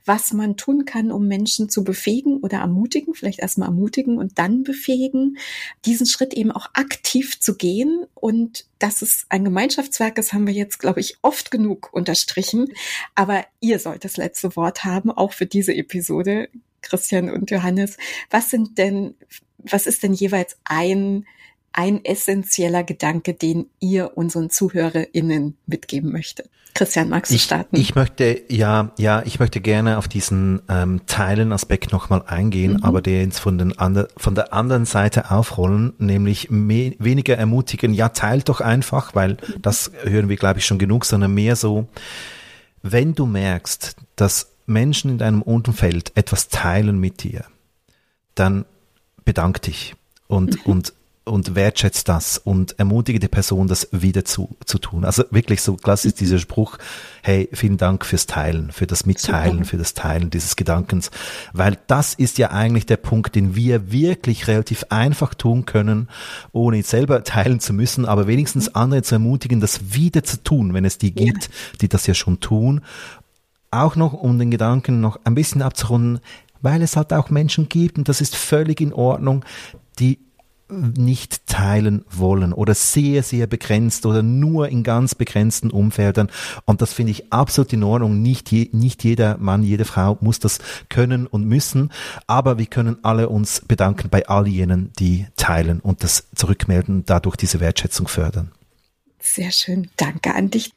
was 0.05 0.31
man 0.31 0.55
tun 0.55 0.85
kann, 0.85 1.11
um 1.11 1.27
Menschen 1.27 1.67
zu 1.67 1.83
befähigen 1.83 2.37
oder 2.37 2.59
ermutigen, 2.59 3.15
vielleicht 3.15 3.39
erstmal 3.39 3.67
ermutigen 3.67 4.17
und 4.17 4.39
dann 4.39 4.63
befähigen, 4.63 5.37
diesen 5.83 6.05
Schritt 6.05 6.33
eben 6.33 6.53
auch 6.53 6.67
aktiv 6.71 7.37
zu 7.41 7.57
gehen 7.57 8.05
und 8.13 8.63
dass 8.79 9.01
es 9.01 9.25
ein 9.27 9.43
Gemeinschaftswerk 9.43 10.17
ist, 10.17 10.31
haben 10.31 10.47
wir 10.47 10.53
jetzt, 10.53 10.79
glaube 10.79 11.01
ich, 11.01 11.17
oft 11.21 11.51
genug 11.51 11.91
unterstrichen. 11.91 12.69
Aber 13.13 13.45
ihr 13.59 13.79
sollt 13.79 14.05
das 14.05 14.15
letzte 14.15 14.55
Wort 14.55 14.85
haben, 14.85 15.11
auch 15.11 15.33
für 15.33 15.47
diese 15.47 15.75
Episode. 15.75 16.47
Christian 16.85 17.29
und 17.29 17.51
Johannes, 17.51 17.97
was 18.29 18.49
sind 18.49 18.77
denn 18.77 19.15
was 19.71 19.87
ist 19.87 20.03
denn 20.03 20.13
jeweils 20.13 20.57
ein, 20.63 21.25
ein 21.73 22.03
essentieller 22.03 22.83
Gedanke, 22.83 23.33
den 23.33 23.67
ihr 23.79 24.11
unseren 24.15 24.49
ZuhörerInnen 24.49 25.57
mitgeben 25.65 26.11
möchtet? 26.11 26.49
Christian, 26.73 27.07
magst 27.07 27.31
du 27.31 27.35
ich, 27.35 27.43
starten? 27.43 27.77
Ich 27.77 27.95
möchte, 27.95 28.41
ja, 28.49 28.91
ja, 28.97 29.23
ich 29.23 29.39
möchte 29.39 29.61
gerne 29.61 29.97
auf 29.97 30.09
diesen 30.09 30.61
ähm, 30.67 31.01
Teilen-Aspekt 31.05 31.93
nochmal 31.93 32.23
eingehen, 32.27 32.73
mhm. 32.73 32.83
aber 32.83 33.01
den 33.01 33.29
jetzt 33.29 33.39
von, 33.39 33.57
den 33.57 33.79
ander, 33.79 34.09
von 34.17 34.35
der 34.35 34.53
anderen 34.53 34.85
Seite 34.85 35.31
aufrollen, 35.31 35.93
nämlich 35.99 36.49
mehr, 36.49 36.91
weniger 36.99 37.37
ermutigen, 37.37 37.93
ja, 37.93 38.09
teilt 38.09 38.49
doch 38.49 38.59
einfach, 38.59 39.15
weil 39.15 39.33
mhm. 39.33 39.61
das 39.61 39.91
hören 40.03 40.27
wir, 40.27 40.35
glaube 40.35 40.59
ich, 40.59 40.65
schon 40.65 40.77
genug, 40.77 41.05
sondern 41.05 41.33
mehr 41.33 41.55
so, 41.55 41.87
wenn 42.81 43.15
du 43.15 43.25
merkst, 43.25 43.95
dass 44.17 44.54
Menschen 44.65 45.11
in 45.11 45.17
deinem 45.17 45.41
Umfeld 45.41 46.11
etwas 46.15 46.49
teilen 46.49 46.99
mit 46.99 47.23
dir, 47.23 47.45
dann 48.35 48.65
bedank 49.23 49.61
dich 49.61 49.95
und, 50.27 50.65
und, 50.65 50.93
und 51.23 51.55
wertschätzt 51.55 52.07
das 52.07 52.37
und 52.37 52.77
ermutige 52.77 53.19
die 53.19 53.27
Person, 53.27 53.67
das 53.67 53.87
wieder 53.91 54.25
zu, 54.25 54.55
zu 54.65 54.77
tun. 54.77 55.05
Also 55.05 55.23
wirklich 55.31 55.61
so 55.61 55.75
klassisch 55.75 56.09
ist 56.09 56.19
dieser 56.19 56.37
Spruch, 56.37 56.77
hey, 57.23 57.49
vielen 57.51 57.77
Dank 57.77 58.05
fürs 58.05 58.27
Teilen, 58.27 58.71
für 58.71 58.85
das 58.85 59.07
Mitteilen, 59.07 59.57
Super. 59.57 59.65
für 59.65 59.77
das 59.77 59.93
Teilen 59.95 60.29
dieses 60.29 60.55
Gedankens, 60.55 61.09
weil 61.53 61.79
das 61.87 62.13
ist 62.13 62.37
ja 62.37 62.51
eigentlich 62.51 62.85
der 62.85 62.97
Punkt, 62.97 63.33
den 63.35 63.55
wir 63.55 63.91
wirklich 63.91 64.47
relativ 64.47 64.85
einfach 64.89 65.33
tun 65.33 65.65
können, 65.65 66.09
ohne 66.51 66.77
jetzt 66.77 66.91
selber 66.91 67.23
teilen 67.23 67.59
zu 67.59 67.73
müssen, 67.73 68.05
aber 68.05 68.27
wenigstens 68.27 68.75
andere 68.75 69.01
zu 69.01 69.15
ermutigen, 69.15 69.59
das 69.59 69.93
wieder 69.93 70.23
zu 70.23 70.43
tun, 70.43 70.73
wenn 70.75 70.85
es 70.85 70.99
die 70.99 71.13
gibt, 71.13 71.49
die 71.81 71.89
das 71.89 72.05
ja 72.05 72.13
schon 72.13 72.39
tun. 72.39 72.81
Auch 73.75 73.95
noch, 73.95 74.13
um 74.13 74.39
den 74.39 74.51
Gedanken 74.51 75.01
noch 75.01 75.19
ein 75.23 75.35
bisschen 75.35 75.61
abzurunden, 75.61 76.19
weil 76.61 76.81
es 76.81 76.95
halt 76.95 77.13
auch 77.13 77.29
Menschen 77.29 77.69
gibt, 77.69 77.97
und 77.97 78.09
das 78.09 78.21
ist 78.21 78.35
völlig 78.35 78.81
in 78.81 78.93
Ordnung, 78.93 79.43
die 79.99 80.19
nicht 80.69 81.45
teilen 81.45 82.03
wollen 82.09 82.51
oder 82.51 82.73
sehr, 82.73 83.21
sehr 83.21 83.45
begrenzt 83.45 84.05
oder 84.05 84.23
nur 84.23 84.69
in 84.69 84.83
ganz 84.83 85.13
begrenzten 85.13 85.69
Umfeldern. 85.69 86.29
Und 86.65 86.81
das 86.81 86.91
finde 86.91 87.11
ich 87.11 87.31
absolut 87.31 87.71
in 87.73 87.83
Ordnung. 87.83 88.21
Nicht, 88.21 88.51
je, 88.51 88.69
nicht 88.71 89.03
jeder 89.03 89.37
Mann, 89.37 89.61
jede 89.61 89.85
Frau 89.85 90.17
muss 90.21 90.39
das 90.39 90.59
können 90.89 91.27
und 91.27 91.45
müssen. 91.45 91.91
Aber 92.25 92.57
wir 92.57 92.65
können 92.65 92.97
alle 93.03 93.29
uns 93.29 93.61
bedanken 93.61 94.09
bei 94.09 94.27
all 94.27 94.47
jenen, 94.47 94.91
die 94.97 95.27
teilen 95.37 95.81
und 95.81 96.03
das 96.03 96.27
zurückmelden, 96.33 97.05
dadurch 97.05 97.35
diese 97.35 97.59
Wertschätzung 97.59 98.07
fördern. 98.07 98.51
Sehr 99.19 99.51
schön. 99.51 99.89
Danke 99.97 100.33
an 100.33 100.49
dich. 100.49 100.71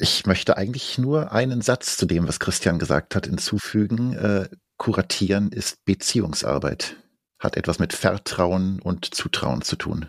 Ich 0.00 0.26
möchte 0.26 0.56
eigentlich 0.56 0.96
nur 0.96 1.32
einen 1.32 1.60
Satz 1.60 1.96
zu 1.96 2.06
dem, 2.06 2.28
was 2.28 2.38
Christian 2.38 2.78
gesagt 2.78 3.16
hat, 3.16 3.26
hinzufügen. 3.26 4.14
Äh, 4.14 4.48
Kuratieren 4.76 5.50
ist 5.50 5.84
Beziehungsarbeit, 5.84 6.96
hat 7.40 7.56
etwas 7.56 7.80
mit 7.80 7.92
Vertrauen 7.92 8.80
und 8.80 9.12
Zutrauen 9.12 9.62
zu 9.62 9.74
tun. 9.74 10.06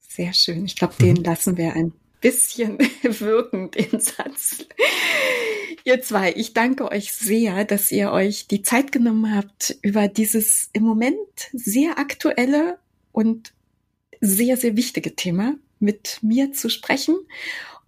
Sehr 0.00 0.34
schön. 0.34 0.64
Ich 0.64 0.74
glaube, 0.74 0.94
den 1.00 1.18
mhm. 1.18 1.24
lassen 1.24 1.56
wir 1.56 1.74
ein 1.74 1.92
bisschen 2.20 2.78
wirken, 3.02 3.70
den 3.70 4.00
Satz. 4.00 4.64
Ihr 5.84 6.02
zwei, 6.02 6.32
ich 6.34 6.52
danke 6.52 6.90
euch 6.90 7.12
sehr, 7.12 7.64
dass 7.64 7.92
ihr 7.92 8.10
euch 8.10 8.48
die 8.48 8.62
Zeit 8.62 8.90
genommen 8.90 9.34
habt, 9.34 9.76
über 9.82 10.08
dieses 10.08 10.68
im 10.72 10.82
Moment 10.82 11.16
sehr 11.52 11.98
aktuelle 11.98 12.78
und 13.12 13.52
sehr, 14.20 14.56
sehr 14.56 14.76
wichtige 14.76 15.14
Thema 15.14 15.54
mit 15.78 16.18
mir 16.22 16.52
zu 16.52 16.68
sprechen 16.68 17.16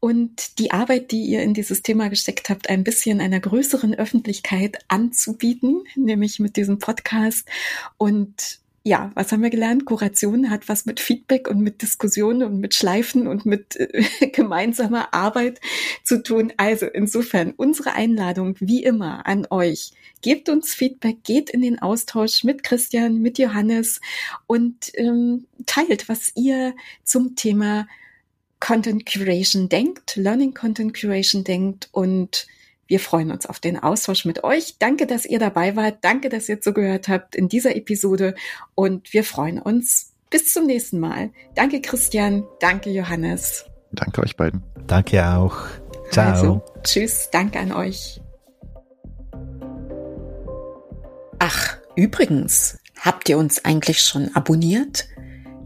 und 0.04 0.58
die 0.58 0.70
Arbeit, 0.70 1.12
die 1.12 1.22
ihr 1.22 1.42
in 1.42 1.54
dieses 1.54 1.80
Thema 1.80 2.10
gesteckt 2.10 2.50
habt, 2.50 2.68
ein 2.68 2.84
bisschen 2.84 3.22
einer 3.22 3.40
größeren 3.40 3.94
Öffentlichkeit 3.94 4.76
anzubieten, 4.88 5.84
nämlich 5.96 6.38
mit 6.40 6.56
diesem 6.56 6.78
Podcast. 6.78 7.48
Und 7.96 8.58
ja, 8.82 9.10
was 9.14 9.32
haben 9.32 9.42
wir 9.42 9.48
gelernt? 9.48 9.86
Kuration 9.86 10.50
hat 10.50 10.68
was 10.68 10.84
mit 10.84 11.00
Feedback 11.00 11.48
und 11.48 11.60
mit 11.60 11.80
Diskussionen 11.80 12.42
und 12.42 12.60
mit 12.60 12.74
Schleifen 12.74 13.26
und 13.26 13.46
mit 13.46 13.76
äh, 13.76 14.28
gemeinsamer 14.32 15.14
Arbeit 15.14 15.58
zu 16.02 16.22
tun. 16.22 16.52
Also 16.58 16.84
insofern 16.84 17.54
unsere 17.56 17.94
Einladung 17.94 18.56
wie 18.60 18.84
immer 18.84 19.26
an 19.26 19.46
euch. 19.48 19.92
Gebt 20.20 20.50
uns 20.50 20.74
Feedback, 20.74 21.24
geht 21.24 21.48
in 21.48 21.62
den 21.62 21.80
Austausch 21.80 22.44
mit 22.44 22.62
Christian, 22.62 23.22
mit 23.22 23.38
Johannes 23.38 24.02
und 24.46 24.92
ähm, 24.96 25.46
teilt, 25.64 26.10
was 26.10 26.30
ihr 26.34 26.74
zum 27.04 27.36
Thema 27.36 27.86
Content 28.64 29.04
Curation 29.04 29.68
denkt, 29.68 30.16
Learning 30.16 30.54
Content 30.54 30.98
Curation 30.98 31.44
denkt 31.44 31.90
und 31.92 32.46
wir 32.86 32.98
freuen 32.98 33.30
uns 33.30 33.44
auf 33.44 33.60
den 33.60 33.78
Austausch 33.78 34.24
mit 34.24 34.42
euch. 34.42 34.76
Danke, 34.78 35.06
dass 35.06 35.26
ihr 35.26 35.38
dabei 35.38 35.76
wart. 35.76 35.98
Danke, 36.00 36.30
dass 36.30 36.48
ihr 36.48 36.62
zugehört 36.62 37.08
habt 37.08 37.36
in 37.36 37.50
dieser 37.50 37.76
Episode 37.76 38.34
und 38.74 39.12
wir 39.12 39.22
freuen 39.22 39.58
uns. 39.58 40.14
Bis 40.30 40.50
zum 40.54 40.64
nächsten 40.64 40.98
Mal. 40.98 41.30
Danke, 41.54 41.82
Christian. 41.82 42.44
Danke, 42.58 42.88
Johannes. 42.88 43.66
Danke 43.92 44.22
euch 44.22 44.34
beiden. 44.34 44.62
Danke 44.86 45.28
auch. 45.28 45.56
Ciao. 46.10 46.32
Also, 46.32 46.64
tschüss. 46.84 47.28
Danke 47.30 47.58
an 47.60 47.70
euch. 47.70 48.22
Ach, 51.38 51.76
übrigens, 51.96 52.78
habt 52.98 53.28
ihr 53.28 53.36
uns 53.36 53.62
eigentlich 53.66 54.00
schon 54.00 54.34
abonniert? 54.34 55.06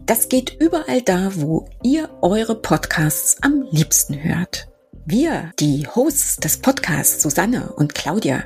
Das 0.09 0.27
geht 0.27 0.59
überall 0.59 1.03
da, 1.03 1.33
wo 1.35 1.69
ihr 1.83 2.09
eure 2.23 2.55
Podcasts 2.55 3.37
am 3.43 3.67
liebsten 3.69 4.23
hört. 4.23 4.67
Wir, 5.05 5.51
die 5.59 5.85
Hosts 5.85 6.37
des 6.37 6.57
Podcasts 6.57 7.21
Susanne 7.21 7.73
und 7.73 7.93
Claudia, 7.93 8.45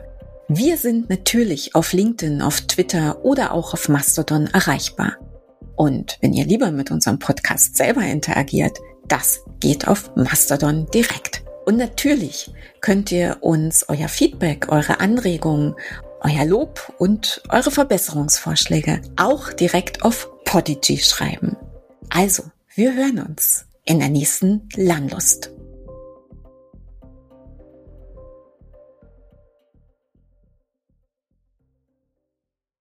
wir 0.50 0.76
sind 0.76 1.10
natürlich 1.10 1.74
auf 1.74 1.94
LinkedIn, 1.94 2.42
auf 2.42 2.60
Twitter 2.60 3.24
oder 3.24 3.54
auch 3.54 3.74
auf 3.74 3.88
Mastodon 3.88 4.48
erreichbar. 4.48 5.14
Und 5.78 6.18
wenn 6.20 6.34
ihr 6.34 6.44
lieber 6.44 6.70
mit 6.70 6.92
unserem 6.92 7.18
Podcast 7.18 7.78
selber 7.78 8.02
interagiert, 8.02 8.78
das 9.08 9.40
geht 9.62 9.88
auf 9.88 10.14
Mastodon 10.18 10.88
direkt. 10.94 11.46
Und 11.66 11.78
natürlich 11.78 12.52
könnt 12.82 13.10
ihr 13.10 13.38
uns 13.40 13.86
euer 13.88 14.10
Feedback, 14.10 14.68
eure 14.68 15.00
Anregungen, 15.00 15.76
euer 16.20 16.44
Lob 16.44 16.92
und 16.98 17.42
eure 17.48 17.72
Verbesserungsvorschläge 17.72 19.02
auch 19.16 19.54
direkt 19.54 20.04
auf 20.04 20.33
Podigy 20.54 21.00
schreiben. 21.00 21.58
Also, 22.12 22.44
wir 22.76 22.94
hören 22.94 23.18
uns 23.28 23.66
in 23.86 23.98
der 23.98 24.10
nächsten 24.10 24.70
Landlust. 24.76 25.53